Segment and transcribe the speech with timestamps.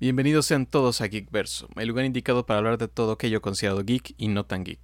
[0.00, 4.14] Bienvenidos sean todos a Geekverso, el lugar indicado para hablar de todo aquello considerado geek
[4.16, 4.78] y no tan geek.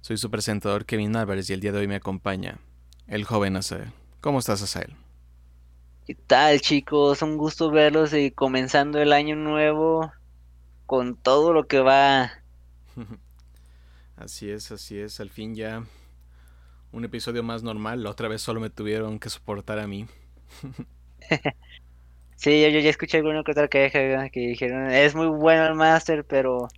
[0.00, 2.58] Soy su presentador Kevin Álvarez y el día de hoy me acompaña
[3.06, 3.92] el joven Asael.
[4.20, 4.96] ¿Cómo estás, Asael?
[6.04, 7.22] ¿Qué tal, chicos?
[7.22, 10.10] Un gusto verlos y comenzando el año nuevo
[10.84, 12.32] con todo lo que va.
[14.16, 15.20] así es, así es.
[15.20, 15.84] Al fin ya
[16.90, 18.02] un episodio más normal.
[18.02, 20.08] La otra vez solo me tuvieron que soportar a mí.
[22.40, 26.24] sí, yo, ya escuché alguna que otra queja que dijeron, es muy bueno el máster,
[26.24, 26.68] pero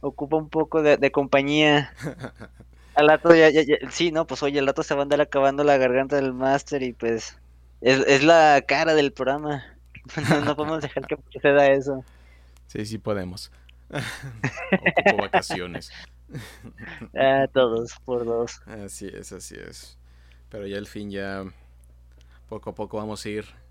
[0.00, 1.92] ocupa un poco de, compañía.
[2.94, 5.64] Al rato ya, ya, sí, no, pues oye, el rato se va a andar acabando
[5.64, 7.38] la garganta del máster y pues
[7.80, 9.64] es, es la cara del programa.
[10.44, 12.04] No, podemos dejar que suceda eso.
[12.66, 13.52] Sí, sí podemos.
[13.88, 15.92] Ocupo vacaciones.
[17.14, 18.60] Ah, todos, por dos.
[18.66, 19.96] Así es, así es.
[20.48, 21.44] Pero ya al fin ya
[22.48, 23.61] poco a poco vamos a ir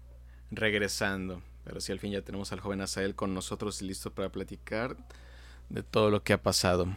[0.51, 1.41] regresando.
[1.63, 4.97] Pero sí, al fin ya tenemos al joven Asael con nosotros y listo para platicar
[5.69, 6.87] de todo lo que ha pasado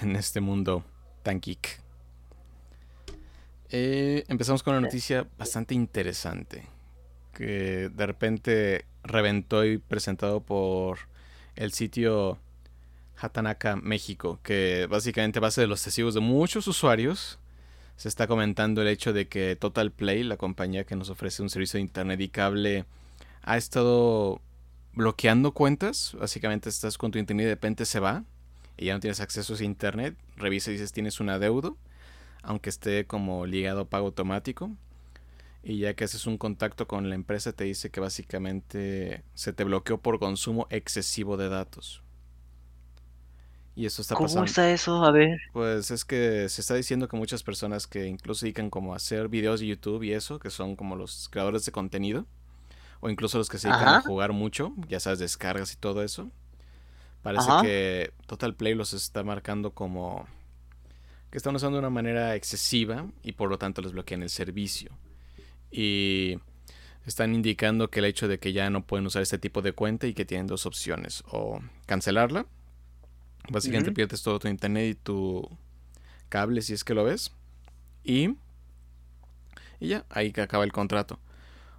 [0.00, 0.84] en este mundo
[1.22, 1.80] tan geek.
[3.70, 6.68] Eh, empezamos con una noticia bastante interesante
[7.32, 10.98] que de repente reventó y presentado por
[11.56, 12.38] el sitio
[13.16, 17.38] Hatanaka México, que básicamente a base de los testigos de muchos usuarios
[17.96, 21.50] se está comentando el hecho de que Total Play, la compañía que nos ofrece un
[21.50, 22.84] servicio de internet y cable,
[23.42, 24.40] ha estado
[24.92, 26.16] bloqueando cuentas.
[26.18, 28.24] Básicamente estás con tu internet y de repente se va
[28.76, 30.16] y ya no tienes acceso a internet.
[30.36, 31.76] Revisa y dices tienes un adeudo,
[32.42, 34.70] aunque esté como ligado a pago automático.
[35.62, 39.64] Y ya que haces un contacto con la empresa te dice que básicamente se te
[39.64, 42.03] bloqueó por consumo excesivo de datos.
[43.76, 44.34] Y eso está pasando.
[44.34, 45.04] ¿Cómo está eso?
[45.04, 45.40] A ver.
[45.52, 49.28] Pues es que se está diciendo que muchas personas que incluso dedican como a hacer
[49.28, 52.26] videos de YouTube y eso, que son como los creadores de contenido,
[53.00, 56.30] o incluso los que se dedican a jugar mucho, ya sabes, descargas y todo eso.
[57.22, 60.26] Parece que Total Play los está marcando como
[61.30, 64.92] que están usando de una manera excesiva y por lo tanto les bloquean el servicio.
[65.70, 66.38] Y
[67.06, 70.06] están indicando que el hecho de que ya no pueden usar este tipo de cuenta
[70.06, 72.46] y que tienen dos opciones, o cancelarla
[73.50, 75.48] Básicamente pierdes todo tu internet y tu
[76.28, 77.32] cable si es que lo ves.
[78.02, 78.36] Y,
[79.80, 81.20] y ya, ahí que acaba el contrato.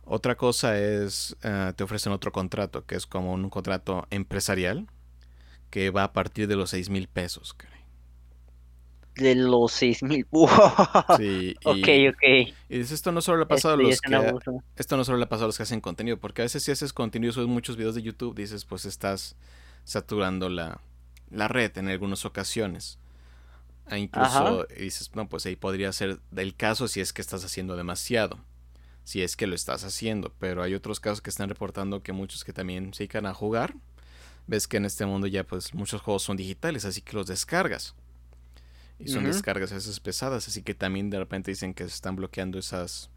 [0.05, 4.87] Otra cosa es, eh, te ofrecen otro contrato, que es como un contrato empresarial,
[5.71, 7.55] que va a partir de los 6 mil pesos.
[9.15, 10.27] De los 6 mil.
[11.17, 12.53] Sí, y, ok, ok.
[12.69, 14.33] Y dices, esto no solo le pasa a los que...
[14.75, 16.93] Esto no solo le pasa a los que hacen contenido, porque a veces si haces
[16.93, 19.35] contenido, subes muchos videos de YouTube, dices, pues estás
[19.85, 20.81] saturando la,
[21.35, 22.97] la red en algunas ocasiones.
[23.89, 27.75] E incluso dices, no, pues ahí podría ser el caso si es que estás haciendo
[27.75, 28.39] demasiado.
[29.03, 30.33] Si es que lo estás haciendo.
[30.39, 33.75] Pero hay otros casos que están reportando que muchos que también se dedican a jugar.
[34.47, 37.95] Ves que en este mundo ya pues muchos juegos son digitales, así que los descargas.
[38.97, 42.57] Y son descargas esas pesadas, así que también de repente dicen que se están bloqueando
[42.57, 43.09] esas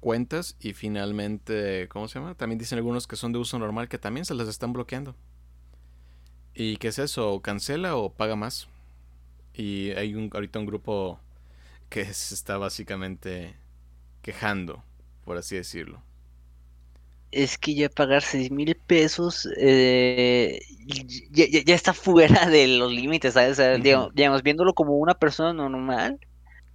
[0.00, 0.56] cuentas.
[0.58, 2.34] Y finalmente, ¿cómo se llama?
[2.34, 5.14] También dicen algunos que son de uso normal que también se las están bloqueando.
[6.54, 7.40] ¿Y qué es eso?
[7.40, 8.68] ¿Cancela o paga más?
[9.54, 11.18] Y hay un, ahorita un grupo
[11.88, 13.54] que se está básicamente
[14.22, 14.82] quejando,
[15.24, 16.02] por así decirlo.
[17.30, 20.60] Es que ya pagar 6 mil pesos eh,
[21.30, 23.58] ya, está fuera de los límites, ¿sabes?
[23.82, 26.18] digamos, viéndolo como una persona normal.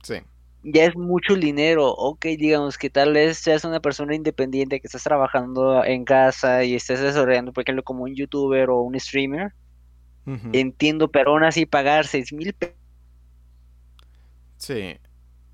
[0.02, 0.16] Sí.
[0.64, 1.94] Ya es mucho dinero.
[1.94, 6.74] Ok, digamos que tal vez seas una persona independiente que estás trabajando en casa y
[6.76, 9.54] estés desarrollando, por ejemplo, como un youtuber o un streamer
[10.52, 12.76] Entiendo, pero aún así pagar seis mil pesos.
[14.58, 14.98] Sí,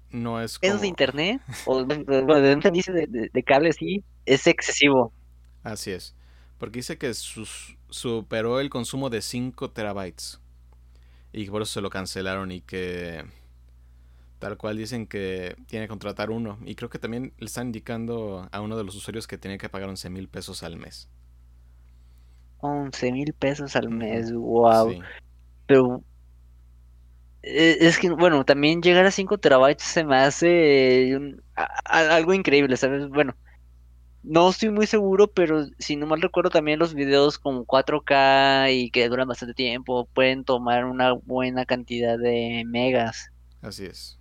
[0.10, 0.78] no es como...
[0.78, 1.42] de internet?
[1.66, 5.14] o de, de, cable, sí, es excesivo.
[5.64, 6.16] Así es.
[6.58, 10.40] Porque dice que superó el consumo de 5 terabytes.
[11.34, 13.26] Y por eso se lo cancelaron y que
[14.40, 16.58] tal cual dicen que tiene que contratar uno.
[16.66, 19.68] Y creo que también le están indicando a uno de los usuarios que tiene que
[19.68, 21.10] pagar 11 mil pesos al mes.
[22.64, 24.94] 11 mil pesos al mes, wow.
[25.68, 26.04] Pero
[27.44, 31.18] e, es que, bueno, también llegar a 5 terabytes se me hace
[31.86, 33.10] algo increíble, ¿sabes?
[33.10, 33.36] Bueno,
[34.24, 38.90] no estoy muy seguro, pero si no mal recuerdo también los videos con 4K y
[38.90, 43.30] que duran bastante tiempo pueden tomar una buena cantidad de megas.
[43.62, 44.18] Así es.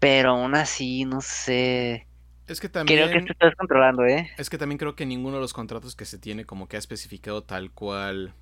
[0.00, 2.08] Pero aún así, no sé.
[2.46, 3.08] Es que también.
[3.08, 4.30] Creo que te estás controlando, ¿eh?
[4.38, 6.78] Es que también creo que ninguno de los contratos que se tiene como que ha
[6.78, 8.34] especificado tal cual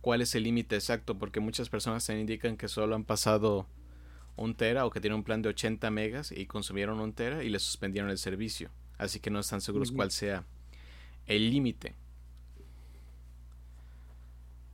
[0.00, 3.66] cuál es el límite exacto, porque muchas personas te indican que solo han pasado
[4.36, 7.48] un tera o que tienen un plan de 80 megas y consumieron un tera y
[7.48, 8.70] le suspendieron el servicio.
[8.96, 10.44] Así que no están seguros cuál sea
[11.26, 11.94] el límite.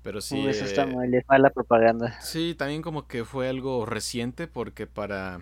[0.02, 0.38] Pero sí.
[0.46, 2.20] eso está mal, es mala propaganda.
[2.20, 5.40] Sí, también como que fue algo reciente porque para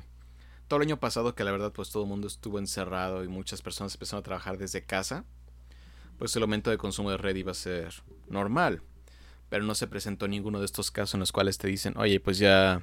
[0.72, 3.60] todo el año pasado que la verdad pues todo el mundo estuvo encerrado y muchas
[3.60, 5.26] personas empezaron a trabajar desde casa,
[6.16, 8.80] pues el aumento de consumo de red iba a ser normal.
[9.50, 12.38] Pero no se presentó ninguno de estos casos en los cuales te dicen, oye, pues
[12.38, 12.82] ya,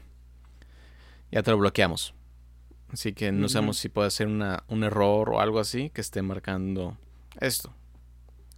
[1.31, 2.13] ya te lo bloqueamos.
[2.93, 6.21] Así que no sabemos si puede ser una, un error o algo así que esté
[6.21, 6.95] marcando
[7.41, 7.73] esto.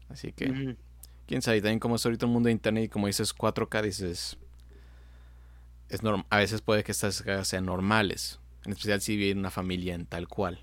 [0.10, 0.76] Así que,
[1.26, 4.38] quién sabe, también como es ahorita el mundo de internet y como dices 4K, dices,
[5.88, 8.41] es a veces puede que estas sean normales.
[8.66, 10.62] En especial si vive una familia en tal cual.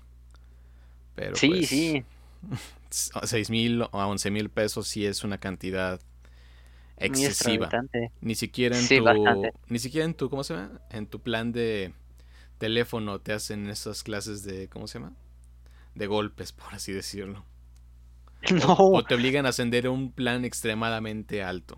[1.15, 2.03] Pero sí, pues, sí.
[2.89, 5.99] 6 mil o 11 mil pesos sí es una cantidad
[6.97, 7.69] excesiva.
[8.21, 9.43] Ni siquiera en tu.
[9.67, 10.29] Ni siquiera en tu.
[10.29, 10.81] ¿Cómo se llama?
[10.89, 11.93] En tu plan de
[12.57, 14.69] teléfono te hacen esas clases de.
[14.69, 15.13] ¿Cómo se llama?
[15.95, 17.45] De golpes, por así decirlo.
[18.51, 18.73] No.
[18.77, 21.77] O, te obligan a ascender un plan extremadamente alto.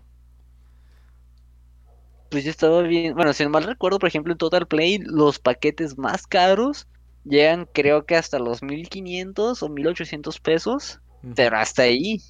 [2.32, 5.38] Pues yo estaba bien, bueno, si no mal recuerdo, por ejemplo, en Total Play, los
[5.38, 6.88] paquetes más caros
[7.24, 10.98] llegan creo que hasta los 1500 o 1800 pesos,
[11.36, 12.22] pero hasta ahí.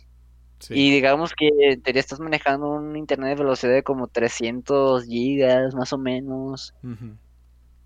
[0.70, 5.92] Y digamos que te estás manejando un internet de velocidad de como 300 gigas más
[5.92, 6.74] o menos.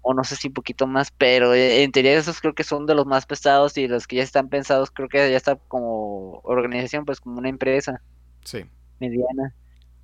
[0.01, 2.87] O no sé si un poquito más, pero eh, en teoría esos creo que son
[2.87, 6.41] de los más pesados y los que ya están pensados creo que ya está como
[6.45, 8.01] organización, pues como una empresa.
[8.43, 8.65] Sí.
[9.01, 9.55] Mediana.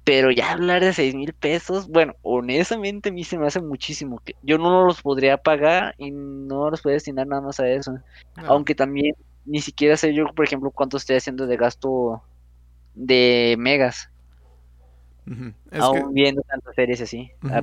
[0.05, 4.21] Pero ya hablar de seis mil pesos, bueno, honestamente a mí se me hace muchísimo.
[4.25, 7.97] que Yo no los podría pagar y no los puedo destinar nada más a eso.
[8.37, 9.15] Aunque también
[9.45, 12.23] ni siquiera sé yo, por ejemplo, cuánto estoy haciendo de gasto
[12.95, 14.09] de megas.
[15.79, 17.31] Aún viendo tantas series así.
[17.45, 17.63] Ah,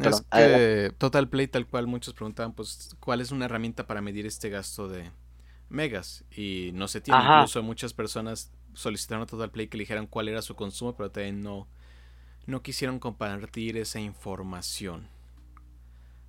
[0.98, 4.88] Total Play, tal cual, muchos preguntaban, pues, ¿cuál es una herramienta para medir este gasto
[4.88, 5.12] de
[5.70, 6.24] megas?
[6.36, 7.22] Y no se tiene.
[7.22, 11.12] Incluso muchas personas solicitaron a Total Play que le dijeran cuál era su consumo, pero
[11.12, 11.68] también no
[12.50, 15.08] no quisieron compartir esa información.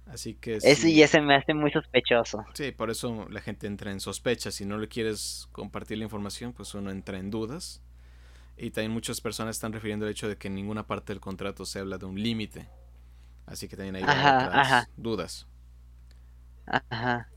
[0.06, 0.58] Así que...
[0.62, 2.44] Eso ya se me hace muy sospechoso.
[2.54, 4.50] Sí, por eso la gente entra en sospecha.
[4.50, 7.82] Si no le quieres compartir la información, pues uno entra en dudas.
[8.56, 11.64] Y también muchas personas están refiriendo al hecho de que en ninguna parte del contrato
[11.64, 12.68] se habla de un límite.
[13.46, 15.46] Así que también hay otras dudas.
[16.66, 17.28] Ajá.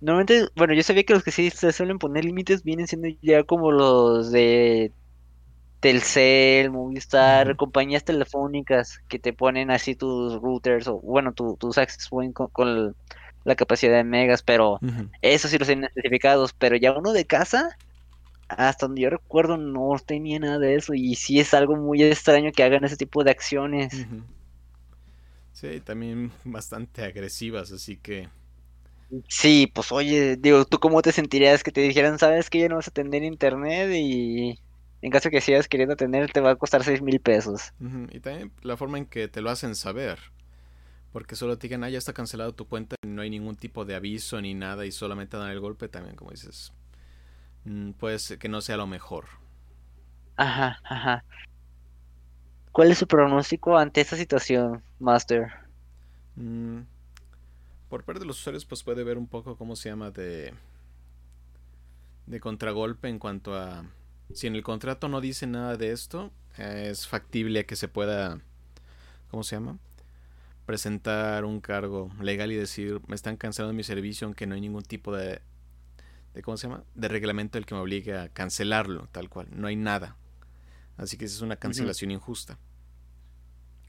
[0.00, 3.42] Normalmente, bueno, yo sabía que los que sí se suelen poner límites vienen siendo ya
[3.44, 4.92] como los de
[5.80, 12.38] Telcel, Movistar, compañías telefónicas que te ponen así tus routers o bueno, tus access points
[12.52, 12.94] con,
[13.44, 14.78] la capacidad de megas, pero
[15.22, 17.76] eso sí los tienen especificados, pero ya uno de casa,
[18.48, 22.52] hasta donde yo recuerdo no tenía nada de eso y sí es algo muy extraño
[22.52, 24.06] que hagan ese tipo de acciones.
[25.52, 28.28] Sí, también bastante agresivas, así que...
[29.28, 32.76] Sí, pues oye, digo, ¿tú cómo te sentirías que te dijeran, sabes que ya no
[32.76, 34.60] vas a tener internet y
[35.02, 37.72] en caso que sigas queriendo tener, te va a costar 6 mil pesos.
[38.10, 40.18] Y también la forma en que te lo hacen saber.
[41.12, 43.96] Porque solo te digan, ah, ya está cancelado tu cuenta, no hay ningún tipo de
[43.96, 46.72] aviso ni nada y solamente dan el golpe también, como dices.
[47.98, 49.26] Puede ser que no sea lo mejor.
[50.36, 51.24] Ajá, ajá.
[52.72, 55.48] ¿Cuál es su pronóstico ante esta situación, Master?
[56.36, 56.82] Mm,
[57.88, 60.54] por parte de los usuarios, pues puede ver un poco cómo se llama de.
[62.26, 63.84] de contragolpe en cuanto a
[64.34, 68.40] si en el contrato no dice nada de esto, es factible que se pueda,
[69.30, 69.78] ¿cómo se llama?
[70.66, 74.84] Presentar un cargo legal y decir, me están cancelando mi servicio aunque no hay ningún
[74.84, 75.40] tipo de,
[76.34, 76.84] de ¿cómo se llama?
[76.94, 79.48] De reglamento el que me obligue a cancelarlo, tal cual.
[79.52, 80.16] No hay nada.
[80.96, 82.58] Así que es una cancelación injusta.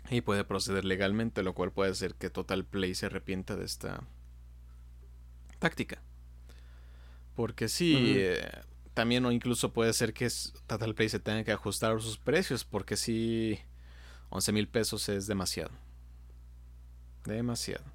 [0.09, 4.03] Y puede proceder legalmente, lo cual puede hacer que Total Play se arrepienta de esta
[5.59, 6.01] táctica.
[7.35, 8.25] Porque sí,
[8.93, 10.29] también o incluso puede ser que
[10.67, 13.59] Total Play se tenga que ajustar sus precios porque si
[14.29, 15.71] 11 mil pesos es demasiado.
[17.25, 17.85] Demasiado.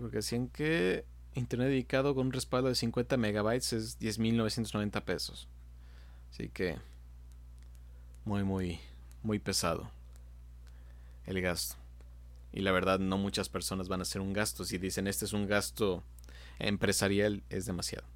[0.00, 5.48] porque si en que internet dedicado con un respaldo de 50 megabytes es 10.990 pesos.
[6.30, 6.78] Así que
[8.24, 8.80] muy, muy,
[9.22, 9.90] muy pesado
[11.26, 11.76] el gasto.
[12.52, 14.64] Y la verdad no muchas personas van a hacer un gasto.
[14.64, 16.02] Si dicen este es un gasto
[16.60, 18.06] empresarial es demasiado.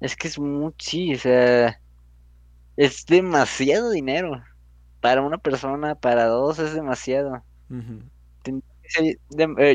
[0.00, 1.80] Es que es muy, sí, o sea,
[2.76, 4.42] es demasiado dinero.
[5.00, 7.42] Para una persona, para dos es demasiado.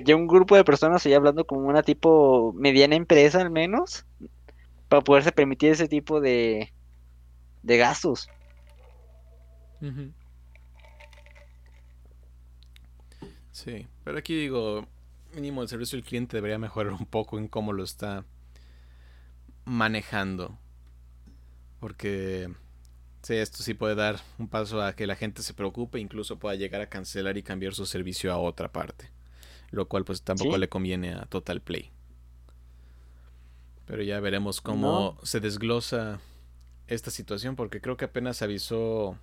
[0.04, 4.06] Ya un grupo de personas estoy hablando como una tipo mediana empresa al menos,
[4.90, 6.74] para poderse permitir ese tipo de,
[7.64, 8.30] de gastos.
[13.52, 14.86] Sí, pero aquí digo,
[15.36, 18.26] mínimo el servicio del cliente debería mejorar un poco en cómo lo está
[19.66, 20.58] manejando.
[21.80, 22.50] Porque
[23.26, 26.54] Sí, esto sí puede dar un paso a que la gente se preocupe, incluso pueda
[26.54, 29.10] llegar a cancelar y cambiar su servicio a otra parte.
[29.72, 31.90] Lo cual pues tampoco le conviene a Total Play.
[33.88, 36.20] Pero ya veremos cómo se desglosa
[36.86, 39.18] esta situación, porque creo que apenas avisó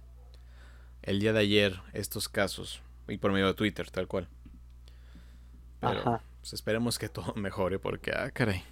[1.03, 4.27] el día de ayer estos casos, y por medio de Twitter, tal cual.
[5.83, 8.63] Pero pues, esperemos que todo mejore, porque, ah, caray.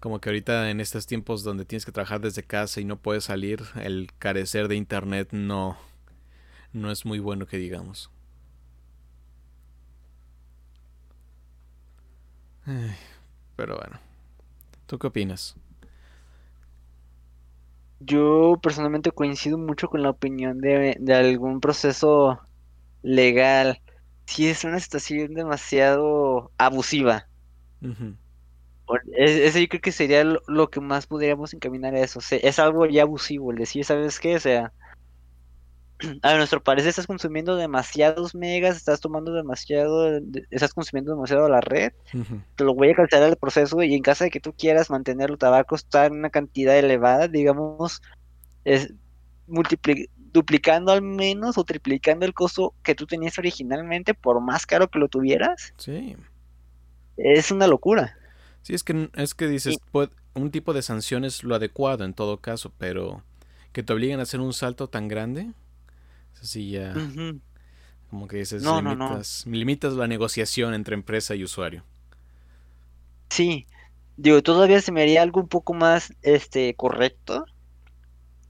[0.00, 3.24] Como que ahorita en estos tiempos donde tienes que trabajar desde casa y no puedes
[3.24, 5.76] salir, el carecer de internet no,
[6.72, 8.10] no es muy bueno que digamos.
[13.56, 13.98] pero bueno.
[14.86, 15.56] ¿Tú qué opinas?
[18.00, 22.40] Yo personalmente coincido mucho con la opinión de, algún proceso
[23.02, 23.80] legal.
[24.28, 27.26] Si es una situación demasiado abusiva.
[29.16, 32.20] Eso yo creo que sería lo, que más podríamos encaminar a eso.
[32.30, 34.36] es algo ya abusivo, el decir, ¿sabes qué?
[34.36, 34.70] O sea,
[36.22, 40.20] a nuestro parecer estás consumiendo demasiados megas, estás tomando demasiado,
[40.50, 41.92] estás consumiendo demasiado la red,
[42.54, 45.30] te lo voy a cancelar el proceso y en caso de que tú quieras mantener
[45.30, 48.02] el tabaco está en una cantidad elevada, digamos,
[48.64, 48.92] es
[50.32, 54.98] duplicando al menos o triplicando el costo que tú tenías originalmente por más caro que
[54.98, 55.74] lo tuvieras.
[55.76, 56.16] Sí.
[57.16, 58.16] Es una locura.
[58.62, 59.76] Sí, es que, es que dices,
[60.34, 63.22] un tipo de sanción es lo adecuado en todo caso, pero
[63.72, 65.52] que te obliguen a hacer un salto tan grande
[66.42, 66.94] Así ya.
[68.10, 68.64] Como que dices,
[69.46, 71.84] limitas, la negociación entre empresa y usuario.
[73.30, 73.66] Sí.
[74.16, 77.44] Digo, todavía se me haría algo un poco más este correcto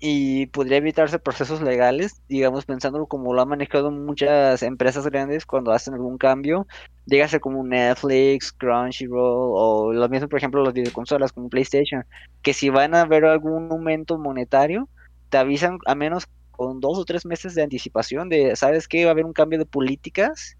[0.00, 5.72] y podría evitarse procesos legales, digamos, pensándolo como lo han manejado muchas empresas grandes cuando
[5.72, 6.66] hacen algún cambio,
[7.06, 12.04] dígase como Netflix, Crunchyroll o lo mismo, por ejemplo, las videoconsolas como PlayStation,
[12.42, 14.88] que si van a ver algún aumento monetario,
[15.30, 19.04] te avisan a menos con dos o tres meses de anticipación de, ¿sabes qué?
[19.04, 20.56] Va a haber un cambio de políticas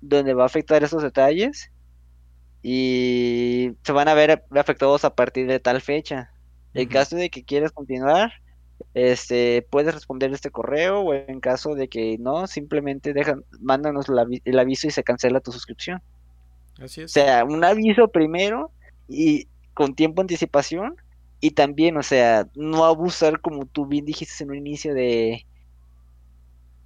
[0.00, 1.70] donde va a afectar esos detalles
[2.62, 6.30] y se van a ver afectados a partir de tal fecha.
[6.74, 8.30] En caso de que quieras continuar,
[8.94, 14.06] este, puedes responder este correo o en caso de que no, simplemente dejan, mándanos
[14.44, 16.02] el aviso y se cancela tu suscripción.
[16.80, 17.10] Así es.
[17.10, 18.70] O sea, un aviso primero
[19.08, 20.96] y con tiempo de anticipación
[21.40, 25.46] y también, o sea, no abusar como tú bien dijiste en un inicio de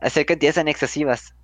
[0.00, 1.34] hacer cantidades tan excesivas.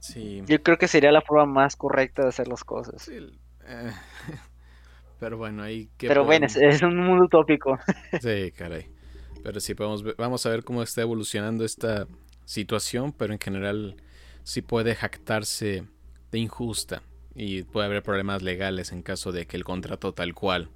[0.00, 0.42] Sí.
[0.46, 3.08] Yo creo que sería la forma más correcta de hacer las cosas.
[3.08, 3.30] Eh,
[5.18, 7.78] pero bueno, ahí que Pero bueno, es, un mundo utópico.
[8.20, 8.86] sí, caray.
[9.42, 12.06] Pero sí, podemos vamos a ver cómo está evolucionando esta
[12.44, 13.96] situación, pero en general
[14.42, 15.84] sí puede jactarse
[16.30, 17.02] de injusta
[17.34, 20.70] y puede haber problemas legales en caso de que el contrato tal cual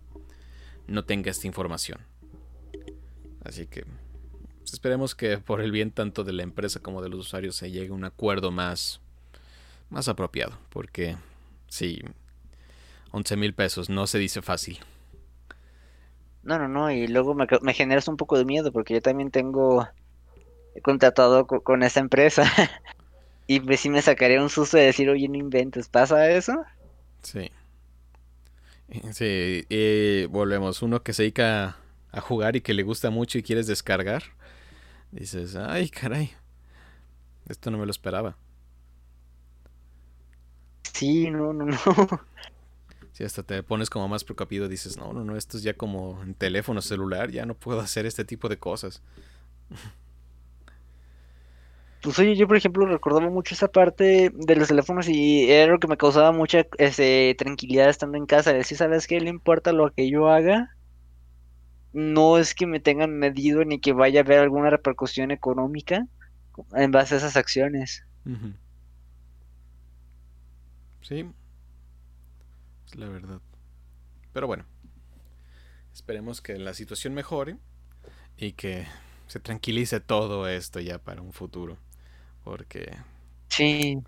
[0.86, 2.00] no tenga esta información.
[3.44, 3.84] Así que
[4.58, 7.70] pues, esperemos que por el bien tanto de la empresa como de los usuarios se
[7.70, 9.00] llegue a un acuerdo más,
[9.90, 11.16] más apropiado, porque
[11.66, 12.02] sí,
[13.12, 14.80] 11 mil pesos no se dice fácil.
[16.42, 19.30] No, no, no, y luego me, me generas un poco de miedo porque yo también
[19.30, 19.88] tengo
[20.82, 22.44] contratado con esa empresa
[23.46, 26.64] Y pues sí me sacaría un susto de decir, oye, no inventes, ¿pasa eso?
[27.22, 27.50] Sí.
[29.12, 30.82] Sí, y volvemos.
[30.82, 31.76] Uno que se dedica
[32.10, 34.22] a jugar y que le gusta mucho y quieres descargar.
[35.12, 36.32] Dices, ay, caray.
[37.48, 38.36] Esto no me lo esperaba.
[40.92, 41.76] Sí, no, no, no.
[43.12, 46.22] Si hasta te pones como más preocupado, dices, no, no, no, esto es ya como
[46.22, 49.02] en teléfono celular, ya no puedo hacer este tipo de cosas.
[52.02, 55.78] Pues oye, yo por ejemplo recordaba mucho esa parte de los teléfonos y era lo
[55.78, 58.52] que me causaba mucha este, tranquilidad estando en casa.
[58.52, 59.20] Decir, ¿sabes qué?
[59.20, 60.74] No importa lo que yo haga.
[61.92, 66.06] No es que me tengan medido ni que vaya a haber alguna repercusión económica
[66.74, 68.04] en base a esas acciones.
[71.02, 71.26] Sí,
[72.96, 73.40] la verdad.
[74.32, 74.64] Pero bueno,
[75.92, 77.56] esperemos que la situación mejore
[78.36, 78.86] y que
[79.26, 81.78] se tranquilice todo esto ya para un futuro.
[82.44, 82.96] Porque.
[83.48, 83.98] Sí.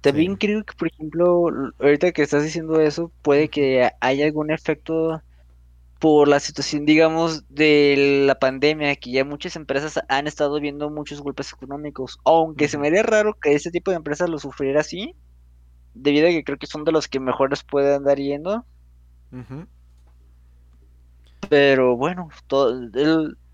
[0.00, 1.46] También creo que, por ejemplo,
[1.78, 5.22] ahorita que estás diciendo eso, puede que haya algún efecto
[6.00, 11.20] por la situación, digamos, de la pandemia, que ya muchas empresas han estado viendo muchos
[11.20, 15.14] golpes económicos, aunque se me haría raro que ese tipo de empresas lo sufriera así,
[15.94, 18.64] debido a que creo que son de los que mejor les puede andar yendo.
[21.48, 22.88] Pero bueno, todo,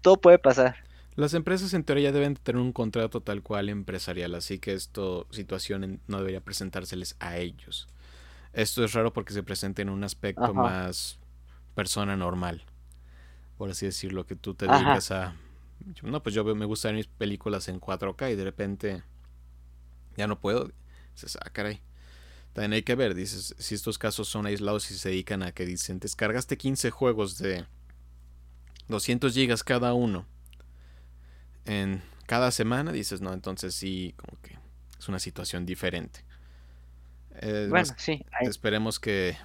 [0.03, 0.77] todo puede pasar.
[1.17, 6.01] Las empresas en teoría deben tener un contrato tal cual empresarial, así que esta situación
[6.07, 7.89] no debería presentárseles a ellos.
[8.53, 11.19] Esto es raro porque se presenta en un aspecto más
[11.75, 12.65] persona normal.
[13.57, 15.35] por así decirlo, que tú te dedicas a...
[16.03, 19.03] No, pues yo me gusta ver mis películas en 4K y de repente
[20.17, 20.71] ya no puedo.
[21.15, 21.81] Dices, ah, caray.
[22.59, 25.65] También hay que ver, dices, si estos casos son aislados y se dedican a que
[25.65, 27.65] dicen, descargaste 15 juegos de
[28.89, 30.27] 200 gigas cada uno
[31.67, 34.59] en cada semana, dices, no, entonces sí, como que
[34.99, 36.25] es una situación diferente.
[37.71, 38.25] bueno, sí.
[38.41, 39.37] Esperemos que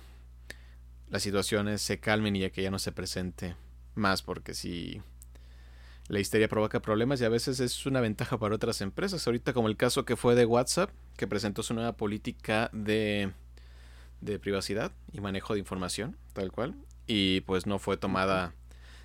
[1.12, 3.56] las situaciones se calmen y que ya no se presente
[3.94, 5.04] más, porque si
[6.08, 9.26] la histeria provoca problemas y a veces es una ventaja para otras empresas.
[9.26, 13.32] Ahorita como el caso que fue de WhatsApp, que presentó su nueva política de,
[14.22, 16.76] de privacidad y manejo de información, tal cual,
[17.08, 18.54] y pues no fue tomada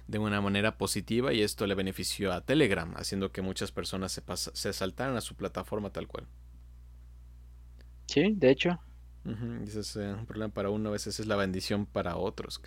[0.09, 4.23] de una manera positiva y esto le benefició a Telegram, haciendo que muchas personas se,
[4.55, 6.27] se saltaran a su plataforma tal cual.
[8.07, 8.81] Sí, de hecho.
[9.65, 12.61] ese es eh, un problema para uno, a veces es la bendición para otros,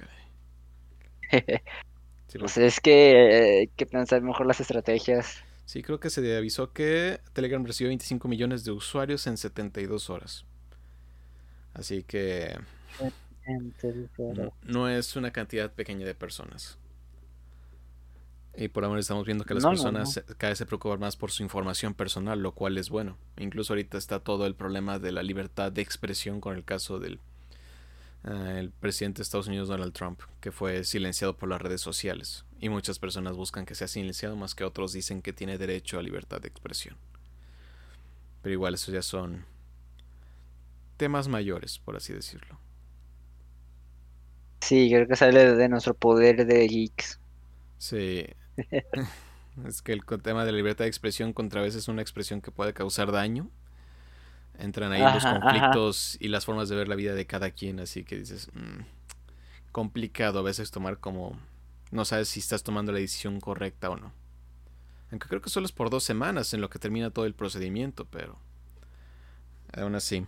[2.40, 5.44] pues es que hay que pensar mejor las estrategias.
[5.66, 10.46] Sí, creo que se avisó que Telegram recibió 25 millones de usuarios en 72 horas.
[11.74, 12.58] Así que...
[14.64, 16.78] no es una cantidad pequeña de personas.
[18.56, 21.42] Y por ahora estamos viendo que las personas cada vez se preocupan más por su
[21.42, 23.18] información personal, lo cual es bueno.
[23.38, 27.20] Incluso ahorita está todo el problema de la libertad de expresión con el caso del
[28.24, 32.46] eh, el presidente de Estados Unidos Donald Trump, que fue silenciado por las redes sociales.
[32.60, 36.04] Y muchas personas buscan que sea silenciado, más que otros dicen que tiene derecho a
[36.04, 36.98] libertad de expresión.
[38.42, 39.46] Pero igual esos ya son
[40.98, 42.60] temas mayores, por así decirlo.
[44.62, 47.20] Sí, creo que sale de nuestro poder de geeks.
[47.78, 48.28] Sí,
[49.68, 52.52] es que el tema de la libertad de expresión contra veces es una expresión que
[52.52, 53.50] puede causar daño.
[54.62, 58.04] Entran ahí los conflictos y las formas de ver la vida de cada quien, así
[58.04, 58.82] que dices, mm,
[59.72, 61.38] complicado a veces tomar como,
[61.92, 64.14] no sabes si estás tomando la decisión correcta o no.
[65.10, 68.06] Aunque creo que solo es por dos semanas en lo que termina todo el procedimiento,
[68.06, 68.38] pero
[69.74, 70.26] aún así.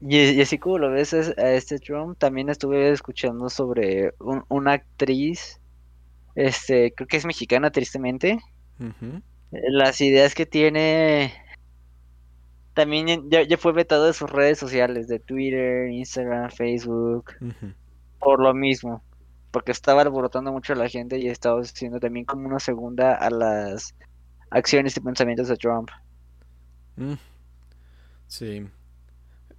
[0.00, 4.12] Y, así como lo ves a este Trump, también estuve escuchando sobre
[4.48, 5.60] una actriz
[6.34, 8.38] este, creo que es mexicana, tristemente.
[9.50, 11.32] Las ideas que tiene.
[12.74, 17.32] También ya, fue vetado de sus redes sociales, de Twitter, Instagram, Facebook.
[18.18, 19.02] Por lo mismo.
[19.50, 23.30] Porque estaba alborotando mucho a la gente y estaba siendo también como una segunda a
[23.30, 23.94] las
[24.50, 25.90] acciones y pensamientos de Trump.
[26.96, 27.14] Mm.
[28.26, 28.66] Sí.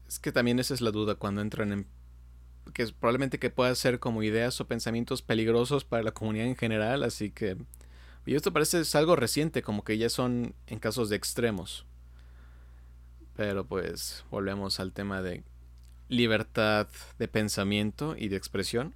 [0.08, 1.88] Es que también esa es la duda cuando entran en
[2.74, 7.04] que probablemente que pueda ser como ideas o pensamientos peligrosos para la comunidad en general,
[7.04, 7.58] así que
[8.26, 11.86] y esto parece es algo reciente, como que ya son en casos de extremos.
[13.36, 15.44] Pero pues volvemos al tema de
[16.08, 16.88] libertad
[17.20, 18.96] de pensamiento y de expresión.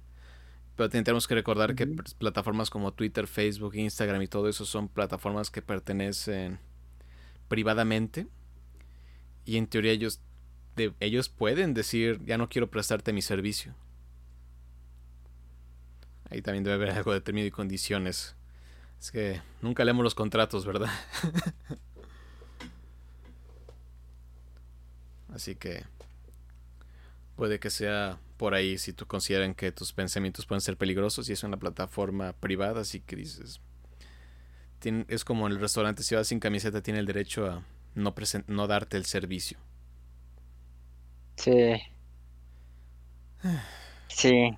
[0.76, 1.86] Pero tenemos que recordar que
[2.18, 6.58] plataformas como Twitter, Facebook, Instagram y todo eso son plataformas que pertenecen
[7.48, 8.26] privadamente.
[9.44, 10.20] Y en teoría ellos
[11.00, 13.74] ellos pueden decir, ya no quiero prestarte mi servicio.
[16.30, 18.36] Ahí también debe haber algo de término y condiciones.
[19.00, 20.90] Es que nunca leemos los contratos, ¿verdad?
[25.32, 25.84] Así que
[27.36, 31.32] puede que sea por ahí si tú consideran que tus pensamientos pueden ser peligrosos y
[31.32, 33.60] es una plataforma privada, así que dices,
[35.08, 37.64] es como en el restaurante, si vas sin camiseta tiene el derecho a
[37.94, 38.14] no,
[38.46, 39.58] no darte el servicio.
[41.36, 41.80] Sí.
[44.08, 44.50] Sí.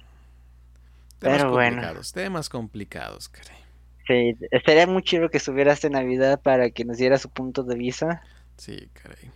[1.19, 3.59] Temas Pero complicados, temas complicados, caray.
[4.07, 7.77] Sí, estaría muy chido que estuviera esta Navidad para que nos diera su punto de
[7.77, 8.23] vista.
[8.57, 9.31] Sí, caray.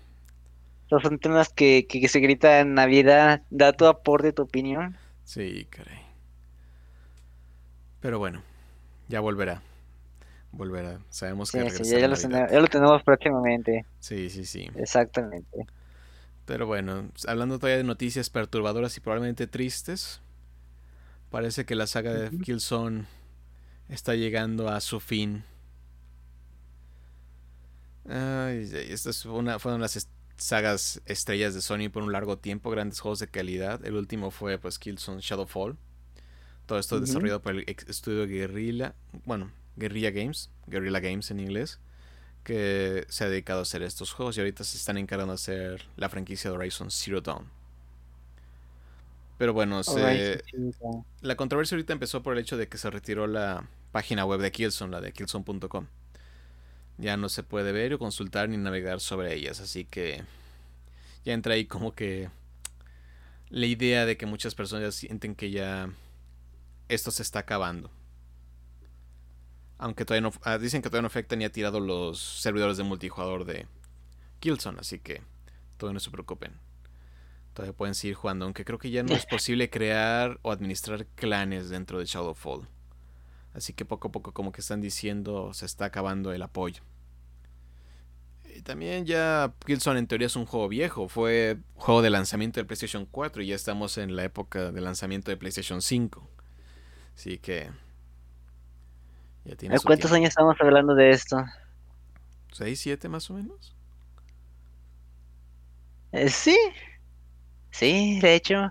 [0.89, 3.43] Son temas que, que, se grita en Navidad.
[3.51, 4.97] Da tu aporte, tu opinión.
[5.25, 6.01] Sí, caray.
[8.01, 8.43] Pero bueno,
[9.09, 9.63] ya volverá.
[10.53, 11.01] Volverá.
[11.11, 13.85] Sabemos que sí, ya, lo tenemos, ya lo tenemos próximamente.
[13.99, 14.71] Sí, sí, sí.
[14.77, 15.67] Exactamente.
[16.47, 20.21] Pero bueno, hablando todavía de noticias perturbadoras y probablemente tristes,
[21.31, 23.07] parece que la saga de Killzone
[23.89, 25.45] está llegando a su fin.
[28.05, 29.97] esta es una, fue una de las
[30.37, 33.85] sagas estrellas de Sony por un largo tiempo, grandes juegos de calidad.
[33.85, 35.77] El último fue pues Killzone Shadowfall.
[36.67, 38.95] Todo esto desarrollado por el estudio Guerrilla,
[39.25, 41.79] bueno, Guerrilla Games, Guerrilla Games en inglés
[42.47, 45.85] que se ha dedicado a hacer estos juegos y ahorita se están encargando de hacer
[45.97, 47.45] la franquicia de Horizon Zero Dawn.
[49.37, 49.81] Pero bueno,
[51.23, 54.53] la controversia ahorita empezó por el hecho de que se retiró la página web de
[54.53, 55.87] Killzone, la de killzone.com.
[56.99, 60.23] Ya no se puede ver o consultar ni navegar sobre ellas, así que
[61.25, 62.31] ya entra ahí como que
[63.49, 65.91] la idea de que muchas personas sienten que ya
[66.89, 67.91] esto se está acabando.
[69.79, 70.33] Aunque todavía no.
[70.43, 73.67] Ah, dicen que todavía no afecta ni ha tirado los servidores de multijugador de
[74.41, 75.23] Killzone, así que
[75.77, 76.53] todavía no se preocupen.
[77.53, 81.69] Todavía pueden seguir jugando, aunque creo que ya no es posible crear o administrar clanes
[81.69, 82.69] dentro de Shadowfall.
[83.57, 86.83] Así que poco a poco, como que están diciendo, se está acabando el apoyo.
[88.55, 91.09] Y también ya Killzone en teoría es un juego viejo.
[91.09, 95.31] Fue juego de lanzamiento de PlayStation 4 y ya estamos en la época de lanzamiento
[95.31, 96.29] de PlayStation 5.
[97.15, 97.71] Así que...
[99.47, 101.43] Ya tiene ¿Cuántos años estamos hablando de esto?
[102.53, 103.75] ¿6, 7 más o menos?
[106.13, 106.59] Eh, sí.
[107.71, 108.71] Sí, de hecho.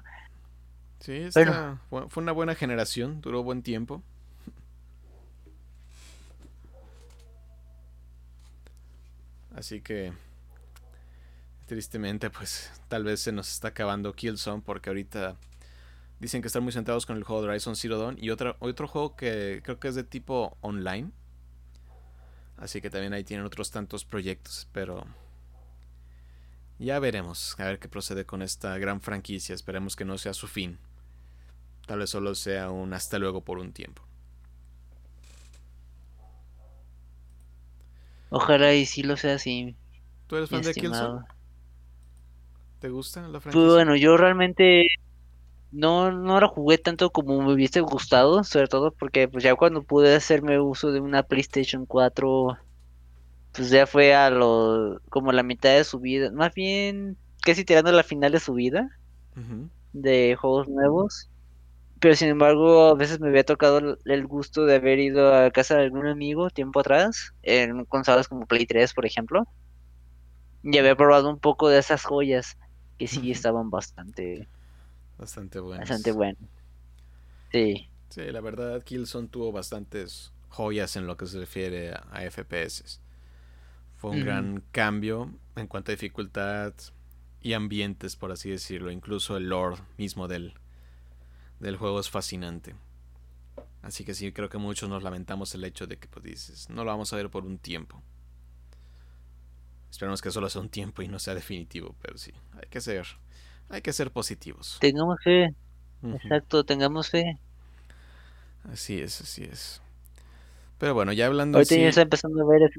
[1.00, 4.04] Sí, fue una buena generación, duró buen tiempo.
[9.56, 10.14] Así que
[11.66, 15.38] tristemente pues tal vez se nos está acabando Killzone porque ahorita
[16.20, 18.88] dicen que están muy centrados con el juego de Horizon Zero Dawn y otro, otro
[18.88, 21.12] juego que creo que es de tipo online.
[22.58, 25.06] Así que también ahí tienen otros tantos proyectos, pero
[26.80, 30.48] ya veremos, a ver qué procede con esta gran franquicia, esperemos que no sea su
[30.48, 30.80] fin.
[31.86, 34.04] Tal vez solo sea un hasta luego por un tiempo.
[38.36, 39.78] Ojalá y sí lo sea así.
[40.28, 41.26] ¿Tú eres fan de Killzone?
[42.80, 43.74] ¿Te gusta la pues, franquicia?
[43.74, 44.88] bueno, yo realmente
[45.72, 49.84] no, no la jugué tanto como me hubiese gustado, sobre todo porque pues ya cuando
[49.84, 52.58] pude hacerme uso de una PlayStation 4,
[53.54, 57.92] pues ya fue a lo como la mitad de su vida, más bien casi tirando
[57.92, 58.90] a la final de su vida
[59.94, 61.30] de juegos nuevos.
[62.00, 65.76] Pero sin embargo, a veces me había tocado el gusto de haber ido a casa
[65.76, 69.48] de algún amigo tiempo atrás, en consolas como Play 3, por ejemplo,
[70.62, 72.58] y había probado un poco de esas joyas
[72.98, 74.48] que sí estaban bastante
[75.18, 75.90] bastante buenas.
[75.90, 76.50] Bastante buenas.
[77.52, 77.90] Sí.
[78.10, 83.00] Sí, la verdad Killzone tuvo bastantes joyas en lo que se refiere a, FPS.
[83.98, 86.74] Fue un gran cambio en cuanto a dificultad
[87.42, 90.54] y ambientes, por así decirlo, incluso el lore mismo del,
[91.60, 92.76] del juego es fascinante.
[93.82, 96.84] Así que sí, creo que muchos nos lamentamos el hecho de que, pues dices, no
[96.84, 98.02] lo vamos a ver por un tiempo.
[99.92, 103.06] Esperamos que solo sea un tiempo y no sea definitivo, pero sí, hay que ser,
[103.70, 104.78] hay que ser positivos.
[104.80, 105.54] Tengamos fe.
[106.04, 107.40] Exacto, tengamos fe.
[108.72, 109.82] Así es, así es.
[110.78, 112.70] Pero bueno, ya hablando Ahorita ya está empezando a ver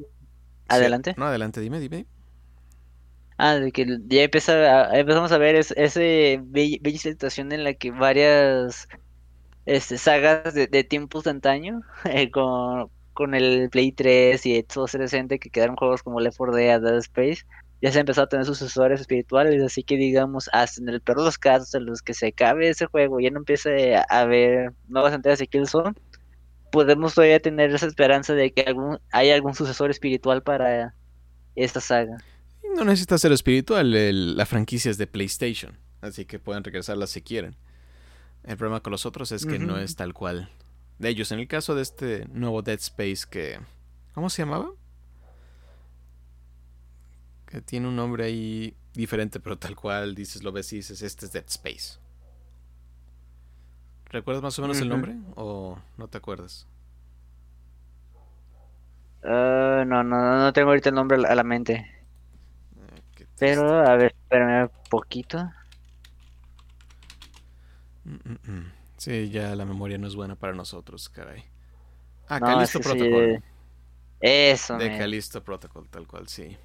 [0.69, 1.15] Adelante.
[1.17, 2.07] no, adelante, dime, dime.
[3.39, 5.75] Ah, de que ya empezamos a ver esa
[6.41, 8.89] bella, situación en la que varias
[9.67, 15.51] este, sagas de, tiempos de antaño, eh, con, el Play 3 y Xbox 360 que
[15.51, 17.45] quedaron juegos como Left 4 Dead, Dead Space,
[17.83, 21.19] ya se ha empezado a tener sucesores espirituales, así que digamos, hasta en el peor
[21.19, 24.73] de los casos en los que se acabe ese juego, ya no empiece a haber
[24.89, 25.95] nuevas entregas de Killzone,
[26.73, 30.95] podemos todavía tener esa esperanza de que algún, hay algún sucesor espiritual para
[31.55, 32.17] esta saga.
[32.77, 37.57] No necesita ser espiritual, la franquicia es de PlayStation, así que pueden regresarla si quieren.
[38.45, 40.51] El problema con los otros es que no es tal cual
[40.99, 41.33] de ellos.
[41.33, 43.59] En el caso de este nuevo Dead Space que...
[44.13, 44.69] ¿Cómo se llamaba?
[47.47, 51.25] Que tiene un nombre ahí diferente, pero tal cual dices, lo ves y dices, este
[51.25, 51.99] es Dead Space.
[54.11, 56.67] ¿Recuerdas más o menos el nombre o no te acuerdas?
[59.23, 61.96] Uh, no, no, no tengo ahorita el nombre a la mente.
[63.39, 65.51] Pero, a ver, espérame un poquito.
[68.05, 68.73] Mm, mm, mm.
[68.97, 71.45] Sí, ya la memoria no es buena para nosotros, caray.
[72.29, 73.43] Ah, Calisto Protocol.
[74.21, 74.79] Eso.
[74.79, 76.57] De Calisto Protocol, tal cual, sí.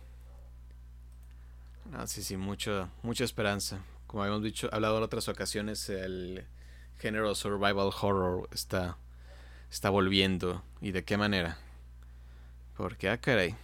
[1.93, 3.83] Ah, sí, sí, mucho, mucha esperanza.
[4.07, 6.45] Como habíamos dicho, hablado en otras ocasiones, el
[6.97, 8.97] género survival horror está,
[9.69, 10.63] está volviendo.
[10.79, 11.57] ¿Y de qué manera?
[12.77, 13.55] Porque, ah, caray.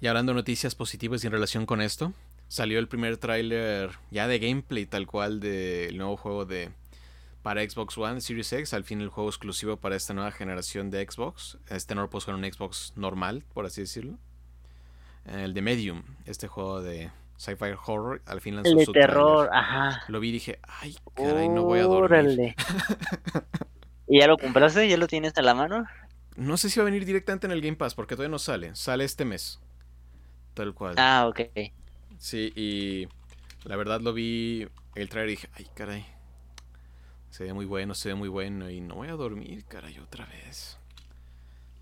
[0.00, 2.12] Y hablando de noticias positivas en relación con esto,
[2.48, 6.70] salió el primer tráiler ya de gameplay tal cual del nuevo juego de
[7.42, 11.06] para Xbox One Series X, al fin el juego exclusivo para esta nueva generación de
[11.08, 11.58] Xbox.
[11.68, 14.18] Este no lo puedo jugar en un Xbox normal, por así decirlo.
[15.26, 20.02] El de Medium, este juego de sci-fi horror, al fin lanzó el de terror, ajá.
[20.08, 22.54] Lo vi y dije, ay, caray, no voy a dormir.
[24.06, 24.88] ¿Y ya lo compraste?
[24.88, 25.86] ¿Ya lo tienes a la mano?
[26.36, 28.74] No sé si va a venir directamente en el Game Pass, porque todavía no sale.
[28.74, 29.60] Sale este mes.
[30.60, 30.94] Tal cual.
[30.98, 31.40] Ah, ok.
[32.18, 33.08] Sí, y
[33.66, 36.04] la verdad lo vi el trailer y dije, ay, caray.
[37.30, 40.26] Se ve muy bueno, se ve muy bueno y no voy a dormir, caray, otra
[40.26, 40.76] vez.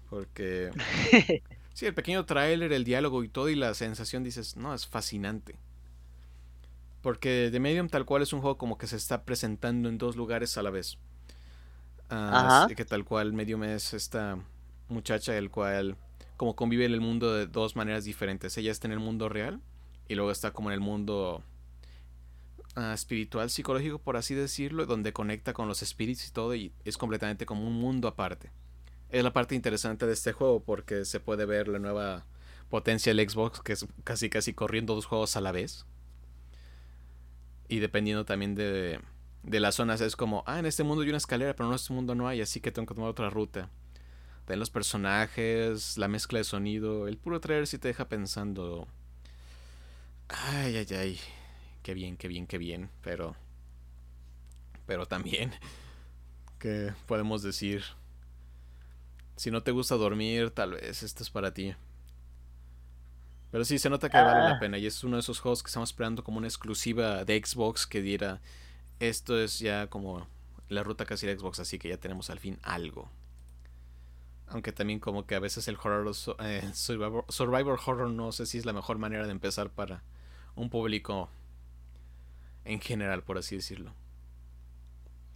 [0.08, 0.70] Porque...
[1.74, 5.56] sí, el pequeño trailer, el diálogo y todo y la sensación dices, no, es fascinante.
[7.02, 10.14] Porque The Medium tal cual es un juego como que se está presentando en dos
[10.14, 10.98] lugares a la vez.
[12.12, 14.38] Uh, que tal cual Medium es esta
[14.88, 15.96] muchacha el cual
[16.38, 18.56] como convive en el mundo de dos maneras diferentes.
[18.56, 19.60] Ella está en el mundo real
[20.06, 21.42] y luego está como en el mundo
[22.76, 26.96] uh, espiritual, psicológico, por así decirlo, donde conecta con los espíritus y todo y es
[26.96, 28.52] completamente como un mundo aparte.
[29.10, 32.24] Es la parte interesante de este juego porque se puede ver la nueva
[32.70, 35.86] potencia del Xbox que es casi casi corriendo dos juegos a la vez.
[37.68, 39.00] Y dependiendo también de,
[39.42, 41.92] de las zonas es como, ah, en este mundo hay una escalera, pero en este
[41.92, 43.70] mundo no hay, así que tengo que tomar otra ruta.
[44.48, 48.88] De los personajes, la mezcla de sonido, el puro trailer si te deja pensando,
[50.28, 51.20] ay, ay, ay,
[51.82, 53.36] qué bien, qué bien, qué bien, pero,
[54.86, 55.52] pero también,
[56.58, 57.84] ¿qué podemos decir?
[59.36, 61.74] Si no te gusta dormir, tal vez esto es para ti.
[63.50, 64.58] Pero sí, se nota que vale la ah.
[64.58, 67.86] pena y es uno de esos juegos que estamos esperando como una exclusiva de Xbox
[67.86, 68.40] que diera
[69.00, 70.26] esto es ya como
[70.68, 73.10] la ruta casi de Xbox, así que ya tenemos al fin algo.
[74.50, 78.64] Aunque también como que a veces el horror eh, survivor, horror no sé si es
[78.64, 80.02] la mejor manera de empezar para
[80.54, 81.28] un público
[82.64, 83.92] en general, por así decirlo.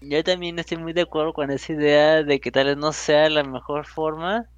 [0.01, 3.29] Yo también estoy muy de acuerdo con esa idea de que tal vez no sea
[3.31, 4.49] la mejor forma,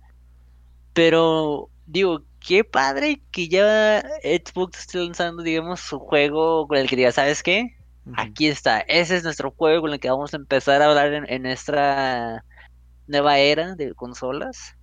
[0.92, 6.96] pero digo, qué padre que ya Xbox esté lanzando, digamos, su juego con el que
[6.96, 7.76] diga, ¿sabes qué?
[8.16, 11.42] Aquí está, ese es nuestro juego con el que vamos a empezar a hablar en,
[11.42, 12.44] nuestra
[13.06, 14.76] nueva era de consolas.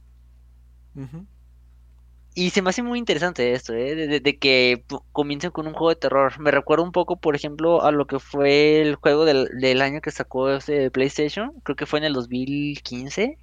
[2.33, 4.19] Y se me hace muy interesante esto, ¿eh?
[4.21, 6.39] de, que comiencen con un juego de terror.
[6.39, 10.11] Me recuerda un poco, por ejemplo, a lo que fue el juego del, año que
[10.11, 11.51] sacó este PlayStation.
[11.63, 13.37] Creo que fue en el 2015.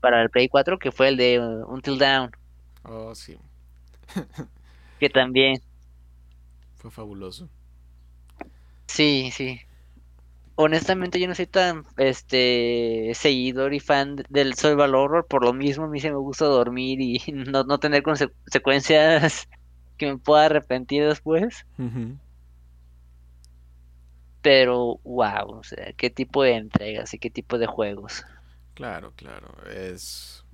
[0.00, 2.30] Para el Play 4, que fue el de uh, Until Down.
[2.84, 3.36] Oh, sí.
[5.00, 5.60] que también.
[6.76, 7.48] Fue fabuloso.
[8.86, 9.60] Sí, sí.
[10.54, 15.84] Honestamente yo no soy tan este seguidor y fan del survival horror, por lo mismo
[15.84, 19.48] a mí se me gusta dormir y no, no tener consecuencias
[19.96, 21.64] que me pueda arrepentir después.
[24.42, 28.24] Pero wow, o sea, qué tipo de entregas y qué tipo de juegos.
[28.74, 30.44] Claro, claro, es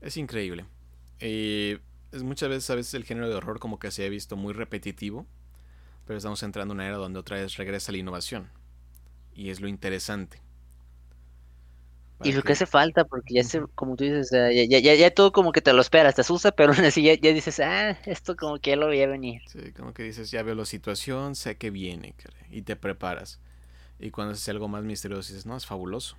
[0.00, 0.66] es increíble.
[1.20, 1.78] Y
[2.12, 4.52] es muchas veces a veces el género de horror como que se ha visto muy
[4.52, 5.26] repetitivo
[6.08, 8.48] pero estamos entrando en una era donde otra vez regresa la innovación.
[9.38, 10.42] Y es lo interesante.
[12.24, 12.54] Y lo que...
[12.54, 15.72] hace falta, porque ya se, como tú dices, ya, ya, ya, todo como que te
[15.72, 18.88] lo esperas, te asusta, pero así ya, ya dices, ah, esto como que ya lo
[18.88, 19.42] voy a venir.
[19.46, 22.16] Sí, como que dices, ya veo la situación, sé que viene,
[22.50, 23.38] y te preparas.
[24.00, 26.16] Y cuando haces algo más misterioso, dices, no, es fabuloso.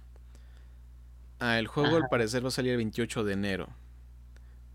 [1.39, 3.67] Ah, el juego al parecer va a salir el 28 de enero.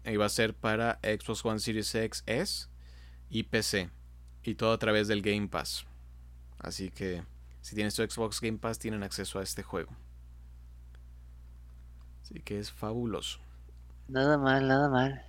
[0.04, 2.66] Y va a ser para Xbox One Series X S
[3.30, 3.88] y PC.
[4.42, 5.86] Y todo a través del Game Pass.
[6.58, 7.22] Así que
[7.64, 9.90] si tienes tu Xbox Game Pass tienen acceso a este juego.
[12.22, 13.40] Así que es fabuloso.
[14.06, 15.24] Nada mal, nada mal.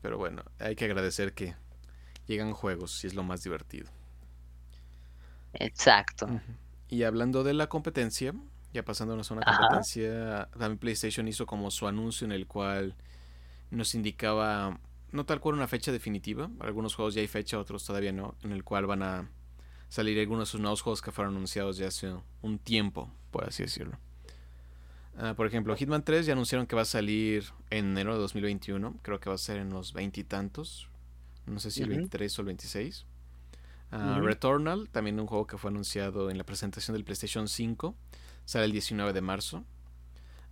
[0.00, 1.56] pero bueno, hay que agradecer que
[2.26, 3.90] llegan juegos y es lo más divertido.
[5.52, 6.40] Exacto.
[6.88, 8.32] Y hablando de la competencia,
[8.72, 12.96] ya pasándonos a una competencia, también PlayStation hizo como su anuncio en el cual
[13.70, 14.80] nos indicaba
[15.12, 16.48] no tal cual una fecha definitiva.
[16.60, 18.36] Algunos juegos ya hay fecha, otros todavía no.
[18.42, 19.28] En el cual van a
[19.88, 23.62] salir algunos de sus nuevos juegos que fueron anunciados ya hace un tiempo, por así
[23.62, 23.98] decirlo.
[25.16, 28.96] Ah, por ejemplo, Hitman 3 ya anunciaron que va a salir en enero de 2021.
[29.02, 30.88] Creo que va a ser en los veintitantos.
[31.46, 33.06] No sé si el 23 o el 26.
[33.90, 37.96] Ah, Returnal, también un juego que fue anunciado en la presentación del PlayStation 5.
[38.44, 39.64] Sale el 19 de marzo.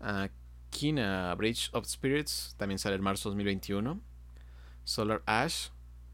[0.00, 0.28] Uh,
[0.70, 4.00] Kina Bridge of Spirits también sale en marzo de 2021.
[4.84, 5.68] Solar Ash,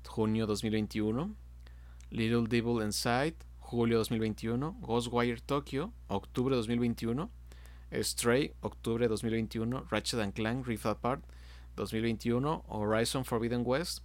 [0.06, 1.34] junio 2021.
[2.12, 4.76] Little Devil Inside, julio 2021.
[4.82, 7.30] Ghostwire Tokyo, octubre 2021.
[8.02, 9.86] Stray, octubre 2021.
[9.90, 11.24] Ratchet and Clank Rift Apart,
[11.76, 12.64] 2021.
[12.68, 14.02] Horizon Forbidden West,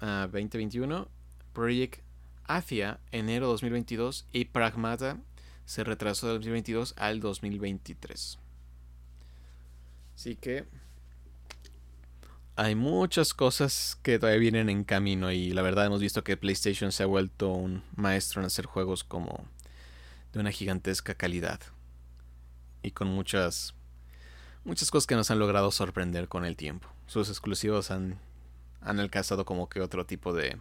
[0.00, 0.94] 2021.
[0.94, 1.08] Ah,
[1.52, 2.00] Project
[2.46, 4.26] Athia, enero 2022.
[4.32, 5.18] Y Pragmata
[5.64, 8.38] se retrasó de 2022 al 2023.
[10.14, 10.66] Así que
[12.56, 16.92] hay muchas cosas que todavía vienen en camino y la verdad hemos visto que PlayStation
[16.92, 19.46] se ha vuelto un maestro en hacer juegos como
[20.32, 21.60] de una gigantesca calidad
[22.82, 23.74] y con muchas
[24.64, 26.88] muchas cosas que nos han logrado sorprender con el tiempo.
[27.06, 28.18] Sus exclusivos han
[28.82, 30.58] han alcanzado como que otro tipo de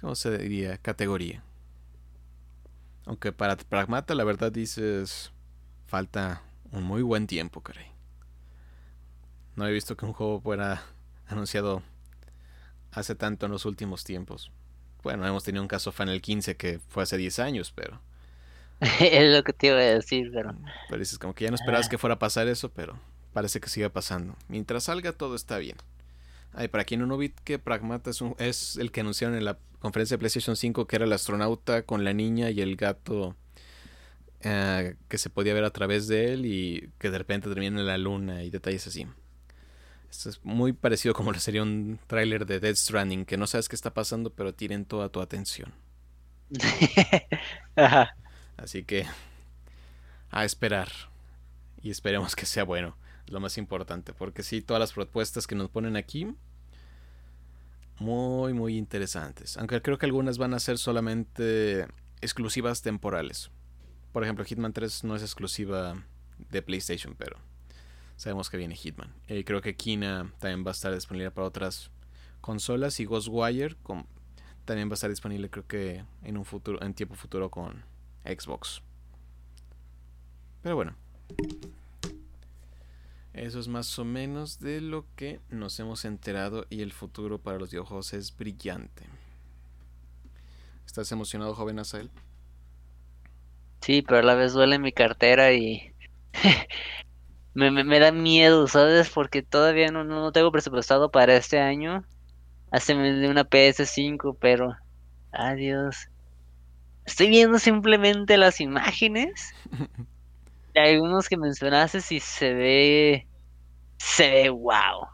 [0.00, 0.78] ¿cómo se diría?
[0.78, 1.42] categoría.
[3.04, 5.32] Aunque para Pragmata la verdad dices
[5.86, 7.90] falta un muy buen tiempo, caray.
[9.60, 10.82] No he visto que un juego fuera
[11.28, 11.82] anunciado
[12.92, 14.50] hace tanto en los últimos tiempos.
[15.02, 18.00] Bueno, hemos tenido un caso Final 15 que fue hace 10 años, pero
[19.00, 20.54] es lo que te iba a decir, pero...
[20.88, 22.98] Pero dices, como que ya no esperabas que fuera a pasar eso, pero
[23.34, 24.34] parece que sigue pasando.
[24.48, 25.76] Mientras salga, todo está bien.
[26.54, 30.14] Ay, para quien no vi que Pragmata es, es el que anunciaron en la conferencia
[30.14, 33.36] de PlayStation 5 que era el astronauta con la niña y el gato
[34.40, 37.86] eh, que se podía ver a través de él y que de repente termina en
[37.86, 39.06] la luna y detalles así.
[40.10, 43.76] Esto es muy parecido como sería un tráiler de Dead Stranding, que no sabes qué
[43.76, 45.72] está pasando, pero tienen toda tu atención.
[48.56, 49.06] Así que
[50.30, 50.88] a esperar.
[51.82, 52.96] Y esperemos que sea bueno,
[53.28, 56.34] lo más importante, porque sí, todas las propuestas que nos ponen aquí,
[57.98, 59.56] muy, muy interesantes.
[59.56, 61.86] Aunque creo que algunas van a ser solamente
[62.20, 63.50] exclusivas temporales.
[64.12, 66.02] Por ejemplo, Hitman 3 no es exclusiva
[66.50, 67.38] de PlayStation, pero
[68.20, 69.14] sabemos que viene Hitman.
[69.28, 71.90] Y creo que Kina también va a estar disponible para otras
[72.42, 73.78] consolas y Ghostwire
[74.66, 77.82] también va a estar disponible creo que en un futuro en tiempo futuro con
[78.26, 78.82] Xbox.
[80.60, 80.94] Pero bueno.
[83.32, 87.58] Eso es más o menos de lo que nos hemos enterado y el futuro para
[87.58, 89.04] los videojuegos es brillante.
[90.84, 92.10] ¿Estás emocionado, joven Asael?
[93.80, 95.94] Sí, pero a la vez duele mi cartera y
[97.54, 99.10] me, me, da miedo, ¿sabes?
[99.10, 102.04] Porque todavía no, no tengo presupuestado para este año.
[102.70, 104.76] Hace una PS5, pero...
[105.32, 106.08] Adiós.
[107.04, 109.52] Estoy viendo simplemente las imágenes.
[110.74, 113.26] de algunos que mencionaste y se ve...
[113.98, 115.08] Se ve wow.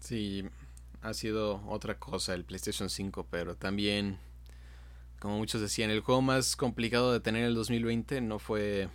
[0.00, 0.44] Sí,
[1.02, 4.18] ha sido otra cosa el PlayStation 5, pero también,
[5.20, 8.88] como muchos decían, el juego más complicado de tener en el 2020 no fue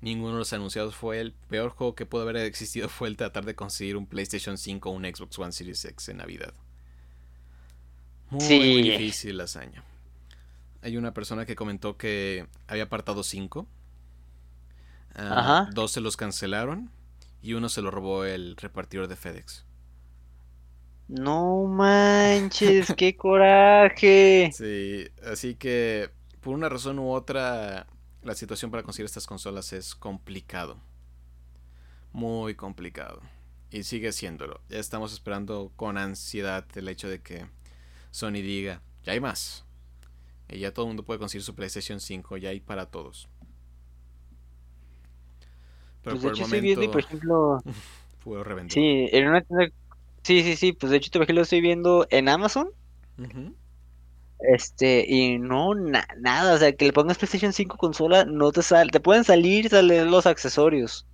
[0.00, 3.44] ninguno de los anunciados fue el peor juego que pudo haber existido fue el tratar
[3.44, 6.54] de conseguir un PlayStation 5 o un Xbox One Series X en Navidad.
[8.30, 9.82] Muy, muy difícil la hazaña.
[10.82, 13.66] Hay una persona que comentó que había apartado 5.
[15.16, 16.90] Ah, dos se los cancelaron
[17.42, 19.64] y uno se lo robó el repartidor de FedEx.
[21.08, 24.50] No manches, qué coraje.
[24.54, 27.86] Sí, así que por una razón u otra
[28.22, 30.78] la situación para conseguir estas consolas es complicado.
[32.12, 33.20] Muy complicado.
[33.70, 34.60] Y sigue siéndolo.
[34.68, 37.46] Ya estamos esperando con ansiedad el hecho de que
[38.10, 39.64] Sony diga, ya hay más.
[40.48, 43.28] Y ya todo el mundo puede conseguir su PlayStation 5, ya hay para todos.
[46.02, 47.62] Pero pues por el momento, por ejemplo,
[48.68, 49.44] Sí, en una
[50.22, 52.70] Sí, sí, sí, pues de hecho, te lo estoy viendo en Amazon.
[54.40, 58.90] Este, y no, nada, o sea, que le pongas PlayStation 5 consola, no te sale,
[58.90, 61.06] te pueden salir, salen los accesorios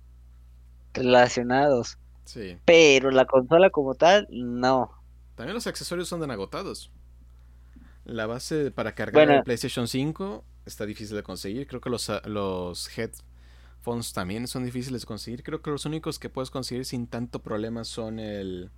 [0.93, 1.97] relacionados.
[2.25, 2.57] Sí.
[2.65, 4.91] Pero la consola como tal, no.
[5.35, 6.91] También los accesorios son de agotados.
[8.03, 11.67] La base para cargar el PlayStation 5 está difícil de conseguir.
[11.67, 15.43] Creo que los, los headphones también son difíciles de conseguir.
[15.43, 18.69] Creo que los únicos que puedes conseguir sin tanto problema son el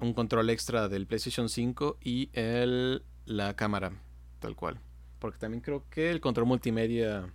[0.00, 3.92] un control extra del PlayStation 5 y el la cámara,
[4.40, 4.78] tal cual.
[5.18, 7.30] Porque también creo que el control multimedia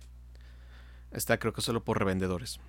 [1.10, 2.60] está creo que solo por revendedores.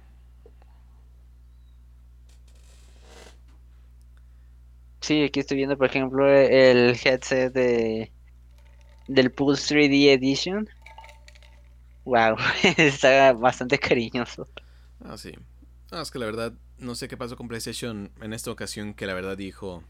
[5.01, 8.11] Sí, aquí estoy viendo por ejemplo el headset de
[9.07, 10.69] del Pulse 3D Edition.
[12.05, 12.37] Wow,
[12.77, 14.47] está bastante cariñoso.
[15.03, 15.33] Ah, sí.
[15.91, 19.13] es que la verdad, no sé qué pasó con PlayStation en esta ocasión, que la
[19.13, 19.83] verdad dijo,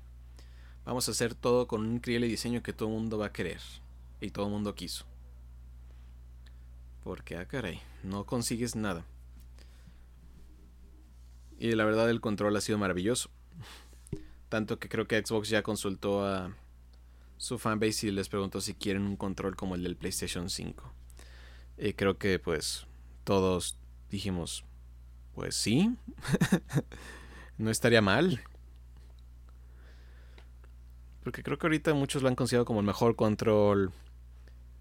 [0.85, 3.61] Vamos a hacer todo con un increíble diseño que todo el mundo va a querer.
[4.19, 5.05] Y todo el mundo quiso.
[7.03, 9.05] Porque, ah, caray, no consigues nada.
[11.59, 13.29] Y la verdad el control ha sido maravilloso.
[14.49, 16.55] Tanto que creo que Xbox ya consultó a
[17.37, 20.91] su fanbase y les preguntó si quieren un control como el del PlayStation 5.
[21.77, 22.85] Y creo que pues
[23.23, 23.77] todos
[24.09, 24.63] dijimos,
[25.33, 25.95] pues sí,
[27.57, 28.41] no estaría mal.
[31.23, 33.91] Porque creo que ahorita muchos lo han considerado como el mejor control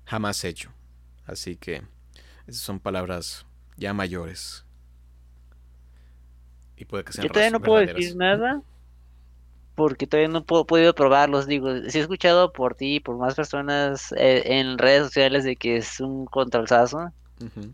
[0.06, 0.70] jamás hecho.
[1.26, 1.82] Así que
[2.46, 4.64] esas son palabras ya mayores.
[6.76, 8.62] Y puede que sean Yo todavía no puedo decir nada
[9.74, 11.46] porque todavía no puedo, podido probarlos.
[11.46, 15.56] Digo, si he escuchado por ti y por más personas eh, en redes sociales de
[15.56, 17.12] que es un controlzazo.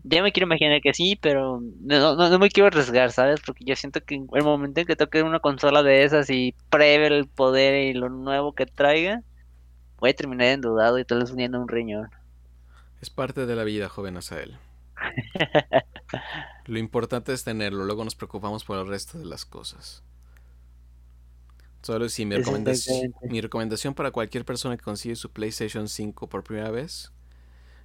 [0.03, 3.41] Ya me quiero imaginar que sí, pero no, no, me quiero arriesgar, ¿sabes?
[3.45, 6.55] Porque yo siento que en el momento en que toque una consola de esas y
[6.69, 9.23] pruebe el poder y lo nuevo que traiga,
[9.99, 12.09] voy a terminar endudado y tal vez uniendo un riñón.
[13.01, 14.57] Es parte de la vida, joven Asael.
[16.65, 20.03] lo importante es tenerlo, luego nos preocupamos por el resto de las cosas.
[21.81, 26.43] Solo si mi recomendación, mi recomendación para cualquier persona que consigue su PlayStation 5 por
[26.43, 27.11] primera vez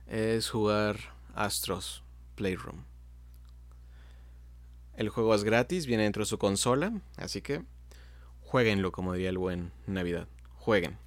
[0.09, 0.97] es jugar
[1.35, 2.03] Astros
[2.35, 2.85] Playroom.
[4.95, 7.65] El juego es gratis, viene dentro de su consola, así que
[8.41, 10.29] jueguenlo, como diría el buen Navidad.
[10.57, 10.99] Jueguen.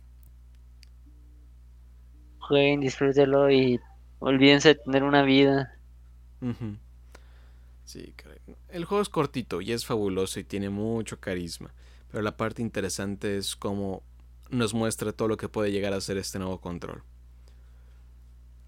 [2.39, 3.79] Jueguen, disfrútenlo y
[4.19, 5.77] olvídense de tener una vida.
[7.85, 8.13] Sí,
[8.69, 11.73] El juego es cortito y es fabuloso y tiene mucho carisma.
[12.11, 14.03] Pero la parte interesante es cómo
[14.49, 17.03] nos muestra todo lo que puede llegar a ser este nuevo control.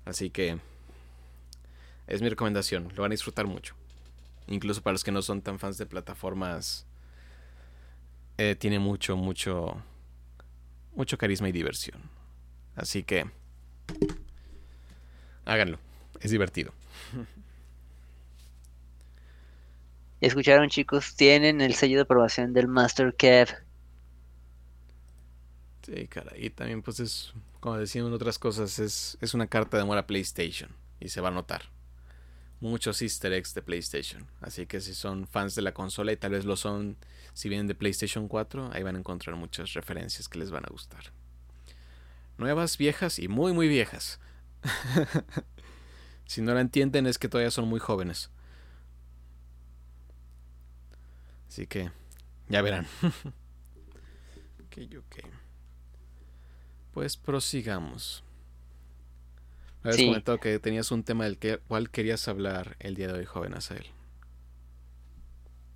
[0.05, 0.59] Así que
[2.07, 3.75] es mi recomendación, lo van a disfrutar mucho.
[4.47, 6.85] Incluso para los que no son tan fans de plataformas,
[8.37, 9.81] eh, tiene mucho, mucho,
[10.95, 12.01] mucho carisma y diversión.
[12.75, 13.29] Así que
[15.45, 15.79] háganlo,
[16.21, 16.73] es divertido.
[20.21, 23.49] Escucharon chicos, tienen el sello de aprobación del Master Kev.
[25.83, 29.83] Sí, cara, y también pues es, como decían otras cosas, es, es una carta de
[29.83, 31.76] amor a PlayStation y se va a notar.
[32.59, 34.27] Muchos easter eggs de PlayStation.
[34.41, 36.97] Así que si son fans de la consola y tal vez lo son
[37.33, 40.69] si vienen de PlayStation 4, ahí van a encontrar muchas referencias que les van a
[40.71, 41.11] gustar.
[42.37, 44.19] Nuevas, viejas y muy muy viejas.
[46.25, 48.31] si no la entienden es que todavía son muy jóvenes.
[51.47, 51.91] Así que
[52.49, 52.87] ya verán.
[54.65, 55.15] ok, ok.
[56.93, 58.23] Pues prosigamos.
[59.87, 63.25] Habías comentado que tenías un tema del que, cual querías hablar el día de hoy,
[63.25, 63.85] joven Asael.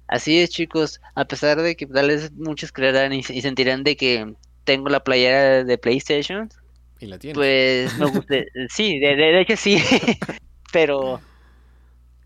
[0.08, 1.00] Así es, chicos.
[1.16, 4.36] A pesar de que tal vez muchos creerán y, sentirán de que
[4.66, 6.50] tengo la playera de PlayStation.
[7.00, 7.36] Y la tienes.
[7.36, 8.36] Pues me gusta.
[8.70, 9.78] sí, de, de, hecho sí.
[10.74, 11.22] Pero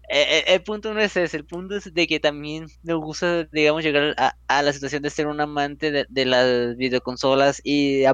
[0.09, 3.45] eh, eh, el, punto no es ese, el punto es de que también me gusta,
[3.45, 8.05] digamos, llegar a, la situación de ser un amante de, las videoconsolas y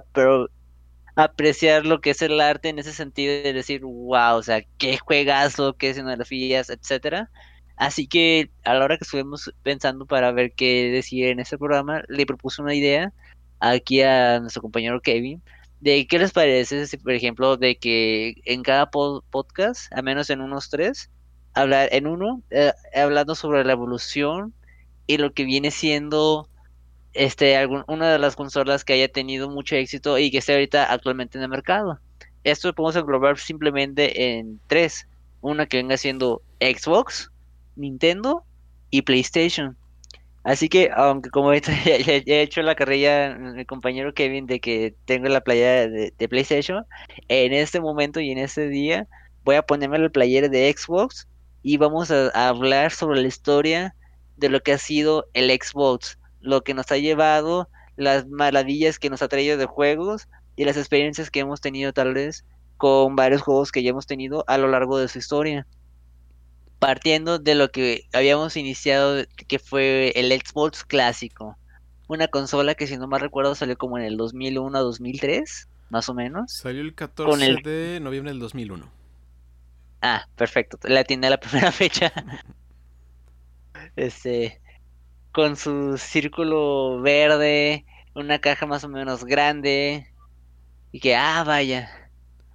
[1.15, 4.97] apreciar lo que es el arte en ese sentido de decir, wow, o sea, qué
[4.97, 7.29] juegazo, qué escenografías, etcétera.
[7.77, 12.03] Así que a la hora que estuvimos pensando para ver qué decir en este programa,
[12.07, 13.13] le propuse una idea
[13.59, 15.41] aquí a nuestro compañero Kevin
[15.81, 20.69] de qué les parece, por ejemplo, de que en cada podcast, a menos en unos
[20.69, 21.09] tres,
[21.53, 24.53] hablar en uno, eh, hablando sobre la evolución
[25.07, 26.47] y lo que viene siendo
[27.13, 30.91] este algún, una de las consolas que haya tenido mucho éxito y que esté ahorita
[30.91, 31.99] actualmente en el mercado.
[32.43, 35.07] Esto lo podemos englobar simplemente en tres.
[35.41, 37.31] Una que venga siendo Xbox,
[37.75, 38.43] Nintendo
[38.89, 39.77] y PlayStation.
[40.43, 41.61] Así que, aunque como he,
[42.25, 46.85] he hecho la carrera mi compañero Kevin de que tengo la playera de, de, PlayStation,
[47.27, 49.07] en este momento y en este día
[49.43, 51.27] voy a ponerme la playera de Xbox
[51.63, 53.95] y vamos a, hablar sobre la historia
[54.37, 59.09] de lo que ha sido el Xbox, lo que nos ha llevado, las maravillas que
[59.09, 62.45] nos ha traído de juegos y las experiencias que hemos tenido tal vez
[62.77, 65.67] con varios juegos que ya hemos tenido a lo largo de su historia.
[66.79, 71.57] Partiendo de lo que habíamos iniciado, que fue el Xbox clásico,
[72.07, 76.13] una consola que si no mal recuerdo salió como en el 2001 2003, más o
[76.13, 76.51] menos.
[76.51, 78.89] Salió el 14 de noviembre del 2001.
[80.01, 80.77] Ah, perfecto.
[80.83, 82.11] La tiene la primera fecha.
[83.95, 84.61] Este,
[85.31, 90.07] con su círculo verde, una caja más o menos grande.
[90.91, 91.89] Y que, ah, vaya.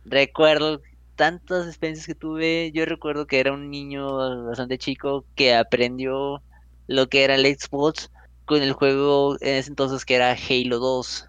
[0.04, 0.80] Recuerdo
[1.16, 2.70] tantas experiencias que tuve.
[2.72, 6.42] Yo recuerdo que era un niño bastante chico que aprendió
[6.86, 8.10] lo que era el Xbox
[8.44, 11.28] con el juego en ese entonces que era Halo 2.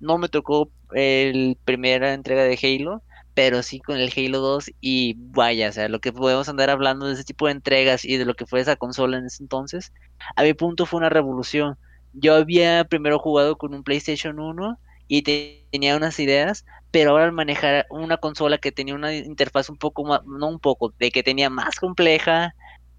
[0.00, 3.02] No me tocó el primera entrega de Halo,
[3.34, 7.06] pero sí con el Halo 2 y vaya, o sea, lo que podemos andar hablando
[7.06, 9.92] de ese tipo de entregas y de lo que fue esa consola en ese entonces,
[10.36, 11.76] a mi punto fue una revolución.
[12.12, 14.78] Yo había primero jugado con un PlayStation 1
[15.08, 19.78] y tenía unas ideas, pero ahora al manejar una consola que tenía una interfaz un
[19.78, 22.54] poco más, no un poco, de que tenía más compleja,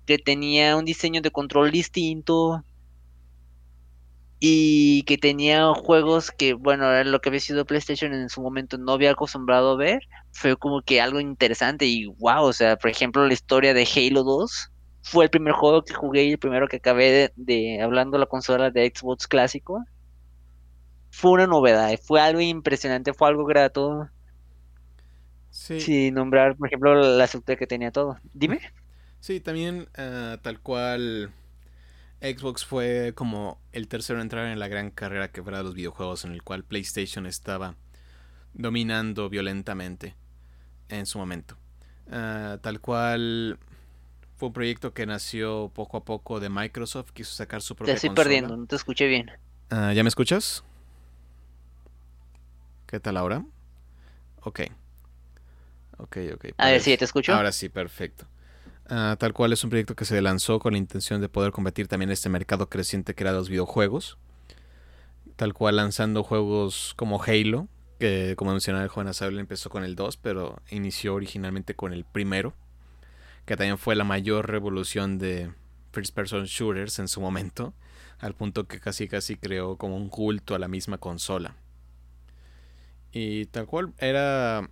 [0.05, 2.63] que tenía un diseño de control distinto,
[4.45, 8.91] y que tenía juegos que, bueno, lo que había sido PlayStation en su momento no
[8.91, 10.01] había acostumbrado a ver,
[10.33, 14.23] fue como que algo interesante y wow, o sea, por ejemplo, la historia de Halo
[14.23, 14.71] 2
[15.03, 18.71] fue el primer juego que jugué y el primero que acabé de, hablando la consola
[18.71, 19.85] de Xbox clásico.
[21.11, 24.09] Fue una novedad, fue algo impresionante, fue algo grato.
[25.51, 25.79] Sí.
[25.79, 28.17] Sin nombrar, por ejemplo, la estructura que tenía todo.
[28.33, 28.59] Dime.
[29.19, 31.31] Sí, también ah, tal cual
[32.21, 35.75] Xbox fue como el tercero en entrar en la gran carrera que fuera de los
[35.75, 37.75] videojuegos en el cual PlayStation estaba
[38.53, 40.15] dominando violentamente
[40.89, 41.57] en su momento.
[42.11, 43.57] Ah, tal cual
[44.35, 48.07] fue un proyecto que nació poco a poco de Microsoft, quiso sacar su propia Te
[48.07, 49.31] estoy perdiendo, no te escuché bien.
[49.69, 50.63] Ah, ¿Ya me escuchas?
[52.87, 53.43] ¿Qué tal ahora?
[54.41, 54.61] Ok.
[55.97, 56.45] Ok, ok.
[56.57, 57.33] A ver, sí, te escucho.
[57.33, 58.25] Ahora sí, perfecto.
[58.89, 61.87] Ah, tal cual es un proyecto que se lanzó con la intención de poder combatir
[61.87, 64.17] también este mercado creciente que era los videojuegos.
[65.35, 67.67] Tal cual lanzando juegos como Halo,
[67.99, 72.05] que como mencionaba el joven Asable empezó con el 2, pero inició originalmente con el
[72.05, 72.53] primero,
[73.45, 75.51] que también fue la mayor revolución de
[75.91, 77.73] first person shooters en su momento,
[78.19, 81.55] al punto que casi casi creó como un culto a la misma consola.
[83.11, 84.69] Y tal cual era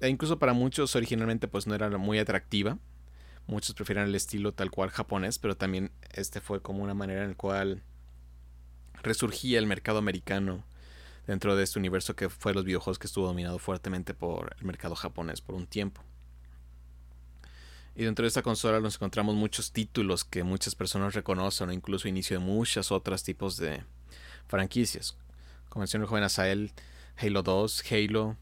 [0.00, 2.78] e incluso para muchos originalmente pues no era muy atractiva.
[3.46, 7.30] Muchos prefieren el estilo tal cual japonés, pero también este fue como una manera en
[7.30, 7.82] la cual
[9.02, 10.64] resurgía el mercado americano
[11.28, 14.96] dentro de este universo que fue los videojuegos que estuvo dominado fuertemente por el mercado
[14.96, 16.02] japonés por un tiempo.
[17.94, 22.08] Y dentro de esta consola nos encontramos muchos títulos que muchas personas reconocen o incluso
[22.08, 23.82] inicio de muchos otros tipos de
[24.46, 25.18] franquicias.
[25.68, 26.72] Como mencionó el joven Asael,
[27.18, 28.36] Halo 2, Halo,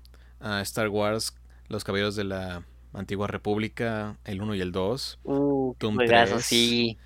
[0.63, 1.35] Star Wars,
[1.69, 5.19] Los Caballeros de la Antigua República, el 1 y el 2.
[5.25, 6.97] Uh, Doom 3, sí.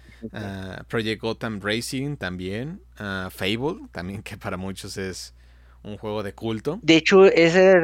[0.88, 2.82] Project Gotham Racing también.
[3.30, 5.34] Fable, también que para muchos es
[5.82, 6.78] un juego de culto.
[6.82, 7.74] De hecho, ese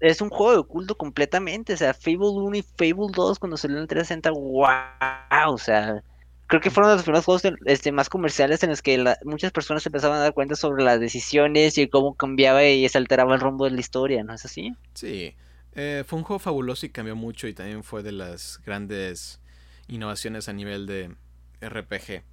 [0.00, 1.74] es un juego de culto completamente.
[1.74, 5.52] O sea, Fable 1 y Fable 2 cuando salió en el 360, wow.
[5.52, 6.02] O sea,
[6.46, 10.18] creo que fueron los primeros juegos este, más comerciales en los que muchas personas empezaban
[10.18, 13.70] a dar cuenta sobre las decisiones y cómo cambiaba y se alteraba el rumbo de
[13.70, 14.74] la historia, ¿no es así?
[14.94, 15.34] Sí,
[15.74, 19.40] eh, fue un juego fabuloso y cambió mucho y también fue de las grandes
[19.86, 21.14] innovaciones a nivel de
[21.60, 22.24] RPG.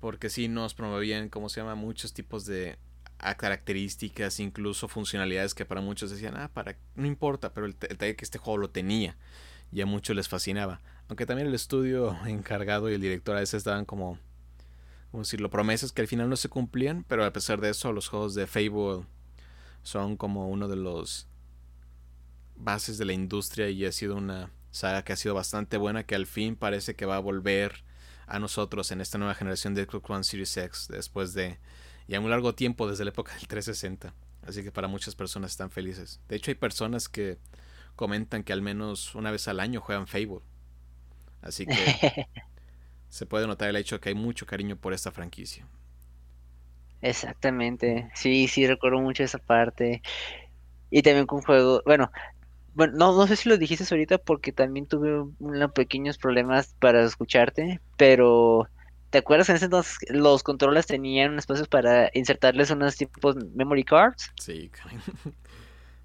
[0.00, 2.76] Porque sí nos promovían, como se llama, muchos tipos de
[3.32, 8.16] características, incluso funcionalidades que para muchos decían, ah, para, no importa, pero el, el que
[8.20, 9.16] este juego lo tenía
[9.72, 10.80] y a muchos les fascinaba.
[11.08, 14.18] Aunque también el estudio encargado y el director a veces daban como,
[15.10, 18.08] como decirlo, promesas que al final no se cumplían, pero a pesar de eso los
[18.08, 19.06] juegos de Fable
[19.82, 21.28] son como uno de los
[22.56, 26.14] bases de la industria y ha sido una saga que ha sido bastante buena que
[26.14, 27.84] al fin parece que va a volver
[28.26, 31.58] a nosotros en esta nueva generación de Xbox One Series X después de
[32.08, 34.14] ya un largo tiempo desde la época del 360.
[34.46, 36.20] Así que para muchas personas están felices.
[36.28, 37.38] De hecho hay personas que
[37.96, 40.40] comentan que al menos una vez al año juegan Fable.
[41.40, 41.74] Así que
[43.08, 45.66] se puede notar el hecho de que hay mucho cariño por esta franquicia.
[47.00, 50.02] Exactamente, sí, sí, recuerdo mucho esa parte.
[50.90, 52.10] Y también con juego, bueno,
[52.74, 57.04] bueno, no, no sé si lo dijiste ahorita porque también tuve unos pequeños problemas para
[57.04, 58.68] escucharte, pero
[59.14, 64.32] ¿te acuerdas en ese entonces los controles tenían espacios para insertarles unos tipos memory cards?
[64.36, 64.70] Sí,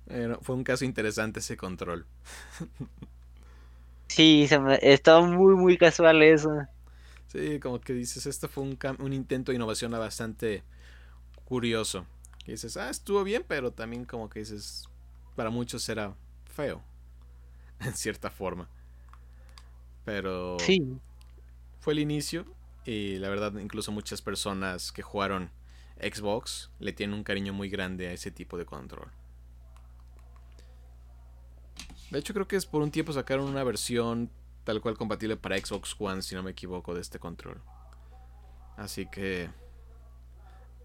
[0.41, 2.05] fue un caso interesante ese control.
[4.07, 6.49] Sí, se estaba muy, muy casual eso.
[7.27, 10.63] Sí, como que dices, esto fue un, un intento de innovación bastante
[11.45, 12.05] curioso.
[12.45, 14.89] Y dices, ah, estuvo bien, pero también como que dices,
[15.35, 16.83] para muchos era feo,
[17.81, 18.69] en cierta forma.
[20.05, 20.99] Pero sí.
[21.79, 22.45] fue el inicio
[22.89, 25.51] y la verdad incluso muchas personas que jugaron
[26.01, 29.11] Xbox le tienen un cariño muy grande a ese tipo de control.
[32.09, 34.31] De hecho, creo que es por un tiempo sacaron una versión
[34.63, 37.61] tal cual compatible para Xbox One, si no me equivoco, de este control.
[38.75, 39.51] Así que.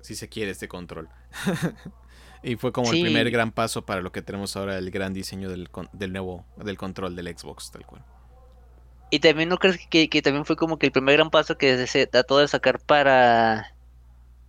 [0.03, 1.09] Si se quiere este control.
[2.43, 5.49] y fue como el primer gran paso para lo que tenemos ahora, el gran diseño
[5.49, 8.05] del, del nuevo del control del Xbox, tal cual.
[9.15, 12.09] Y también no crees que, también fue como que el primer gran paso que se
[12.09, 13.73] trató de sacar para,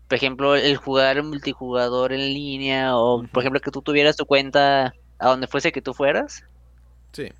[0.07, 4.95] por ejemplo, el jugar multijugador en línea o, por ejemplo, que tú tuvieras tu cuenta
[5.19, 6.43] a donde fuese que tú fueras.
[7.11, 7.31] Sí.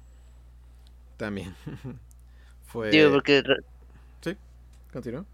[1.18, 1.56] También.
[2.68, 2.92] Fue.
[2.92, 3.42] Digo, porque.
[4.22, 4.38] Sí,
[4.94, 5.26] continúa.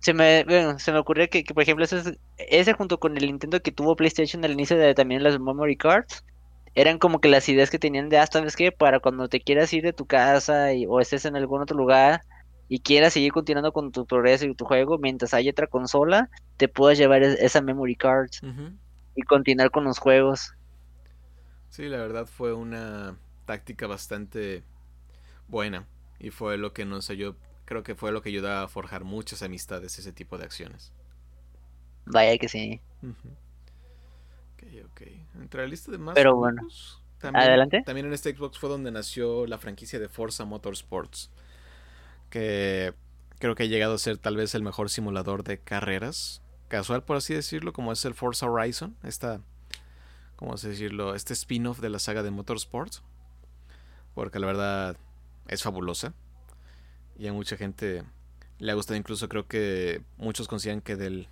[0.00, 3.62] Se me, bueno, se me ocurrió que, por ejemplo, ese, ese junto con el Nintendo
[3.62, 6.24] que tuvo PlayStation al inicio de también las memory cards,
[6.74, 8.72] eran como que las ideas que tenían de, hasta ah, ¿sabes qué?
[8.72, 12.22] Para cuando te quieras ir de tu casa y, o estés en algún otro lugar
[12.68, 16.68] y quieras seguir continuando con tu progreso y tu juego, mientras haya otra consola, te
[16.68, 18.28] puedas llevar esa memory card
[19.14, 20.50] y continuar con los juegos.
[21.70, 23.16] Sí, la verdad fue una
[23.46, 24.62] táctica bastante
[25.48, 25.86] buena
[26.20, 29.42] y fue lo que nos ayudó, creo que fue lo que ayudó a forjar muchas
[29.42, 30.92] amistades ese tipo de acciones.
[32.06, 32.80] Vaya que sí.
[34.82, 35.02] Ok.
[35.40, 36.62] Entre la lista de más Pero bueno.
[37.18, 37.82] también, Adelante.
[37.84, 41.30] También en este Xbox fue donde nació la franquicia de Forza Motorsports,
[42.30, 42.94] que
[43.38, 47.16] creo que ha llegado a ser tal vez el mejor simulador de carreras, casual por
[47.16, 49.40] así decirlo, como es el Forza Horizon, esta,
[50.36, 51.14] ¿cómo se decirlo?
[51.14, 53.02] Este spin-off de la saga de Motorsports
[54.14, 54.96] porque la verdad
[55.48, 56.14] es fabulosa
[57.18, 58.04] y a mucha gente
[58.58, 61.28] le ha gustado incluso creo que muchos consideran que del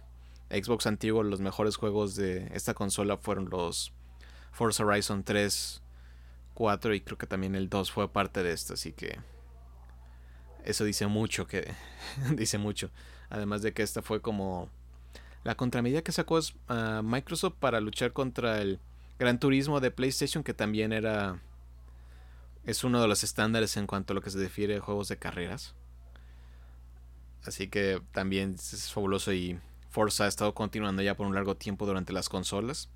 [0.53, 3.93] Xbox antiguo los mejores juegos de esta consola fueron los
[4.53, 5.83] Forza Horizon 3
[6.55, 9.19] 4 y creo que también el 2 fue parte de esto, así que
[10.65, 11.73] eso dice mucho, que
[12.37, 12.91] dice mucho.
[13.31, 14.69] Además de que esta fue como
[15.45, 18.79] la contramedida que sacó uh, Microsoft para luchar contra el
[19.19, 21.41] Gran Turismo de PlayStation, que también era
[22.65, 25.17] es uno de los estándares en cuanto a lo que se refiere a juegos de
[25.17, 25.75] carreras.
[27.45, 29.59] Así que también es fabuloso y
[29.93, 32.89] Forza ha estado continuando ya por un largo tiempo durante las consolas.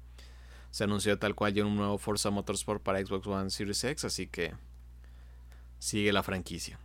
[0.71, 4.27] Se anunció tal cual ya un nuevo Forza Motorsport para Xbox One Series X, así
[4.27, 4.55] que
[5.79, 6.79] sigue la franquicia.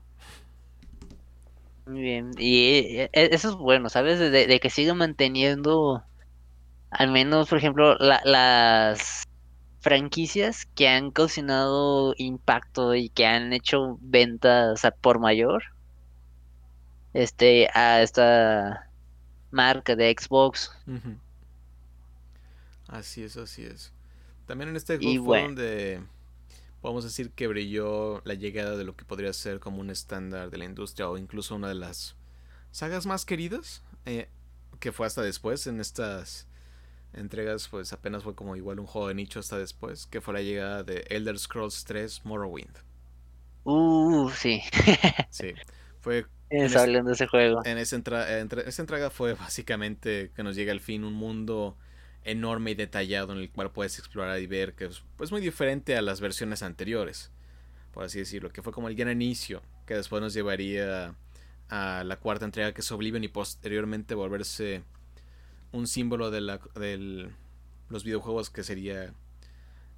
[1.85, 4.19] Muy bien, y eh, e, eso es bueno, ¿sabes?
[4.19, 6.03] De, que siga manteniendo,
[6.89, 9.23] al menos, por ejemplo, las
[9.79, 15.63] franquicias que han causado impacto y que han hecho ventas por mayor
[17.13, 18.90] este a esta
[19.51, 20.71] marca de Xbox.
[22.87, 23.93] Así es, así es.
[24.45, 26.01] También en este Xbox fue donde
[26.81, 30.57] podemos decir que brilló la llegada de lo que podría ser como un estándar de
[30.57, 32.15] la industria o incluso una de las
[32.71, 34.29] sagas más queridas, eh,
[34.79, 36.47] que fue hasta después en estas
[37.13, 40.41] entregas, pues apenas fue como igual un juego de nicho hasta después, que fue la
[40.41, 42.77] llegada de Elder Scrolls 3 Morrowind.
[43.63, 44.61] Uh, sí.
[45.29, 45.53] sí,
[45.99, 46.25] fue
[46.75, 47.61] hablando de ese juego.
[47.65, 51.77] En esa, esa entrega fue básicamente que nos llega al fin un mundo
[52.23, 55.97] enorme y detallado en el cual puedes explorar y ver que es pues, muy diferente
[55.97, 57.31] a las versiones anteriores,
[57.93, 61.15] por así decirlo, que fue como el gran inicio, que después nos llevaría
[61.69, 64.83] a la cuarta entrega que es Oblivion y posteriormente volverse
[65.71, 66.59] un símbolo de, la,
[67.89, 69.13] los videojuegos que sería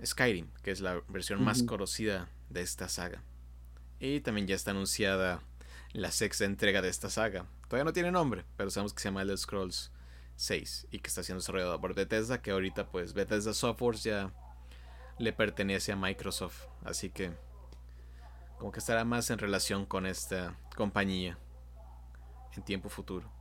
[0.06, 3.24] Skyrim, que es la versión más conocida de esta saga.
[3.99, 5.41] Y también ya está anunciada
[5.94, 7.46] la sexta entrega de esta saga.
[7.68, 9.91] Todavía no tiene nombre, pero sabemos que se llama Elder Scrolls
[10.36, 14.34] 6 y que está siendo desarrollado por Bethesda, que ahorita pues Bethesda Software ya
[15.20, 17.32] le pertenece a Microsoft, así que
[18.58, 21.38] como que estará más en relación con esta compañía
[22.56, 23.32] en tiempo futuro.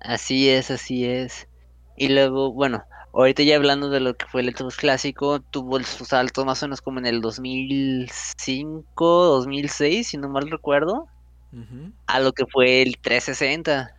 [0.00, 1.46] Así es, así es.
[1.96, 2.82] Y luego, bueno,
[3.12, 6.66] ahorita ya hablando de lo que fue el Xbox clásico, tuvo su salto más o
[6.66, 11.06] menos como en el 2005, 2006, si no mal recuerdo,
[12.06, 13.96] a lo que fue el 360.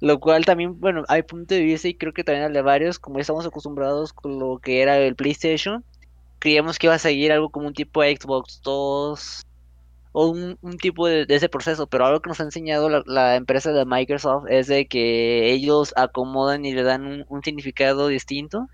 [0.00, 3.00] Lo cual también, bueno, hay punto de vista y creo que también al de varios,
[3.00, 5.84] como estamos acostumbrados con lo que era el PlayStation,
[6.38, 9.44] creíamos que iba a seguir algo como un tipo de Xbox 2
[10.20, 13.84] o un, tipo de, ese proceso, pero algo que nos ha enseñado la, empresa de
[13.86, 18.66] Microsoft es de que ellos acomodan y le dan un, significado distinto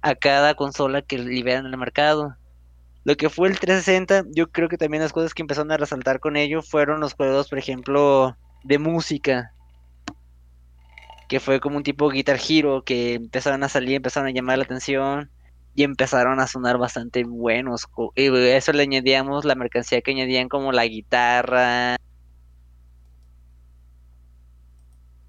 [0.00, 2.36] a cada consola que liberan en el mercado.
[3.04, 6.20] Lo que fue el 360, yo creo que también las cosas que empezaron a resaltar
[6.20, 9.52] con ello fueron los juegos, por ejemplo, de música
[11.28, 14.64] que fue como un tipo Guitar Hero que empezaron a salir, empezaron a llamar la
[14.64, 15.30] atención
[15.74, 17.86] y empezaron a sonar bastante buenos.
[18.14, 21.96] Y eso le añadíamos la mercancía que añadían como la guitarra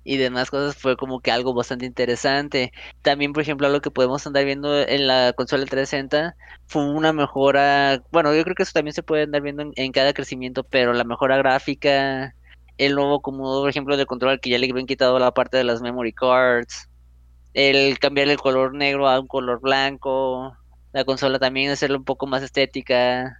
[0.03, 2.71] y demás cosas fue como que algo bastante interesante.
[3.01, 6.35] También, por ejemplo, lo que podemos andar viendo en la consola 360
[6.67, 10.13] fue una mejora, bueno, yo creo que eso también se puede andar viendo en cada
[10.13, 12.35] crecimiento, pero la mejora gráfica,
[12.77, 15.63] el nuevo como por ejemplo de control que ya le habían quitado la parte de
[15.63, 16.89] las memory cards,
[17.53, 20.55] el cambiar el color negro a un color blanco,
[20.91, 23.39] la consola también hacerla un poco más estética.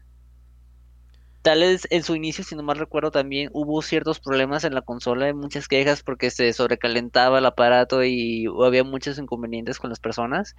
[1.42, 4.82] Tal vez en su inicio, si no mal recuerdo, también hubo ciertos problemas en la
[4.82, 10.56] consola, muchas quejas porque se sobrecalentaba el aparato y había muchos inconvenientes con las personas.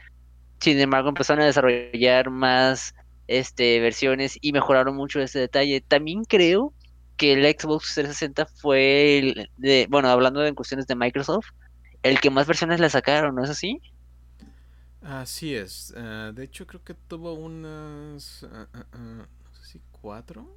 [0.61, 2.95] Sin embargo, empezaron a desarrollar más
[3.27, 5.81] este versiones y mejoraron mucho ese detalle.
[5.81, 6.75] También creo
[7.17, 11.47] que el Xbox 360 fue el de, bueno, hablando de cuestiones de Microsoft,
[12.05, 13.81] el que más versiones le sacaron, ¿no es así?
[15.03, 15.93] Así es.
[15.97, 20.57] Ah, de hecho, creo que tuvo unas, ah, ah, no sé si cuatro.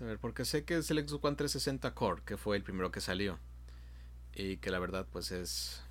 [0.00, 2.90] A ver, porque sé que es el Xbox One 360 Core, que fue el primero
[2.90, 3.38] que salió.
[4.34, 5.82] Y que la verdad, pues es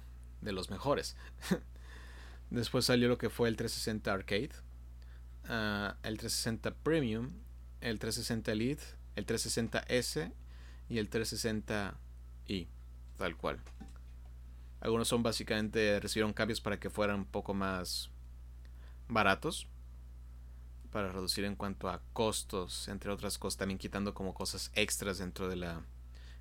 [0.41, 1.15] de los mejores.
[2.49, 4.51] Después salió lo que fue el 360 Arcade,
[6.03, 7.31] el 360 Premium,
[7.81, 8.83] el 360 Elite
[9.15, 10.31] el 360S
[10.89, 12.67] y el 360i,
[13.17, 13.59] tal cual.
[14.85, 18.11] Algunos son básicamente recibieron cambios para que fueran un poco más
[19.07, 19.67] baratos,
[20.91, 25.49] para reducir en cuanto a costos, entre otras cosas, también quitando como cosas extras dentro
[25.49, 25.81] de la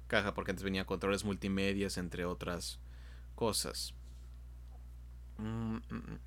[0.09, 2.80] caja, porque antes venía controles multimedias, entre otras
[3.34, 3.95] cosas.
[5.38, 6.18] Mm, mm, mm.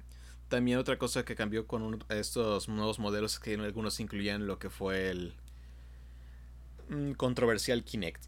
[0.48, 4.72] También otra cosa que cambió con estos nuevos modelos es que algunos incluían lo que
[4.72, 5.36] fue el
[7.16, 8.26] controversial Kinect.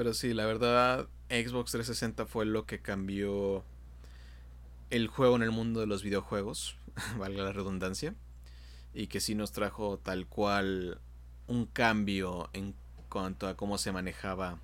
[0.00, 3.62] Pero sí, la verdad, Xbox 360 fue lo que cambió
[4.88, 6.78] el juego en el mundo de los videojuegos,
[7.18, 8.14] valga la redundancia,
[8.94, 11.02] y que sí nos trajo tal cual
[11.48, 12.74] un cambio en
[13.10, 14.58] cuanto a cómo se manejaba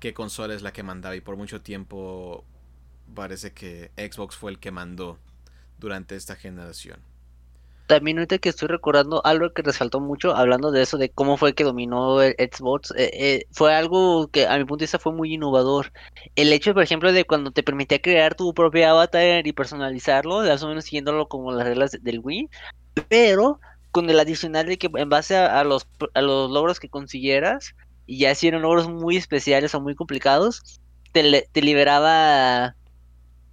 [0.00, 2.42] qué consola es la que mandaba y por mucho tiempo
[3.14, 5.18] parece que Xbox fue el que mandó
[5.78, 7.00] durante esta generación.
[7.86, 11.54] También ahorita que estoy recordando algo que resaltó mucho, hablando de eso, de cómo fue
[11.54, 15.12] que dominó el Xbox, eh, eh, fue algo que a mi punto de vista fue
[15.12, 15.92] muy innovador.
[16.36, 20.62] El hecho, por ejemplo, de cuando te permitía crear tu propio avatar y personalizarlo, más
[20.62, 22.48] o menos siguiéndolo como las reglas del Wii,
[23.08, 23.60] pero
[23.90, 27.74] con el adicional de que en base a, los, a los logros que consiguieras,
[28.06, 30.80] y ya si eran logros muy especiales o muy complicados,
[31.12, 32.74] te, te liberaba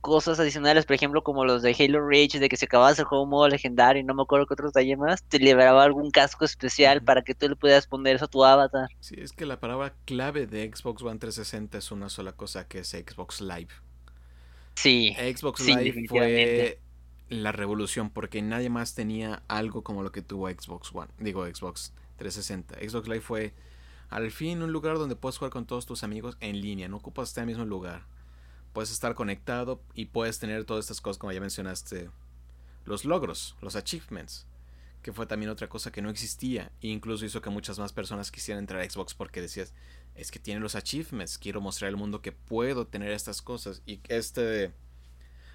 [0.01, 3.25] cosas adicionales, por ejemplo, como los de Halo Reach, de que se acababa el juego
[3.25, 7.03] modo legendario y no me acuerdo qué otros detalles más, te liberaba algún casco especial
[7.03, 8.89] para que tú le pudieras poner eso a tu avatar.
[8.99, 12.79] Sí, es que la palabra clave de Xbox One 360 es una sola cosa, que
[12.79, 13.69] es Xbox Live.
[14.75, 15.15] Sí.
[15.17, 16.79] Xbox Live fue
[17.27, 21.93] la revolución porque nadie más tenía algo como lo que tuvo Xbox One, digo Xbox
[22.17, 22.75] 360.
[22.89, 23.53] Xbox Live fue
[24.09, 27.29] al fin un lugar donde puedes jugar con todos tus amigos en línea, no ocupas
[27.29, 28.05] estar en el mismo lugar
[28.73, 32.09] puedes estar conectado y puedes tener todas estas cosas como ya mencionaste,
[32.85, 34.45] los logros, los achievements,
[35.01, 38.31] que fue también otra cosa que no existía e incluso hizo que muchas más personas
[38.31, 39.73] quisieran entrar a Xbox porque decías,
[40.15, 44.01] es que tiene los achievements, quiero mostrar al mundo que puedo tener estas cosas y
[44.07, 44.73] este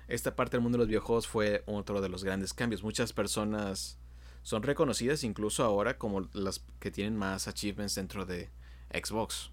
[0.06, 2.82] esta parte del mundo de los videojuegos fue otro de los grandes cambios.
[2.82, 3.98] Muchas personas
[4.42, 8.50] son reconocidas incluso ahora como las que tienen más achievements dentro de
[8.92, 9.50] Xbox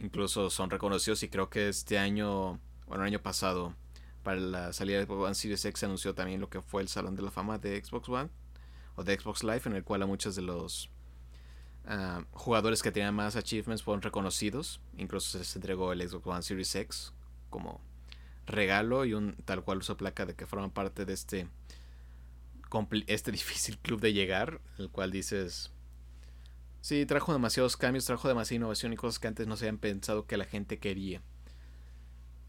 [0.00, 3.74] incluso son reconocidos y creo que este año, bueno, el año pasado,
[4.22, 7.16] para la salida de One Series X se anunció también lo que fue el Salón
[7.16, 8.30] de la Fama de Xbox One
[8.96, 10.90] o de Xbox Live, en el cual a muchos de los
[11.86, 14.80] ah, jugadores que tenían más achievements fueron reconocidos.
[14.96, 17.12] Incluso se les entregó el Xbox One Series X
[17.48, 17.80] como
[18.46, 21.48] regalo y un tal cual uso placa de que forman parte de este
[23.06, 25.72] este difícil club de llegar, el cual dices
[26.80, 30.26] Sí, trajo demasiados cambios, trajo demasiada innovación y cosas que antes no se habían pensado
[30.26, 31.22] que la gente quería.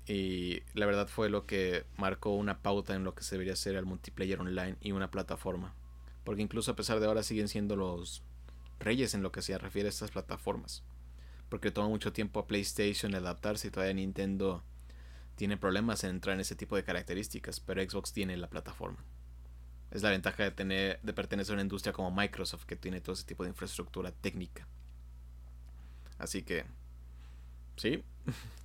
[0.07, 3.75] Y la verdad fue lo que marcó una pauta en lo que se debería ser
[3.75, 5.75] el multiplayer online y una plataforma.
[6.23, 8.23] Porque incluso a pesar de ahora siguen siendo los
[8.79, 10.83] reyes en lo que se refiere a estas plataformas.
[11.49, 14.63] Porque toma mucho tiempo a PlayStation adaptarse y todavía Nintendo
[15.35, 19.03] tiene problemas en entrar en ese tipo de características, pero Xbox tiene la plataforma.
[19.91, 23.13] Es la ventaja de tener de pertenecer a una industria como Microsoft que tiene todo
[23.13, 24.67] ese tipo de infraestructura técnica.
[26.17, 26.65] Así que
[27.77, 28.03] sí.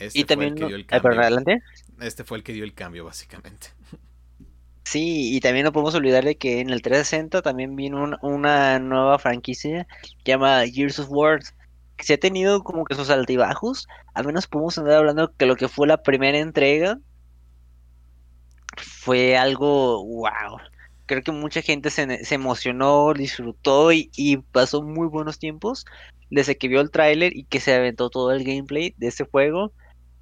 [0.00, 1.56] Este y también fue el que dio el cambio.
[2.00, 3.68] Este fue el que dio el cambio básicamente.
[4.84, 9.18] Sí, y también no podemos olvidar de que en el 360 también vino una nueva
[9.18, 9.86] franquicia
[10.24, 11.40] que llama Gears of War,
[11.96, 15.56] que se ha tenido como que sus altibajos, al menos podemos andar hablando que lo
[15.56, 16.98] que fue la primera entrega
[18.98, 20.58] fue algo wow.
[21.06, 25.86] Creo que mucha gente se, emocionó, disfrutó y, pasó muy buenos tiempos
[26.30, 29.72] desde que vio el tráiler y que se aventó todo el gameplay de ese juego.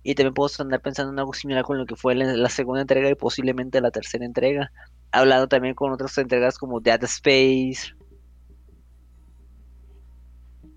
[0.04, 3.10] Y también puedo andar pensando en algo similar con lo que fue la, segunda entrega
[3.10, 4.70] y posiblemente la tercera entrega.
[5.10, 7.94] Hablando también con otras entregas como Dead Space.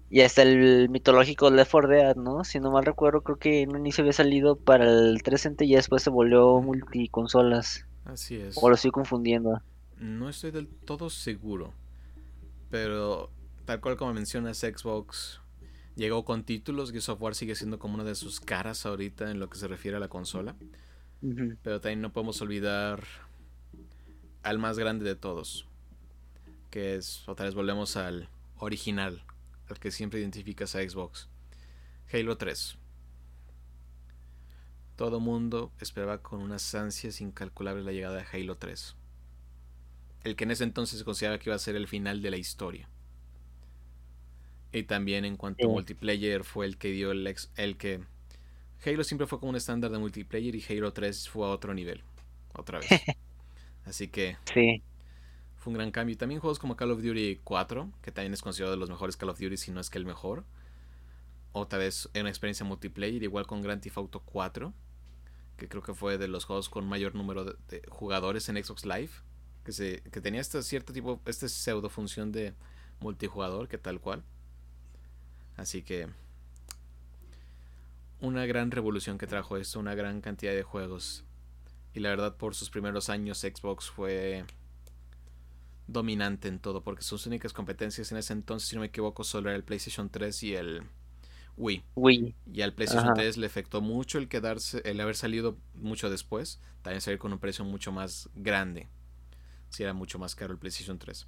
[0.10, 2.44] Y hasta el mitológico Left 4 Dead, ¿no?
[2.44, 5.76] Si no mal recuerdo, creo que en un inicio había salido para el 360 y
[5.76, 7.86] después se volvió multiconsolas.
[8.14, 8.58] Así es.
[8.62, 9.62] O lo estoy confundiendo.
[9.98, 11.74] No estoy del todo seguro.
[12.70, 13.30] Pero
[13.66, 15.42] tal cual como mencionas, Xbox
[15.96, 16.94] llegó con títulos.
[16.94, 19.98] y Software sigue siendo como una de sus caras ahorita en lo que se refiere
[19.98, 20.56] a la consola.
[21.64, 23.04] Pero también no podemos olvidar
[24.42, 25.68] al más grande de todos.
[26.70, 29.24] Que es, otra vez volvemos al original,
[29.70, 31.28] al que siempre identificas a Xbox.
[32.12, 32.78] Halo 3.
[35.00, 38.98] Todo mundo esperaba con unas ansias incalculables la llegada de Halo 3.
[40.26, 42.36] El que en ese entonces se consideraba que iba a ser el final de la
[42.36, 42.90] historia.
[44.74, 48.02] Y también en cuanto a multiplayer fue el que dio el, ex, el que...
[48.86, 52.04] Halo siempre fue como un estándar de multiplayer y Halo 3 fue a otro nivel.
[52.54, 52.90] Otra vez.
[53.86, 54.36] Así que...
[54.54, 54.84] Sí.
[55.56, 56.16] Fue un gran cambio.
[56.16, 59.16] Y también juegos como Call of Duty 4, que también es considerado de los mejores
[59.16, 60.44] Call of Duty, si no es que el mejor.
[61.54, 64.74] Otra vez en una experiencia multiplayer, igual con Grand Theft Auto 4
[65.60, 69.12] que creo que fue de los juegos con mayor número de, jugadores en Xbox Live,
[69.64, 72.54] que, se, que tenía este cierto tipo, esta pseudo función de
[73.00, 74.24] multijugador, que tal cual.
[75.58, 76.08] Así que
[78.22, 81.24] una gran revolución que trajo esto, una gran cantidad de juegos.
[81.94, 84.46] Y la verdad por sus primeros años Xbox fue
[85.88, 89.50] dominante en todo, porque sus únicas competencias en ese entonces, si no me equivoco, solo
[89.50, 90.84] era el PlayStation 3 y el
[91.58, 91.84] Wii.
[91.96, 92.36] Wii.
[92.52, 97.02] Y al PlayStation 3 le afectó mucho el quedarse, el haber salido mucho después, también
[97.02, 98.88] salir con un precio mucho más grande.
[99.70, 101.28] Si era mucho más caro el PlayStation 3.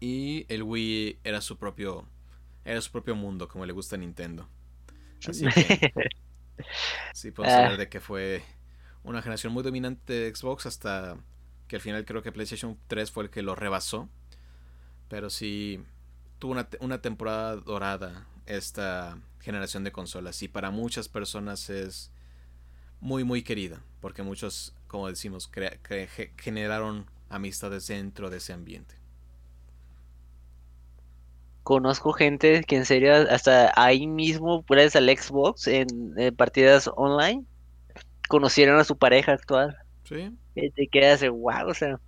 [0.00, 2.08] Y el Wii era su propio
[2.64, 4.48] era su propio mundo, como le gusta a Nintendo.
[5.26, 5.92] Así que
[7.12, 7.76] sí podemos hablar ah.
[7.76, 8.42] de que fue
[9.02, 11.18] una generación muy dominante de Xbox hasta
[11.68, 14.08] que al final creo que PlayStation 3 fue el que lo rebasó.
[15.08, 15.82] Pero sí
[16.38, 22.10] tuvo una, una temporada dorada esta generación de consolas y para muchas personas es
[23.00, 25.50] muy muy querida porque muchos como decimos
[26.36, 28.94] generaron amistades dentro de ese ambiente.
[31.62, 37.44] Conozco gente que en serio hasta ahí mismo puedes al Xbox en, partidas online
[38.28, 39.76] conocieron a su pareja actual.
[40.04, 40.30] Sí.
[40.54, 41.98] Y te quedas wow o sea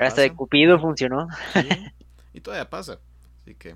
[0.00, 1.28] hasta de Cupido funcionó.
[2.34, 3.00] Y todavía pasa
[3.40, 3.74] así que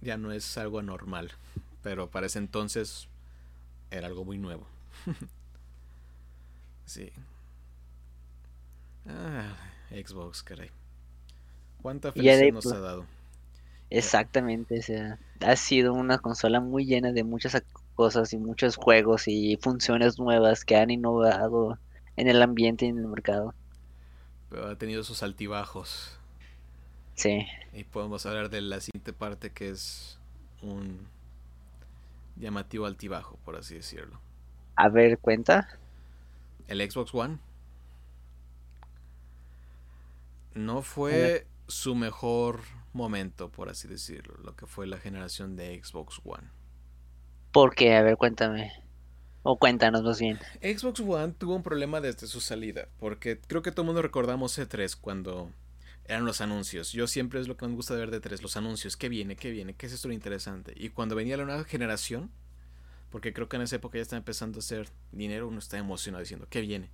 [0.00, 1.32] ya no es algo anormal.
[1.82, 3.08] Pero para ese entonces
[3.90, 4.66] era algo muy nuevo.
[6.84, 7.10] sí.
[9.06, 9.56] Ah,
[9.90, 10.70] Xbox, caray.
[11.82, 13.06] ¿Cuánta felicidad nos ha dado?
[13.90, 17.62] Exactamente, o sea, ha sido una consola muy llena de muchas
[17.94, 21.78] cosas y muchos juegos y funciones nuevas que han innovado
[22.16, 23.54] en el ambiente y en el mercado.
[24.50, 26.17] Pero ha tenido sus altibajos.
[27.18, 27.44] Sí.
[27.72, 30.20] Y podemos hablar de la siguiente parte que es
[30.62, 31.08] un
[32.36, 34.20] llamativo altibajo, por así decirlo.
[34.76, 35.68] A ver, cuenta.
[36.68, 37.38] El Xbox One.
[40.54, 42.60] No fue su mejor
[42.92, 46.46] momento, por así decirlo, lo que fue la generación de Xbox One.
[47.50, 47.96] ¿Por qué?
[47.96, 48.72] A ver, cuéntame.
[49.42, 50.38] O cuéntanos más bien.
[50.62, 54.56] Xbox One tuvo un problema desde su salida, porque creo que todo el mundo recordamos
[54.56, 55.50] E3 cuando
[56.08, 56.92] eran los anuncios.
[56.92, 58.96] Yo siempre es lo que me gusta ver de tres, los anuncios.
[58.96, 59.36] ¿Qué viene?
[59.36, 59.74] ¿Qué viene?
[59.74, 60.72] ¿Qué es esto interesante?
[60.74, 62.30] Y cuando venía la nueva generación,
[63.10, 66.22] porque creo que en esa época ya estaba empezando a hacer dinero, uno está emocionado
[66.22, 66.90] diciendo, ¿qué viene?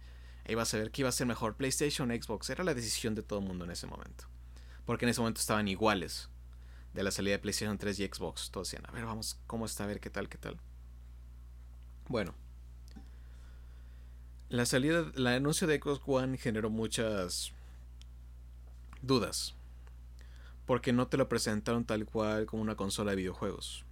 [0.46, 2.50] Ahí vas a ver qué iba a ser mejor, PlayStation, Xbox.
[2.50, 4.24] Era la decisión de todo el mundo en ese momento.
[4.84, 6.28] Porque en ese momento estaban iguales
[6.92, 8.50] de la salida de PlayStation 3 y Xbox.
[8.50, 9.84] Todos decían, a ver, vamos, ¿cómo está?
[9.84, 10.28] A ver, ¿qué tal?
[10.28, 10.58] ¿Qué tal?
[12.08, 12.34] Bueno.
[14.48, 17.52] La salida, el anuncio de Xbox One generó muchas
[19.06, 19.54] dudas.
[20.66, 23.84] Porque no te lo presentaron tal cual como una consola de videojuegos.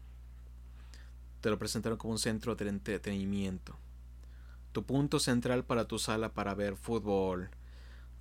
[1.41, 3.77] Te lo presentaron como un centro de entretenimiento.
[4.73, 7.51] Tu punto central para tu sala para ver fútbol,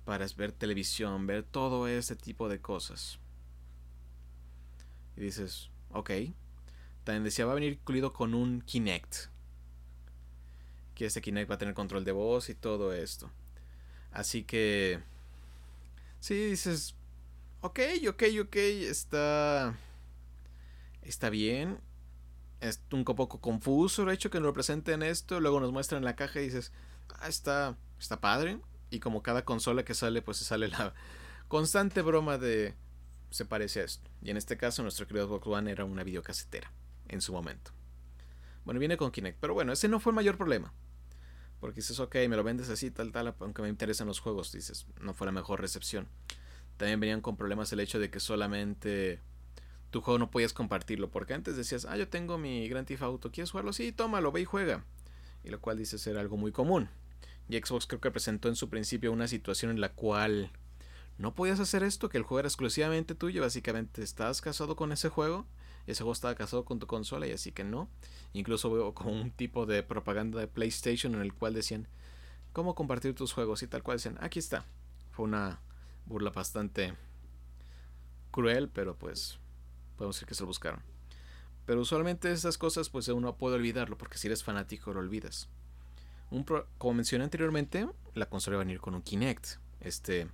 [0.04, 3.18] para ver televisión, ver todo ese tipo de cosas.
[5.16, 6.10] Y dices, ok.
[7.04, 9.30] También decía, va a venir incluido con un Kinect.
[10.94, 13.30] Que este Kinect va a tener control de voz y todo esto.
[14.10, 15.00] Así que
[16.22, 16.94] Sí, dices,
[17.62, 19.76] ok, ok, ok, está,
[21.02, 21.80] está bien.
[22.60, 26.14] Es un poco confuso el hecho que nos lo presenten esto, luego nos muestran la
[26.14, 26.70] caja y dices,
[27.18, 28.60] ah, está, está padre.
[28.88, 30.94] Y como cada consola que sale, pues se sale la
[31.48, 32.76] constante broma de
[33.30, 34.08] se parece a esto.
[34.22, 36.72] Y en este caso, nuestro querido Xbox One era una videocasetera
[37.08, 37.72] en su momento.
[38.64, 40.72] Bueno, viene con Kinect, pero bueno, ese no fue el mayor problema.
[41.62, 44.84] Porque dices, ok, me lo vendes así, tal, tal, aunque me interesan los juegos, dices,
[45.00, 46.08] no fue la mejor recepción.
[46.76, 49.20] También venían con problemas el hecho de que solamente
[49.90, 51.12] tu juego no podías compartirlo.
[51.12, 53.72] Porque antes decías, ah, yo tengo mi Grand Theft Auto, ¿quieres jugarlo?
[53.72, 54.84] Sí, tómalo, ve y juega.
[55.44, 56.88] Y lo cual dice ser algo muy común.
[57.48, 60.50] Y Xbox creo que presentó en su principio una situación en la cual
[61.16, 65.10] no podías hacer esto, que el juego era exclusivamente tuyo, básicamente estás casado con ese
[65.10, 65.46] juego
[65.86, 67.88] ese juego estaba casado con tu consola y así que no.
[68.32, 71.88] Incluso veo como un tipo de propaganda de PlayStation en el cual decían
[72.52, 74.64] cómo compartir tus juegos y tal cual decían, aquí está.
[75.10, 75.60] Fue una
[76.06, 76.94] burla bastante
[78.30, 79.38] cruel, pero pues
[79.96, 80.80] podemos decir que se lo buscaron.
[81.66, 85.48] Pero usualmente esas cosas pues uno puede olvidarlo porque si eres fanático lo olvidas.
[86.30, 86.44] Un
[86.78, 89.58] como mencioné anteriormente, la consola va a venir con un Kinect.
[89.80, 90.28] Este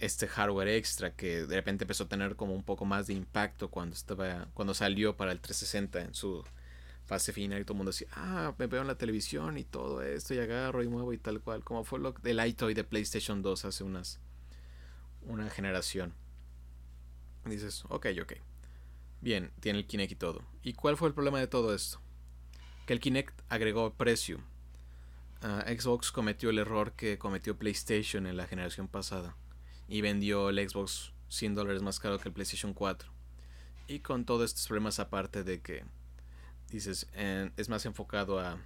[0.00, 3.68] este hardware extra que de repente empezó a tener como un poco más de impacto
[3.68, 6.44] cuando estaba cuando salió para el 360 en su
[7.04, 10.02] fase final y todo el mundo decía, ah, me veo en la televisión y todo
[10.02, 13.40] esto y agarro y muevo y tal cual, como fue lo del iToy de PlayStation
[13.40, 14.20] 2 hace unas
[15.22, 16.14] una generación.
[17.44, 18.34] dices, ok, ok.
[19.20, 20.44] Bien, tiene el Kinect y todo.
[20.62, 22.00] ¿Y cuál fue el problema de todo esto?
[22.86, 24.38] Que el Kinect agregó precio.
[25.42, 29.34] Ah, Xbox cometió el error que cometió PlayStation en la generación pasada
[29.88, 33.10] y vendió el Xbox 100 dólares más caro que el PlayStation 4.
[33.88, 35.84] Y con todos estos problemas aparte de que
[36.70, 38.58] dices, es más enfocado a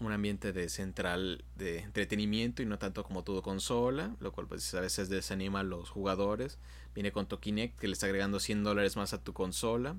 [0.00, 4.74] un ambiente de central de entretenimiento y no tanto como todo consola, lo cual pues
[4.74, 6.58] a veces desanima a los jugadores.
[6.94, 9.96] Viene con Tokinect que le está agregando 100 dólares más a tu consola.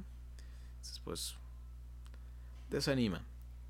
[0.76, 1.36] Entonces pues
[2.70, 3.26] desanima.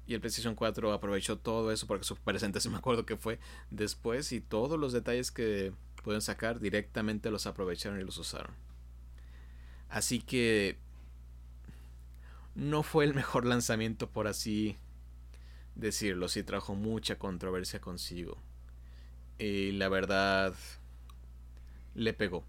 [0.05, 3.39] Y el PlayStation 4 aprovechó todo eso porque su presente se me acuerdo que fue
[3.69, 5.71] después y todos los detalles que
[6.03, 8.53] pueden sacar directamente los aprovecharon y los usaron.
[9.89, 10.77] Así que
[12.55, 14.77] no fue el mejor lanzamiento por así
[15.75, 18.37] decirlo, sí trajo mucha controversia consigo.
[19.39, 20.53] Y la verdad
[21.95, 22.43] le pegó.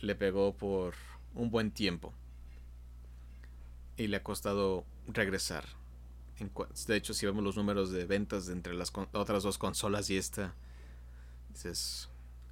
[0.00, 0.94] Le pegó por
[1.34, 2.12] un buen tiempo.
[3.96, 5.64] Y le ha costado regresar.
[6.86, 10.54] De hecho, si vemos los números de ventas entre las otras dos consolas y esta,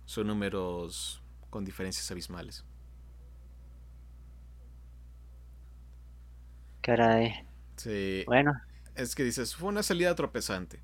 [0.04, 2.64] son números con diferencias abismales.
[6.82, 7.46] Caray.
[7.76, 8.24] Sí.
[8.26, 8.52] Bueno.
[8.94, 10.82] Es que dices, fue una salida tropezante.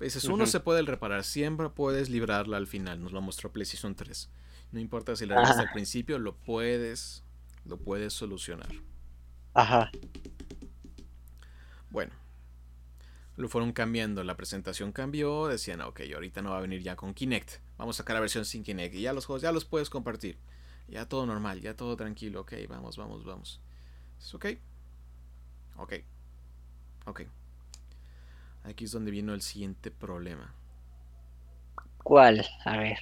[0.00, 3.00] Dices, uno se puede reparar, siempre puedes librarla al final.
[3.00, 4.30] Nos lo mostró PlayStation 3.
[4.72, 7.22] No importa si la haces al principio, lo puedes,
[7.64, 8.68] lo puedes solucionar.
[9.54, 9.92] Ajá.
[11.90, 12.12] Bueno,
[13.36, 17.14] lo fueron cambiando, la presentación cambió, decían, ok, ahorita no va a venir ya con
[17.14, 19.90] Kinect, vamos a sacar la versión sin Kinect y ya los juegos ya los puedes
[19.90, 20.38] compartir,
[20.88, 23.60] ya todo normal, ya todo tranquilo, ok, vamos, vamos, vamos.
[24.18, 24.46] Es ok,
[25.76, 25.92] ok,
[27.06, 27.22] ok.
[28.64, 30.54] Aquí es donde vino el siguiente problema.
[31.98, 32.46] ¿Cuál?
[32.64, 32.98] A ver.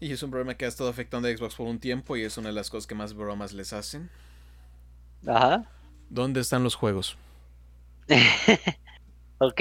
[0.00, 2.38] Y es un problema que ha estado afectando a Xbox por un tiempo y es
[2.38, 4.10] una de las cosas que más bromas les hacen.
[5.26, 5.70] Ajá.
[6.08, 7.16] ¿Dónde están los juegos?
[9.38, 9.60] ok.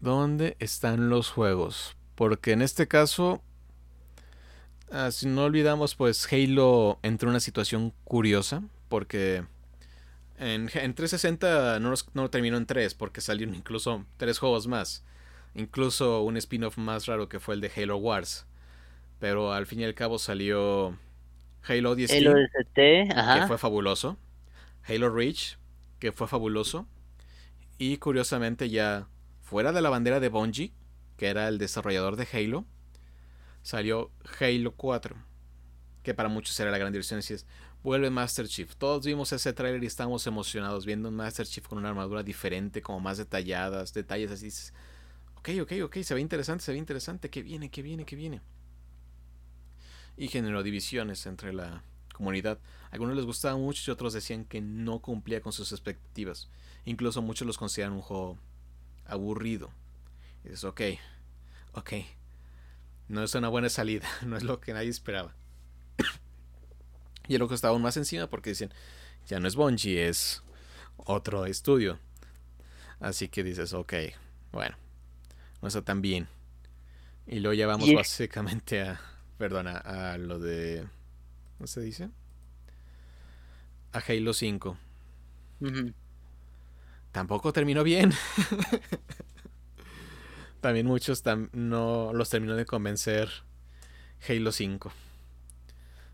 [0.00, 1.96] ¿Dónde están los juegos?
[2.14, 3.42] Porque en este caso,
[4.90, 8.62] ah, si no olvidamos, pues Halo entró en una situación curiosa.
[8.88, 9.44] Porque
[10.38, 15.04] en, 360 no, no terminó en 3, porque salieron incluso tres juegos más.
[15.54, 18.46] Incluso un spin-off más raro que fue el de Halo Wars.
[19.18, 20.98] Pero al fin y al cabo salió
[21.62, 22.34] Halo 10 Halo
[22.74, 24.18] que fue fabuloso.
[24.84, 25.58] Halo Reach,
[26.02, 26.88] que fue fabuloso.
[27.78, 29.06] Y curiosamente ya
[29.40, 30.72] fuera de la bandera de Bungie,
[31.16, 32.66] que era el desarrollador de Halo,
[33.62, 35.14] salió Halo 4,
[36.02, 37.20] que para muchos era la gran diversión.
[37.20, 37.46] es,
[37.84, 38.74] vuelve Master Chief.
[38.74, 42.82] Todos vimos ese trailer y estábamos emocionados viendo un Master Chief con una armadura diferente,
[42.82, 44.48] como más detalladas, detalles así.
[45.36, 47.30] Ok, ok, ok, se ve interesante, se ve interesante.
[47.30, 48.40] ¿Qué viene, qué viene, qué viene?
[50.16, 51.84] Y generó divisiones entre la
[52.22, 52.60] comunidad.
[52.92, 56.48] algunos les gustaba mucho y otros decían que no cumplía con sus expectativas.
[56.84, 58.38] Incluso muchos los consideran un juego
[59.04, 59.70] aburrido.
[60.44, 60.80] Y dices, ok,
[61.72, 61.92] ok.
[63.08, 65.34] No es una buena salida, no es lo que nadie esperaba.
[67.26, 68.72] y el que estaba aún más encima porque dicen,
[69.26, 70.44] ya no es Bungie, es
[70.96, 71.98] otro estudio.
[73.00, 73.94] Así que dices, ok,
[74.52, 74.76] bueno,
[75.60, 76.28] no está tan bien.
[77.26, 79.00] Y luego ya vamos básicamente a,
[79.38, 80.86] perdona, a lo de
[81.62, 82.10] ¿Cómo se dice?
[83.92, 84.76] A Halo 5.
[87.12, 88.12] Tampoco terminó bien.
[90.60, 93.30] También muchos no los terminó de convencer
[94.28, 94.92] Halo 5.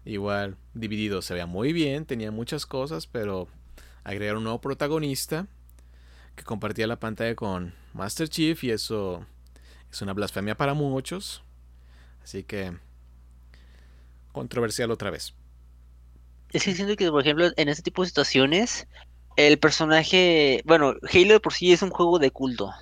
[0.04, 3.48] Igual, dividido se veía muy bien, tenía muchas cosas, pero
[4.04, 5.46] agregaron un nuevo protagonista
[6.36, 9.24] que compartía la pantalla con Master Chief y eso
[9.90, 11.42] es una blasfemia para muchos.
[12.22, 12.76] Así que
[14.32, 15.37] controversial otra vez.
[16.52, 18.88] Es que siento que, por ejemplo, en este tipo de situaciones,
[19.36, 22.72] el personaje, bueno, Halo de por sí es un juego de culto.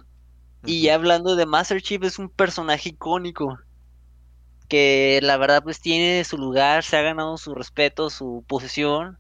[0.65, 3.59] Y hablando de Master Chief, es un personaje icónico.
[4.69, 9.19] Que la verdad, pues tiene su lugar, se ha ganado su respeto, su posición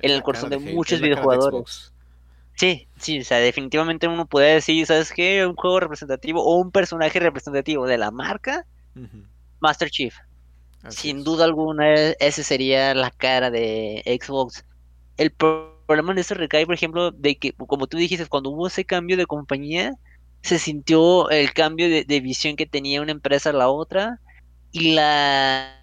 [0.00, 1.92] en el corazón de, muchos videojuegos.
[2.54, 5.44] Sí, sí, o sea, definitivamente uno puede decir, ¿sabes qué?
[5.44, 8.64] Un juego representativo o un personaje representativo de la marca,
[9.58, 10.14] Master Chief.
[10.90, 14.64] Sin duda alguna, ese sería la cara de Xbox.
[15.16, 18.84] El problema en eso recae, por ejemplo, de que, como tú dijiste, cuando hubo ese
[18.84, 19.92] cambio de compañía,
[20.42, 24.20] se sintió el cambio de, visión que tenía una empresa a la otra
[24.72, 25.80] y la...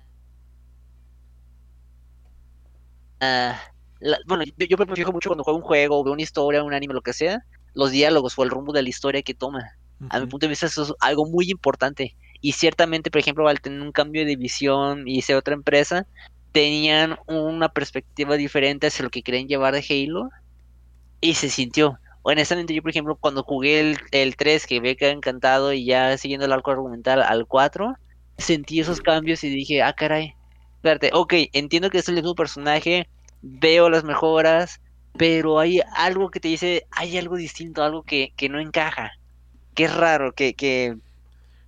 [4.27, 6.93] bueno, yo, yo me fijo mucho cuando juego un juego, veo una historia, un anime,
[6.93, 7.43] lo que sea,
[7.73, 9.71] los diálogos o el rumbo de la historia que toma.
[10.09, 12.15] A mi punto de vista, eso es algo muy importante.
[12.41, 16.07] Y ciertamente, por ejemplo, al tener un cambio de visión y ser otra empresa,
[16.51, 20.29] tenían una perspectiva diferente hacia lo que querían llevar de Halo
[21.21, 21.99] y se sintió.
[22.23, 26.17] Honestamente, yo, por ejemplo, cuando jugué el, el 3, que ve que encantado y ya
[26.17, 27.95] siguiendo el arco argumental al 4,
[28.37, 30.35] sentí esos cambios y dije, ah, caray,
[30.75, 33.07] espérate, ok, entiendo que es el mismo personaje,
[33.41, 34.81] veo las mejoras,
[35.17, 39.11] pero hay algo que te dice, hay algo distinto, algo que, que no encaja,
[39.73, 40.97] que es raro, que, que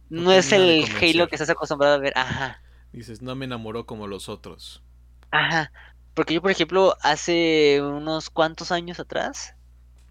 [0.10, 2.62] no, es el Halo que estás acostumbrado a ver, ajá.
[2.92, 4.84] Dices, no me enamoró como los otros.
[5.32, 5.72] Ajá,
[6.14, 9.56] porque yo, por ejemplo, hace unos cuantos años atrás,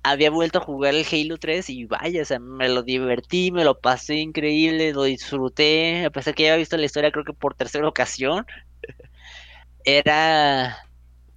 [0.03, 3.65] había vuelto a jugar el Halo 3 y vaya, o sea, me lo divertí, me
[3.65, 7.33] lo pasé increíble, lo disfruté, a pesar que ya había visto la historia creo que
[7.33, 8.45] por tercera ocasión.
[9.85, 10.79] Era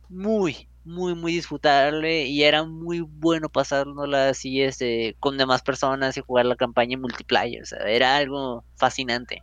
[0.09, 6.21] muy, muy, muy disfrutable y era muy bueno pasárnosla así este, con demás personas y
[6.21, 7.63] jugar la campaña en multiplayer.
[7.86, 9.41] Era algo fascinante.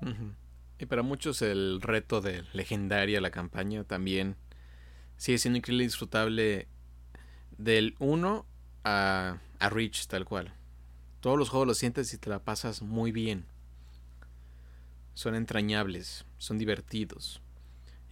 [0.79, 4.37] Y para muchos el reto de legendaria la campaña también
[5.17, 6.69] sigue siendo increíble disfrutable
[7.59, 8.47] del 1
[8.85, 10.55] a, a Reach tal cual.
[11.21, 13.47] Todos los juegos los sientes y te la pasas muy bien.
[15.15, 17.43] Son entrañables, son divertidos.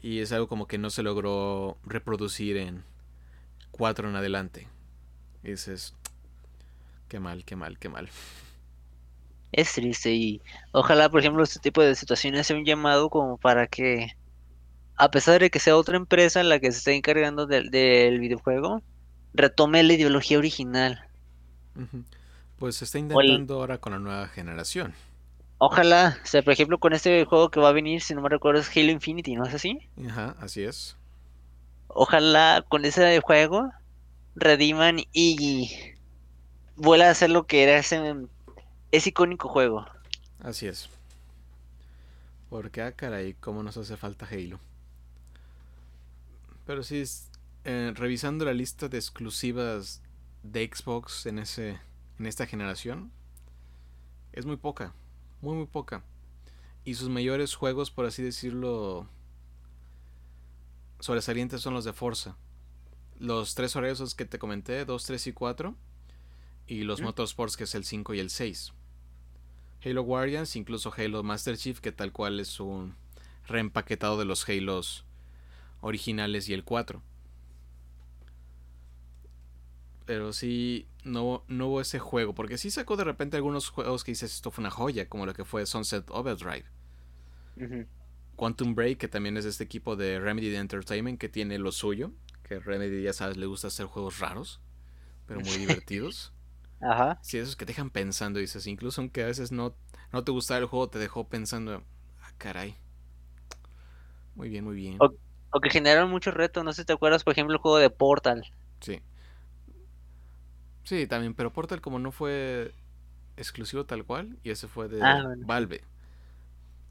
[0.02, 2.84] Y es algo como que no se logró reproducir en,
[3.70, 4.68] 4 en adelante.
[5.42, 5.94] Y dices,
[7.08, 8.08] qué mal, qué mal, qué mal.
[9.52, 10.40] Es triste y
[10.72, 14.12] ojalá, por ejemplo, este tipo de situaciones sea un llamado como para que,
[14.96, 17.70] a pesar de que sea otra empresa la que se esté encargando del,
[18.20, 18.82] videojuego,
[19.34, 21.04] retome la ideología original.
[22.58, 24.94] Pues se está intentando ahora con la nueva generación.
[25.58, 28.28] Ojalá, o sea, por ejemplo, con este juego que va a venir, si no me
[28.28, 29.78] recuerdo, es Halo Infinity, ¿no es así?
[30.08, 30.96] Ajá, así es.
[31.94, 33.72] Ojalá con ese juego
[34.36, 35.70] rediman y
[36.76, 38.14] vuelva a ser lo que era ese,
[38.92, 39.84] ese icónico juego.
[40.40, 40.88] Así es.
[42.48, 44.58] Porque, ah, caray, cómo nos hace falta Halo.
[46.66, 47.02] Pero sí,
[47.64, 50.02] eh, revisando la lista de exclusivas
[50.42, 51.78] de Xbox en, ese,
[52.18, 53.10] en esta generación,
[54.32, 54.94] es muy poca.
[55.42, 56.02] Muy, muy poca.
[56.84, 59.08] Y sus mayores juegos, por así decirlo,
[61.00, 62.36] sobresalientes son los de Forza.
[63.18, 65.74] Los tres horarios que te comenté, 2, 3 y 4.
[66.66, 68.72] Y los Motorsports, que es el 5 y el 6.
[69.84, 72.94] Halo Guardians, incluso Halo Master Chief, que tal cual es un
[73.46, 75.04] reempaquetado de los Halos
[75.80, 77.02] originales y el 4.
[80.06, 82.34] Pero sí, no, no hubo ese juego.
[82.34, 85.34] Porque sí sacó de repente algunos juegos que dices, esto fue una joya, como lo
[85.34, 86.64] que fue Sunset Overdrive.
[88.40, 92.10] Quantum Break, que también es este equipo de Remedy Entertainment que tiene lo suyo,
[92.42, 94.62] que Remedy ya sabes le gusta hacer juegos raros,
[95.26, 96.32] pero muy divertidos.
[96.80, 97.18] Ajá.
[97.20, 99.74] Sí, esos que te dejan pensando, dices, incluso aunque a veces no,
[100.10, 101.84] no te gustaba el juego, te dejó pensando,
[102.22, 102.78] ah, caray.
[104.34, 104.96] Muy bien, muy bien.
[105.00, 107.90] O, que generaron mucho reto, no sé si te acuerdas, por ejemplo, el juego de
[107.90, 108.46] Portal.
[108.80, 109.02] Sí.
[110.84, 112.72] Sí, también, pero Portal como no fue
[113.36, 115.82] exclusivo tal cual, y ese fue de ah, Valve.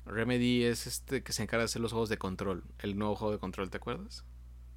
[0.09, 2.63] Remedy es este que se encarga de hacer los juegos de control.
[2.79, 4.25] El nuevo juego de control, ¿te acuerdas?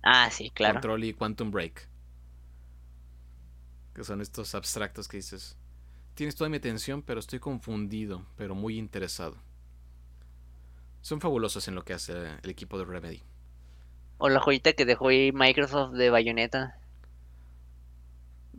[0.02, 0.74] Ah, sí, claro.
[0.74, 1.88] Control y Quantum Break.
[3.94, 5.56] Que son estos abstractos que dices.
[6.14, 9.36] Tienes toda mi atención, pero estoy confundido, pero muy interesado.
[11.00, 12.12] Son fabulosos en lo que hace
[12.42, 13.22] el equipo de Remedy.
[14.18, 16.78] O la joyita que dejó ahí Microsoft de Bayonetta.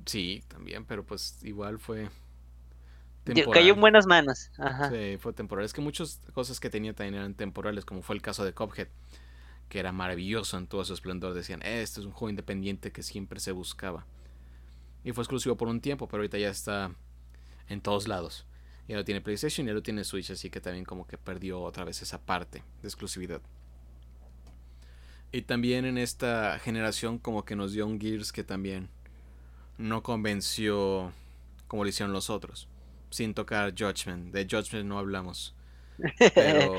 [0.05, 2.09] Sí, también, pero pues igual fue
[3.25, 4.51] Cayó en buenas manos.
[4.91, 5.65] Sí, fue temporal.
[5.65, 8.89] Es que muchas cosas que tenía también eran temporales, como fue el caso de Cophead,
[9.69, 11.33] que era maravilloso en todo su esplendor.
[11.33, 14.05] Decían, este es un juego independiente que siempre se buscaba.
[15.05, 16.91] Y fue exclusivo por un tiempo, pero ahorita ya está
[17.69, 18.45] en todos lados.
[18.87, 21.61] Ya lo tiene PlayStation y ya lo tiene Switch, así que también como que perdió
[21.61, 23.41] otra vez esa parte de exclusividad.
[25.31, 28.89] Y también en esta generación como que nos dio un Gears que también
[29.77, 31.13] no convenció
[31.67, 32.67] como lo hicieron los otros
[33.13, 34.33] sin tocar Judgment.
[34.33, 35.55] De Judgment no hablamos.
[36.35, 36.73] Pero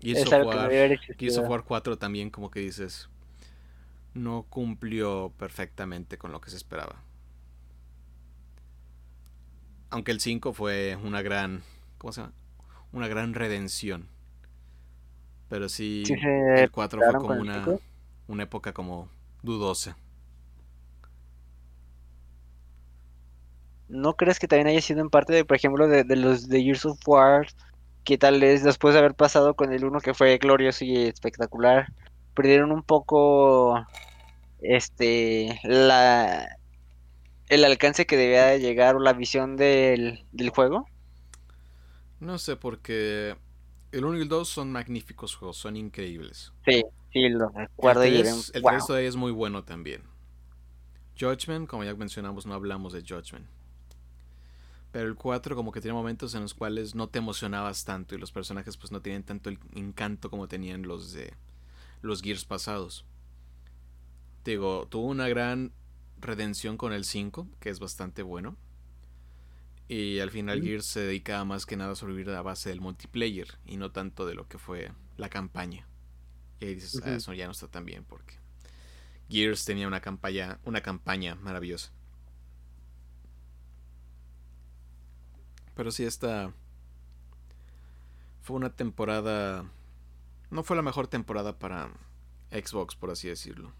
[0.00, 0.32] Gears
[1.38, 3.08] of, War, 4 también como que dices,
[4.14, 7.02] no cumplió perfectamente con lo que se esperaba.
[9.90, 11.62] Aunque el 5 fue una gran,
[11.98, 12.32] ¿cómo se llama?
[12.92, 14.08] Una gran redención.
[15.48, 16.04] Pero sí,
[16.56, 17.66] el 4 fue como una,
[18.26, 19.08] una época como
[19.42, 19.96] dudosa.
[23.88, 26.86] ¿No crees que también haya sido en parte de, por ejemplo, de, los de Years
[26.86, 27.46] of War,
[28.04, 31.86] que tal vez después de haber pasado con el uno que fue glorioso y espectacular,
[32.34, 33.84] perdieron un poco
[34.60, 36.56] este la
[37.48, 40.88] el alcance que debía llegar o la visión del, juego?
[42.18, 43.36] No sé, porque
[43.90, 46.52] el 1 y el 2 son magníficos juegos, son increíbles.
[46.64, 46.82] Sí,
[47.12, 48.04] sí, lo recuerdo.
[48.04, 50.02] El 3, el de es muy bueno también.
[51.20, 53.46] Judgment, como ya mencionamos, no hablamos de Judgment.
[54.92, 58.18] Pero el 4 como que tiene momentos en los cuales no te emocionabas tanto y
[58.18, 61.32] los personajes pues no tienen tanto el encanto como tenían los de
[62.02, 63.06] los Gears pasados.
[64.44, 65.72] digo, tuvo una gran
[66.20, 68.56] redención con el 5, que es bastante bueno.
[69.88, 73.58] Y al final Gears se dedicaba más que nada a sobrevivir a base del multiplayer
[73.66, 75.86] y no tanto de lo que fue la campaña.
[76.60, 78.34] Y ahí dices, ah, eso ya no está tan bien porque
[79.28, 81.92] Gears tenía una campaña, una campaña maravillosa.
[85.74, 86.52] Pero sí, esta
[88.42, 89.64] fue una temporada...
[90.50, 91.90] No fue la mejor temporada para
[92.50, 93.72] Xbox, por así decirlo.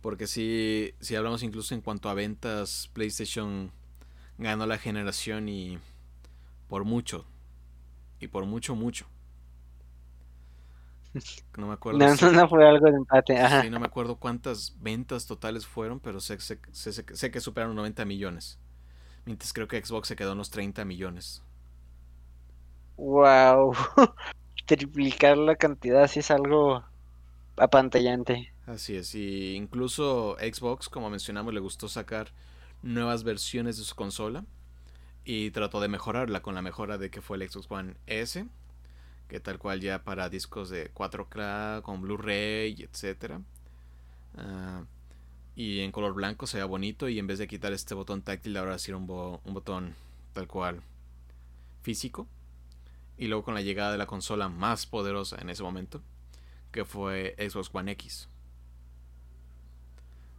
[0.00, 3.70] Porque si, si hablamos incluso en cuanto a ventas, PlayStation
[4.38, 5.78] ganó la generación y
[6.68, 7.26] por mucho.
[8.18, 9.06] Y por mucho, mucho.
[11.58, 11.98] No me acuerdo.
[11.98, 13.38] No, no, fue algo de empate.
[13.38, 13.62] Ajá.
[13.62, 18.04] Sí, no me acuerdo cuántas ventas totales fueron, pero sé, sé, sé, que superaron 90
[18.04, 18.58] millones.
[19.24, 21.42] Mientras creo que Xbox se quedó en los 30 millones.
[22.96, 23.74] Wow.
[24.66, 26.84] Triplicar la cantidad sí es algo
[27.56, 28.52] apantallante.
[28.66, 32.32] Así es, y incluso Xbox, como mencionamos, le gustó sacar
[32.82, 34.44] nuevas versiones de su consola
[35.24, 38.46] y trató de mejorarla con la mejora de que fue el Xbox One S,
[39.28, 43.40] que tal cual ya para discos de 4K con Blu-ray, etcétera.
[44.36, 44.84] Ah,
[45.56, 48.78] y en color blanco se bonito y en vez de quitar este botón táctil ahora
[48.78, 49.02] sí un,
[49.44, 49.94] un botón
[50.32, 50.82] tal cual
[51.82, 52.26] físico.
[53.16, 56.02] Y luego con la llegada de la consola más poderosa en ese momento,
[56.72, 58.28] que fue Xbox One X.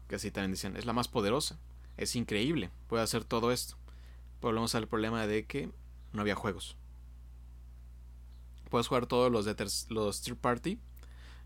[0.07, 1.59] Que así también dicen, es la más poderosa
[1.97, 3.75] es increíble, puede hacer todo esto.
[4.41, 5.69] Volvemos al problema de que
[6.13, 6.75] no había juegos.
[8.69, 9.55] Puedes jugar todos los de
[9.89, 10.79] los third party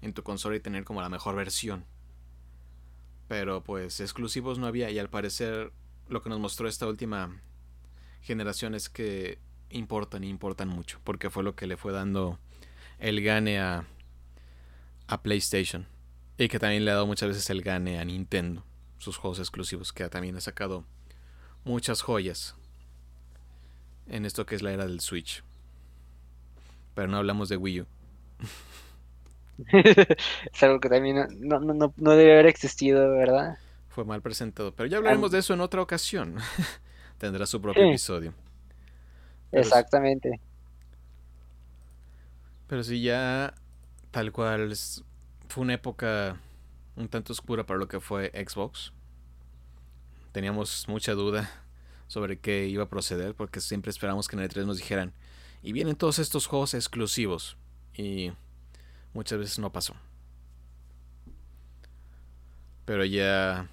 [0.01, 1.85] en tu consola y tener como la mejor versión.
[3.27, 5.71] Pero pues exclusivos no había y al parecer
[6.07, 7.41] lo que nos mostró esta última
[8.21, 9.39] generación es que
[9.69, 12.39] importan y importan mucho, porque fue lo que le fue dando
[12.99, 13.85] el gane a,
[15.07, 15.87] a PlayStation
[16.37, 18.63] y que también le ha dado muchas veces el gane a Nintendo
[18.97, 20.83] sus juegos exclusivos, que también ha sacado
[21.63, 22.55] muchas joyas
[24.07, 25.43] en esto que es la era del Switch.
[26.93, 27.85] Pero no hablamos de Wii U.
[29.67, 33.57] es algo que también no, no, no, debe haber existido, ¿verdad?
[33.89, 34.73] Fue mal presentado.
[34.75, 36.37] Pero ya hablaremos de eso en otra ocasión.
[37.17, 38.33] Tendrá su propio episodio.
[39.51, 40.39] Exactamente.
[42.67, 43.53] Pero si ya
[44.11, 44.73] tal cual
[45.47, 46.37] fue una época
[46.95, 48.91] un tanto oscura para lo que fue Xbox.
[50.31, 51.49] Teníamos mucha duda
[52.07, 55.13] sobre qué iba a proceder porque siempre esperamos que en el 3 nos dijeran
[55.61, 57.57] y vienen todos estos juegos exclusivos
[57.93, 58.31] y
[59.15, 59.95] muchas veces no pasó.
[62.85, 63.67] Pero ya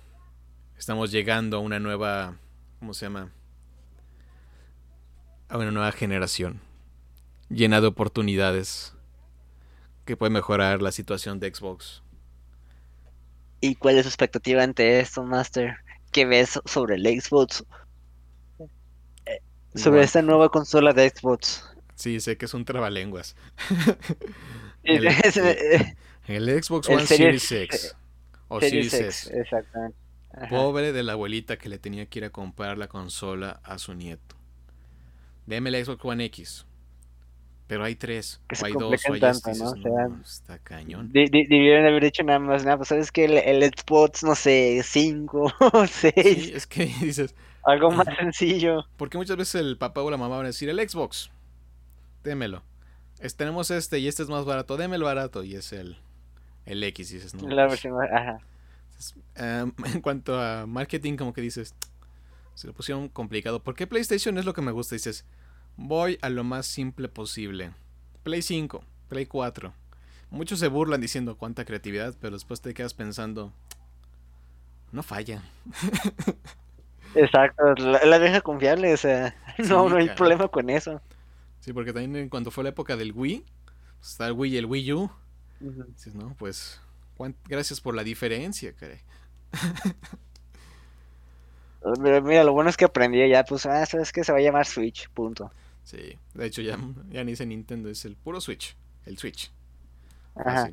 [0.78, 2.38] estamos llegando a una nueva,
[2.78, 3.30] ¿cómo se llama?
[5.50, 6.60] A una nueva generación
[7.50, 8.94] llena de oportunidades
[10.06, 12.02] que puede mejorar la situación de Xbox
[13.60, 15.76] ¿Y cuál es su expectativa ante esto, Master?
[16.10, 17.64] ¿Qué ves sobre el Xbox?
[19.26, 19.40] Eh,
[19.76, 21.64] sobre esta nueva consola de Xbox.
[21.94, 23.36] Sí, sé que es un trabalenguas.
[24.84, 25.06] el,
[26.26, 27.96] el, Xbox One Series, X.
[28.48, 29.30] O Series, X.
[29.32, 29.96] Exactamente.
[30.48, 33.94] Pobre de la abuelita que le tenía que ir a comprar la consola a su
[33.94, 34.36] nieto.
[35.46, 36.66] Deme el Xbox One X.
[37.66, 40.20] Pero hay tres, o hay dos, o hay tanto, este, ¿no?
[40.20, 41.10] está cañón.
[41.10, 45.50] debieron haber hecho nada más, nada, pues sabes que el, el, Xbox, no sé, cinco
[45.72, 46.14] o seis.
[46.14, 47.34] Sí, es que dices...
[47.64, 48.84] Algo más sencillo.
[48.96, 51.30] Porque muchas veces el papá o la mamá van a decir, el Xbox,
[52.24, 52.62] démelo.
[53.36, 55.44] Tenemos este y este es más barato, déme el barato.
[55.44, 55.98] Y es el,
[56.66, 57.48] el X, dices, ¿no?
[57.48, 58.38] La versión, ajá.
[59.34, 61.74] Em, en cuanto a marketing, como que dices,
[62.54, 63.62] se lo pusieron complicado.
[63.62, 64.94] ¿Por qué PlayStation es lo que me gusta?
[64.94, 65.24] Dices,
[65.76, 67.72] Voy a lo más simple posible.
[68.22, 69.72] Play 5, Play 4.
[70.30, 73.52] Muchos se burlan diciendo cuánta creatividad, pero después te quedas pensando,
[74.92, 75.42] no falla.
[77.14, 81.00] Exacto, la, deja confiable, o sea, no, no hay problema con eso.
[81.62, 83.44] Sí, porque también cuando fue la época del Wii,
[83.98, 85.10] pues, está el Wii y el Wii U,
[86.14, 86.80] no, pues,
[87.48, 88.98] gracias por la diferencia, caray.
[92.00, 94.66] Mira, lo bueno es que aprendí ya, pues, ah, sabes que se va a llamar
[94.66, 95.52] Switch, punto.
[95.84, 96.76] Sí, de hecho ya,
[97.10, 98.76] ya ni dice Nintendo, es el puro Switch,
[99.06, 99.52] el Switch.
[100.34, 100.70] Ajá.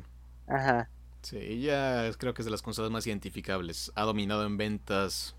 [0.48, 0.88] Ajá.
[1.22, 3.92] Sí, ya creo que es de las consolas más identificables.
[3.94, 5.36] Ha dominado en ventas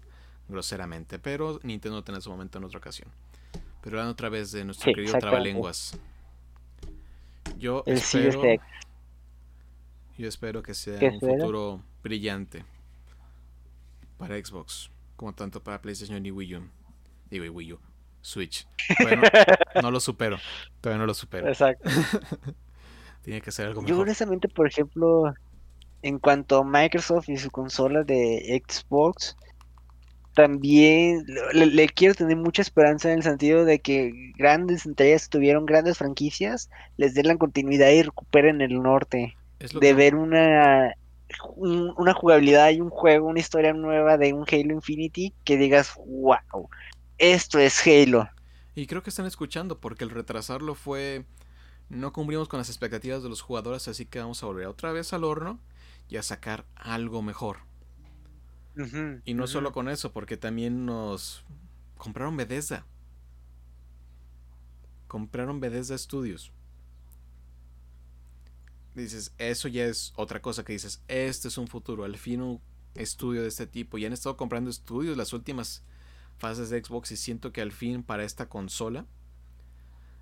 [0.47, 3.09] groseramente, pero Nintendo tendrá su momento en otra ocasión.
[3.81, 5.99] Pero hablando otra vez de nuestro querido trabalenguas.
[7.57, 8.41] Yo espero,
[10.17, 12.63] yo espero que sea un futuro brillante
[14.17, 16.69] para Xbox, como tanto para PlayStation y Wii U.
[17.29, 17.79] Digo, y Wii U.
[18.21, 18.67] Switch.
[19.01, 19.23] Bueno,
[19.81, 20.37] no lo supero.
[20.79, 21.47] Todavía no lo supero.
[21.47, 21.89] Exacto.
[23.23, 23.95] Tiene que ser algo mejor.
[23.95, 25.33] Yo honestamente, por ejemplo,
[26.01, 29.35] en cuanto a Microsoft y su consola de Xbox,
[30.33, 35.97] también le, quiero tener mucha esperanza en el sentido de que grandes entregas tuvieron grandes
[35.97, 39.35] franquicias, les den la continuidad y recuperen el norte.
[39.59, 40.95] de ver una,
[41.47, 46.69] una jugabilidad y un juego, una historia nueva de un Halo Infinity que digas, wow,
[47.17, 48.29] esto es Halo.
[48.73, 51.25] Y creo que están escuchando porque el retrasarlo fue...
[51.89, 55.11] No cumplimos con las expectativas de los jugadores, así que vamos a volver otra vez
[55.11, 55.59] al horno
[56.07, 57.57] y a sacar algo mejor.
[59.25, 61.43] Y no solo con eso, porque también nos
[61.97, 62.85] compraron Bethesda.
[65.07, 66.51] Compraron Bethesda Studios.
[68.95, 72.61] Dices, eso ya es otra cosa que dices, este es un futuro, al fin un
[72.95, 73.97] estudio de este tipo.
[73.97, 75.83] Y han estado comprando estudios las últimas
[76.37, 79.05] fases de Xbox y siento que al fin para esta consola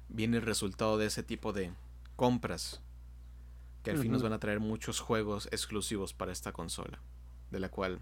[0.10, 1.72] viene el resultado de ese tipo de
[2.16, 2.82] compras
[3.84, 7.00] que al fin nos van a traer muchos juegos exclusivos para esta consola,
[7.52, 8.02] de la cual...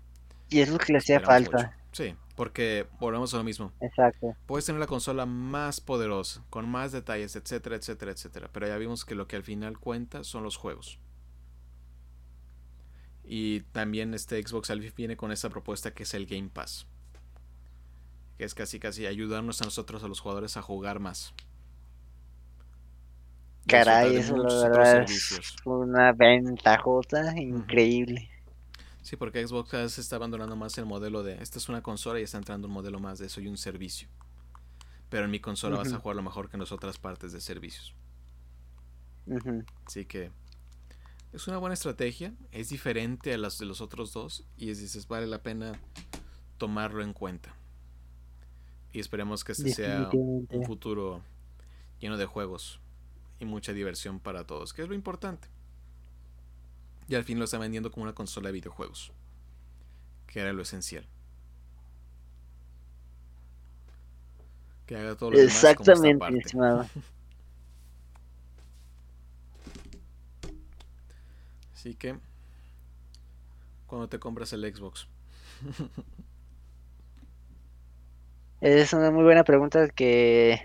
[0.49, 1.77] Y es lo que le hacía falta.
[1.91, 3.71] Sí, porque volvemos a lo mismo.
[3.81, 4.35] Exacto.
[4.45, 9.03] Puedes tener la consola más poderosa, con más detalles, etcétera, etcétera, etcétera, pero ya vimos
[9.03, 10.99] que lo que al final cuenta son los juegos.
[13.23, 16.87] Y también este Xbox al viene con esa propuesta que es el Game Pass.
[18.37, 21.33] Que es casi casi ayudarnos a nosotros, a los jugadores, a jugar más.
[23.67, 28.29] Caray, eso la verdad es una ventajota increíble.
[29.07, 32.23] Sí, porque Xbox se está abandonando más el modelo de esta es una consola y
[32.23, 34.09] está entrando un modelo más de eso y un servicio.
[35.07, 37.39] Pero en mi consola vas a jugar lo mejor que en las otras partes de
[37.39, 37.95] servicios.
[39.85, 40.29] Así que
[41.31, 45.07] es una buena estrategia, es diferente a las de los otros dos y es, dices,
[45.07, 45.79] vale la pena
[46.57, 47.55] tomarlo en cuenta.
[48.91, 51.23] Y esperemos que este sea un futuro
[52.01, 52.81] lleno de juegos
[53.39, 55.47] y mucha diversión para todos, que es lo importante.
[57.07, 59.13] Y al fin lo está vendiendo como una consola de videojuegos,
[60.27, 61.07] que era lo esencial.
[64.85, 66.87] Que haga todo lo Exactamente, estimado.
[71.73, 72.17] Así que,
[73.85, 75.07] cuando te compras el Xbox.
[78.61, 80.59] es una muy buena pregunta que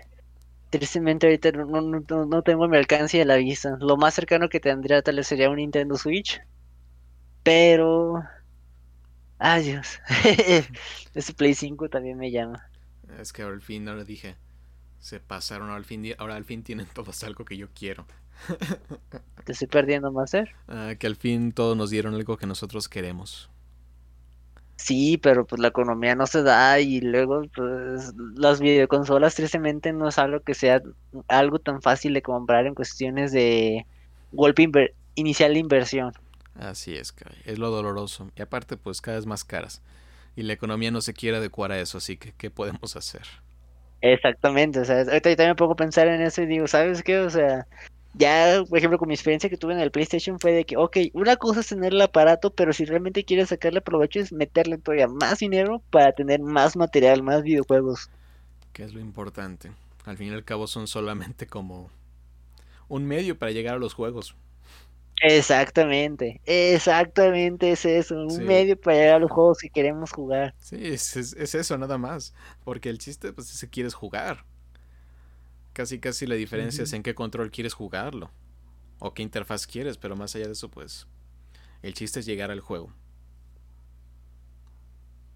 [0.73, 3.77] Tristemente ahorita no, tengo mi alcance a la vista.
[3.79, 6.41] Lo más cercano que tendría tal vez sería un Nintendo Switch.
[7.43, 8.23] Pero...
[9.37, 9.99] Ay Dios.
[11.13, 12.67] Ese Play 5 también me llama.
[13.19, 14.35] Es que ahora al fin, ahora dije,
[14.97, 18.07] se pasaron, ahora al fin, ahora al fin tienen todos algo que yo quiero.
[19.45, 20.55] ¿Te estoy perdiendo, Master?
[20.67, 23.51] Ah, que al fin todos nos dieron algo que nosotros queremos.
[24.75, 30.07] Sí, pero pues la economía no se da y luego pues las videoconsolas tristemente no
[30.09, 30.81] es algo que sea
[31.27, 33.85] algo tan fácil de comprar en cuestiones de
[34.31, 36.13] golpe inicial de inversión.
[36.55, 37.13] Así es,
[37.45, 38.29] es lo doloroso.
[38.35, 39.81] Y aparte pues cada vez más caras.
[40.35, 43.21] Y la economía no se quiere adecuar a eso, así que ¿qué podemos hacer?
[44.01, 47.19] Exactamente, o sea, ahorita también me pongo a pensar en eso y digo, ¿sabes qué?
[47.19, 47.67] O sea,
[48.13, 50.97] ya, por ejemplo, con mi experiencia que tuve en el PlayStation fue de que, ok,
[51.13, 55.07] una cosa es tener el aparato, pero si realmente quieres sacarle provecho es meterle todavía
[55.07, 58.09] más dinero para tener más material, más videojuegos.
[58.71, 59.71] Que es lo importante.
[60.05, 61.89] Al fin y al cabo son solamente como
[62.87, 64.35] un medio para llegar a los juegos.
[65.21, 70.53] Exactamente, exactamente es eso, un medio para llegar a los juegos que queremos jugar.
[70.57, 72.33] Sí, es, es, eso nada más,
[72.65, 74.43] porque el chiste pues es que quieres jugar.
[75.73, 78.31] Casi casi la diferencia es en qué control quieres jugarlo.
[78.99, 81.07] O qué interfaz quieres, pero más allá de eso, pues.
[81.81, 82.93] El chiste es llegar al juego.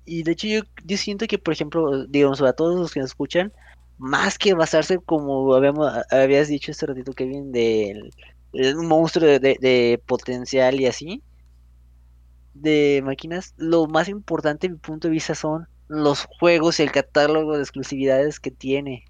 [0.05, 3.09] Y de hecho yo, yo siento que, por ejemplo, digamos, a todos los que nos
[3.09, 3.51] escuchan,
[3.97, 8.11] más que basarse como habíamos, habías dicho este ratito, Kevin, del
[8.53, 11.21] de un monstruo de, de, potencial y así,
[12.53, 16.91] de máquinas, lo más importante, en mi punto de vista, son los juegos y el
[16.91, 19.05] catálogo de exclusividades que tiene.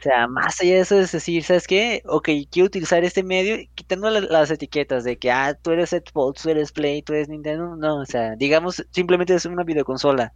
[0.00, 2.02] O sea, más allá de eso es decir, ¿sabes qué?
[2.06, 6.48] Ok, quiero utilizar este medio quitando las etiquetas de que, ah, tú eres Xbox, tú
[6.48, 7.76] eres Play, tú eres Nintendo.
[7.76, 10.32] No, o sea, digamos, simplemente es una videoconsola.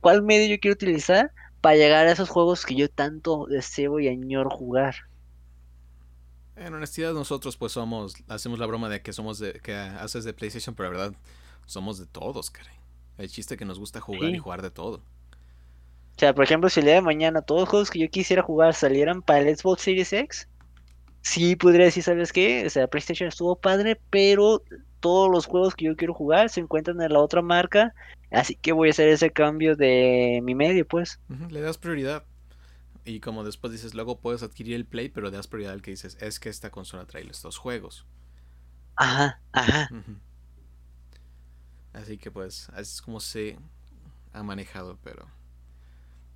[0.00, 4.08] ¿Cuál medio yo quiero utilizar para llegar a esos juegos que yo tanto deseo y
[4.08, 4.94] añoro jugar?
[6.56, 10.32] En honestidad nosotros pues somos, hacemos la broma de que somos de, que haces de
[10.32, 11.18] PlayStation, pero la verdad
[11.66, 12.74] somos de todos, caray.
[13.18, 15.02] El chiste que nos gusta jugar y jugar de todo.
[16.16, 18.42] O sea, por ejemplo, si el día de mañana todos los juegos que yo quisiera
[18.42, 20.48] jugar salieran para el Xbox Series X,
[21.22, 22.64] sí podría decir, ¿sabes qué?
[22.66, 24.62] O sea, PlayStation estuvo padre, pero
[25.00, 27.94] todos los juegos que yo quiero jugar se encuentran en la otra marca,
[28.30, 31.18] así que voy a hacer ese cambio de mi medio, pues.
[31.50, 32.24] le das prioridad.
[33.04, 35.90] Y como después dices, luego puedes adquirir el Play, pero le das prioridad al que
[35.90, 38.06] dices, es que esta consola trae estos juegos.
[38.96, 39.88] Ajá, ajá.
[41.92, 43.58] Así que pues, así es como se
[44.32, 45.28] ha manejado, pero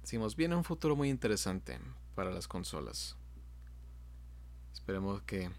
[0.08, 1.78] decimos, viene un futuro muy interesante
[2.14, 3.14] para las consolas.
[4.72, 5.50] Esperemos que,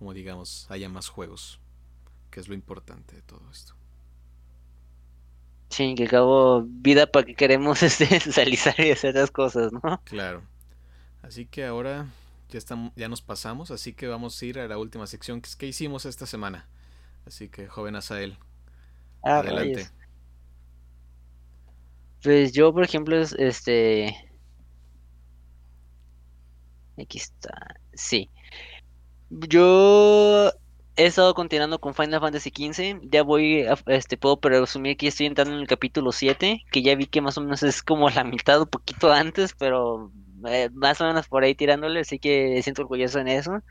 [0.00, 1.60] como digamos, haya más juegos,
[2.28, 3.74] que es lo importante de todo esto.
[5.68, 8.08] Sí, que acabo vida para que queremos este,
[8.78, 10.02] y hacer las cosas, ¿no?
[10.02, 10.42] Claro.
[11.22, 12.08] Así que ahora
[12.48, 15.48] ya, estamos, ya nos pasamos, así que vamos a ir a la última sección que,
[15.56, 16.66] que hicimos esta semana.
[17.24, 18.36] Así que, joven Asael,
[19.22, 19.88] ah, adelante.
[22.22, 24.14] Pues yo, por ejemplo, este...
[26.98, 27.76] Aquí está.
[27.94, 28.30] Sí.
[29.30, 30.52] Yo
[30.96, 33.00] he estado continuando con Final Fantasy XV.
[33.10, 37.06] Ya voy, este, puedo presumir que estoy entrando en el capítulo 7, que ya vi
[37.06, 40.12] que más o menos es como la mitad, un poquito antes, pero
[40.46, 43.62] eh, más o menos por ahí tirándole, así que siento orgulloso en eso.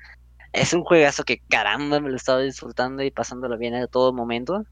[0.52, 4.12] Es un juegazo que caramba me lo he estado disfrutando y pasándolo bien a todo
[4.12, 4.66] momento.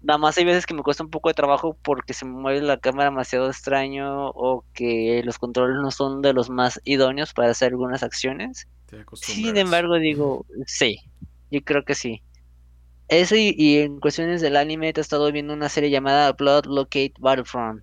[0.00, 2.62] Nada más hay veces que me cuesta un poco de trabajo porque se me mueve
[2.62, 7.50] la cámara demasiado extraño o que los controles no son de los más idóneos para
[7.50, 8.68] hacer algunas acciones.
[9.14, 11.00] Sin embargo, digo, sí,
[11.50, 12.22] yo creo que sí.
[13.08, 17.82] Eso y, en cuestiones del anime he estado viendo una serie llamada Blood Locate Battlefront.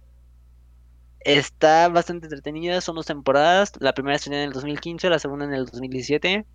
[1.21, 3.73] Está bastante entretenida, son dos temporadas.
[3.79, 6.45] La primera estrenó en el 2015, la segunda en el 2017.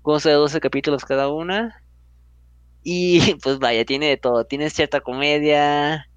[0.00, 1.82] Consta de 12 capítulos cada una.
[2.82, 4.44] Y pues vaya, tiene de todo.
[4.44, 6.08] Tiene cierta comedia.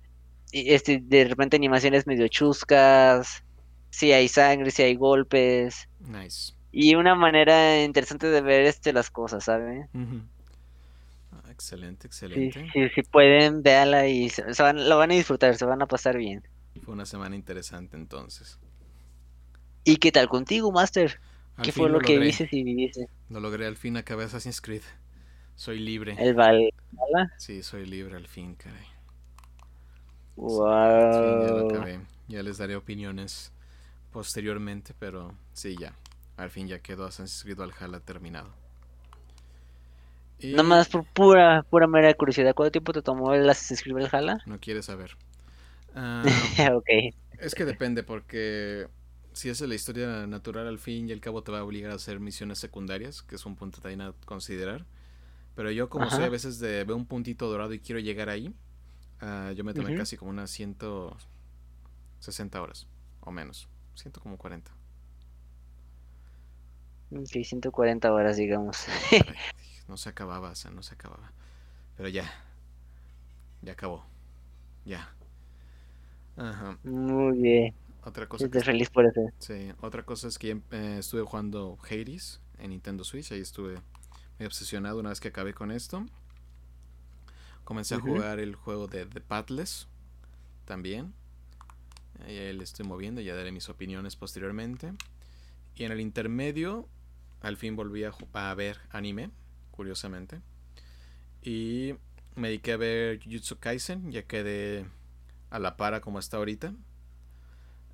[0.52, 3.44] Y este, de repente animaciones medio chuscas.
[3.90, 5.90] Si hay sangre, si hay golpes.
[6.00, 6.54] Nice.
[6.72, 9.88] Y una manera interesante de ver este las cosas, ¿sabes?
[11.32, 12.66] Ah, excelente, excelente.
[12.72, 16.18] Sí, sí, pueden, véanla y se, van, lo van a disfrutar, se van a pasar
[16.18, 16.44] bien.
[16.84, 18.58] Fue una semana interesante entonces.
[19.84, 21.20] ¿Y qué tal contigo, Master?
[21.62, 23.08] ¿Qué fue lo, que viste y viviste?
[23.30, 24.84] Lo logré al fin, acabé Assassin's Creed.
[25.62, 26.16] Soy libre.
[26.18, 26.72] ¿El Valhalla?
[27.38, 28.88] Sí, soy libre al fin, caray.
[30.36, 31.70] Wow.
[31.70, 32.00] ya acabé.
[32.28, 33.54] Ya les daré opiniones
[34.12, 35.94] posteriormente, pero sí, ya.
[36.36, 38.50] Al fin ya quedó Assassin's Creed Valhalla terminado.
[40.40, 40.54] Y...
[40.54, 44.40] Nada más por pura, pura mera curiosidad, ¿cuánto tiempo te tomó el Assassin's Creed Valhalla?
[44.48, 45.16] No quieres saber.
[45.94, 46.24] Ah,
[47.38, 48.88] es que depende porque
[49.34, 51.96] si es la historia natural al fin y al cabo te va a obligar a
[51.96, 54.86] hacer misiones secundarias, que es un punto también a considerar.
[55.62, 58.52] Pero yo como sé a veces de, veo un puntito dorado y quiero llegar ahí,
[59.20, 62.88] ah, yo me tomé casi como unas 160 horas
[63.20, 64.72] o menos, siento como 40.
[67.12, 68.88] Ok, 140 horas digamos.
[69.88, 71.32] no se acababa, o sea, no se acababa.
[71.96, 72.28] Pero ya,
[73.62, 74.04] ya acabó,
[74.84, 75.14] ya.
[76.38, 76.80] Ajá.
[76.84, 77.76] Muy bien.
[78.04, 79.30] Otra cosa Estoy feliz por eso.
[79.38, 83.80] Sí, otra cosa es que eh, estuve jugando Hades en Nintendo Switch, ahí estuve
[84.46, 86.06] obsesionado una vez que acabé con esto.
[87.64, 89.88] Comencé a jugar el juego de The Pathless
[90.66, 91.14] también.
[92.26, 94.94] Ahí le estoy moviendo, ya daré mis opiniones posteriormente.
[95.76, 96.88] Y en el intermedio,
[97.42, 99.32] al fin volví a, a ver anime,
[99.72, 100.42] curiosamente.
[101.42, 101.96] Y
[102.36, 104.86] me dediqué a ver Jujutsu Kaisen, ya quedé
[105.50, 106.74] a la para como está ahorita.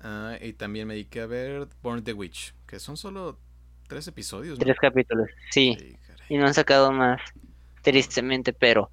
[0.00, 3.38] Ah, y también me dediqué a ver Born the Witch, que son solo
[3.88, 4.58] tres episodios.
[4.58, 5.96] Tres capítulos, sí.
[6.28, 7.20] Y no han sacado más,
[7.82, 8.90] tristemente, pero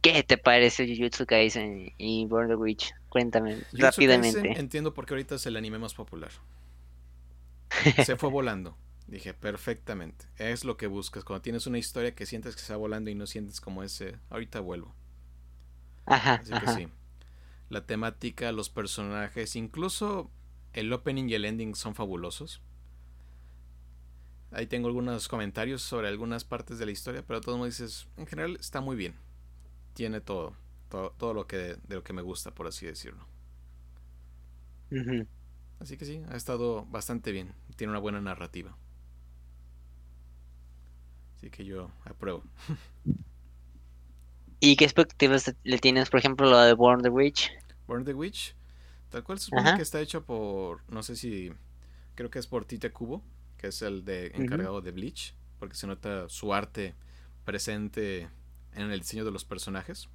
[0.00, 2.92] ¿qué te parece Jujutsu Kaisen y the Witch?
[3.08, 4.58] Cuéntame rápidamente.
[4.58, 6.30] entiendo por qué ahorita es el anime más popular.
[8.04, 8.76] Se fue volando.
[9.06, 10.26] Dije, perfectamente.
[10.38, 11.24] Es lo que buscas.
[11.24, 14.60] Cuando tienes una historia que sientes que está volando y no sientes como ese, ahorita
[14.60, 14.94] vuelvo.
[16.06, 16.34] Ajá.
[16.34, 16.88] Así que sí.
[17.68, 20.30] La temática, los personajes, incluso
[20.72, 22.62] el opening y el ending son fabulosos.
[24.54, 28.26] Ahí tengo algunos comentarios sobre algunas partes de la historia, pero todo mundo dices, en
[28.26, 29.14] general está muy bien.
[29.94, 30.56] Tiene todo,
[30.88, 33.26] todo, lo que de lo que me gusta, por así decirlo.
[35.80, 37.52] Así que sí, ha estado bastante bien.
[37.74, 38.76] Tiene una buena narrativa.
[41.36, 42.44] Así que yo apruebo.
[44.60, 47.50] ¿Y qué expectativas le tienes, por ejemplo, lo de Born the Witch?
[47.86, 48.54] Born the Witch
[49.14, 51.52] Tal cual se supone que está hecho por, no sé si,
[52.16, 53.22] creo que es por Tite Kubo,
[53.64, 56.94] que es el de encargado de Bleach, porque se nota su arte
[57.46, 58.28] presente
[58.74, 60.10] en el diseño de los personajes.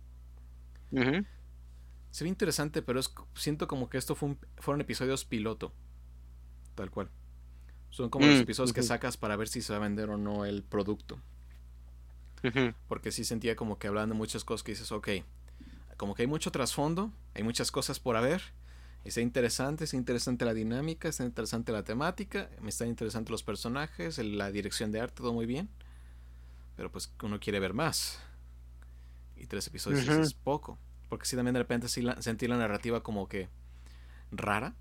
[2.11, 5.73] Se ve interesante, pero es, siento como que esto fue fueron episodios piloto,
[6.76, 7.09] tal cual.
[7.89, 10.17] Son como los mm, episodios que sacas para ver si se va a vender o
[10.17, 11.19] no el producto.
[12.88, 15.09] Porque sí sentía como que hablaban de muchas cosas que dices, ok,
[15.97, 18.43] como que hay mucho trasfondo, hay muchas cosas por haber,
[19.03, 24.17] Está interesante, está interesante la dinámica, está interesante la temática, me están interesantes los personajes,
[24.17, 25.69] la dirección de arte, todo muy bien.
[26.76, 28.19] Pero pues uno quiere ver más.
[29.35, 30.77] Y tres episodios es poco.
[31.07, 33.49] porque sí también de repente sentí la narrativa como que
[34.31, 34.76] rara.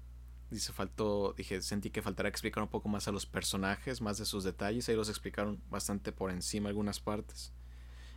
[0.51, 4.25] Dice, faltó, dije, sentí que faltaría explicar un poco más a los personajes, más de
[4.25, 4.89] sus detalles.
[4.89, 7.53] Ahí los explicaron bastante por encima algunas partes.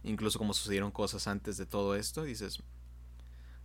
[0.04, 2.24] Incluso como sucedieron cosas antes de todo esto.
[2.24, 2.64] Dices,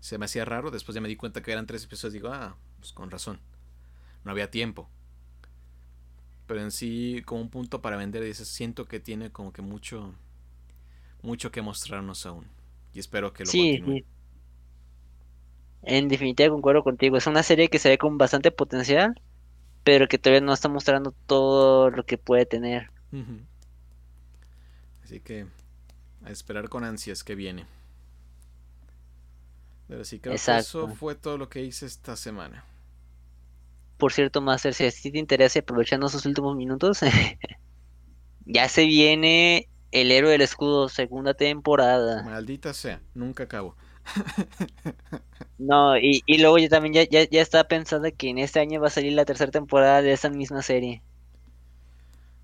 [0.06, 0.70] se me hacía raro.
[0.70, 2.12] Después ya me di cuenta que eran tres episodios.
[2.12, 3.40] Digo, ah, pues con razón.
[4.22, 4.88] No había tiempo.
[6.46, 10.14] Pero en sí, como un punto para vender, dices, siento que tiene como que mucho,
[11.22, 12.46] mucho que mostrarnos aún.
[12.94, 13.96] Y espero que lo sí, continúe.
[13.96, 14.04] Sí.
[15.82, 17.16] En definitiva concuerdo contigo.
[17.16, 19.20] Es una serie que se ve con bastante potencial,
[19.82, 22.92] pero que todavía no está mostrando todo lo que puede tener.
[25.02, 25.46] Así que
[26.24, 27.66] a esperar con ansias que viene.
[29.88, 32.64] Pero sí, creo que eso fue todo lo que hice esta semana.
[33.98, 37.00] Por cierto, Master, si a ti te interesa, aprovechando sus últimos minutos,
[38.44, 42.30] ya se viene El Héroe del Escudo, segunda temporada.
[42.30, 43.76] Maldita sea, nunca acabo.
[45.58, 48.80] No, y, y luego yo también ya, ya, ya estaba pensando que en este año
[48.80, 51.02] va a salir la tercera temporada de esa misma serie.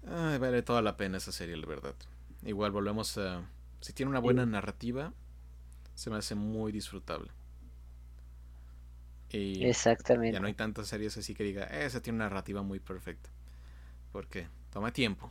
[0.07, 1.95] Ay, vale toda la pena esa serie, la verdad.
[2.45, 3.43] Igual volvemos a...
[3.81, 5.13] Si tiene una buena narrativa,
[5.95, 7.31] se me hace muy disfrutable.
[9.31, 10.35] Y Exactamente.
[10.35, 13.31] Ya no hay tantas series así que diga, esa tiene una narrativa muy perfecta.
[14.13, 15.31] Porque toma tiempo.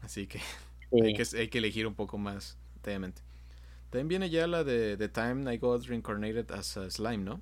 [0.00, 0.40] Así que,
[0.92, 3.22] hay, que hay que elegir un poco más detenidamente.
[3.90, 7.40] También viene ya la de The Time I Got Reincarnated as a Slime, ¿no?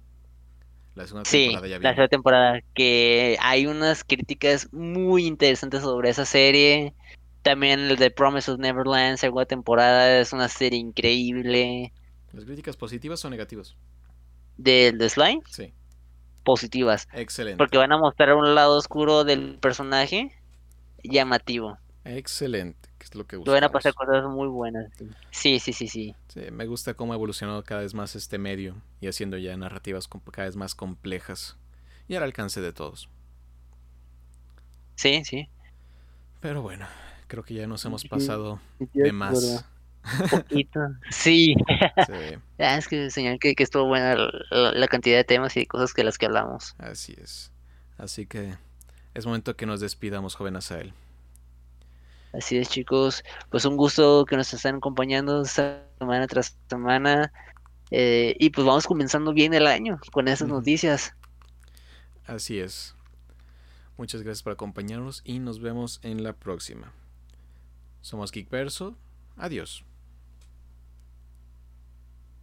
[0.96, 1.84] La segunda temporada ya viene.
[1.84, 6.92] La segunda temporada, que hay unas críticas muy interesantes sobre esa serie.
[7.42, 11.92] También el de Promise of Neverland, segunda temporada, es una serie increíble.
[12.32, 13.76] ¿Las críticas positivas o negativas?
[14.56, 15.42] ¿Del de Slime?
[15.48, 15.72] Sí.
[16.44, 17.08] Positivas.
[17.12, 17.58] Excelente.
[17.58, 20.32] Porque van a mostrar un lado oscuro del personaje
[21.02, 21.78] llamativo.
[22.04, 24.90] Excelente es lo que Van a pasar cosas muy buenas.
[25.30, 26.14] Sí, sí, sí, sí.
[26.52, 30.46] me gusta cómo ha evolucionado cada vez más este medio y haciendo ya narrativas cada
[30.46, 31.56] vez más complejas
[32.08, 33.08] y al alcance de todos.
[34.96, 35.48] Sí, sí.
[36.40, 36.86] Pero bueno,
[37.30, 39.64] creo que ya nos hemos pasado de más.
[40.30, 40.80] Poquito.
[41.10, 41.54] Sí.
[42.58, 44.16] Ah, es que señal que, estuvo buena
[44.50, 46.74] la, la, cantidad de temas y de cosas que las que hablamos.
[46.78, 47.52] Así es.
[47.98, 48.56] Así que
[49.14, 50.92] es momento que nos despidamos, joven Asael.
[52.32, 53.22] Así es, chicos.
[53.50, 57.32] Pues un gusto que nos estén acompañando semana tras semana.
[57.90, 61.14] Eh, y pues vamos comenzando bien el año con esas noticias.
[62.26, 62.94] Así es.
[63.96, 66.92] Muchas gracias por acompañarnos y nos vemos en la próxima.
[68.02, 68.96] Somos Geekverso.
[69.36, 69.84] Adiós.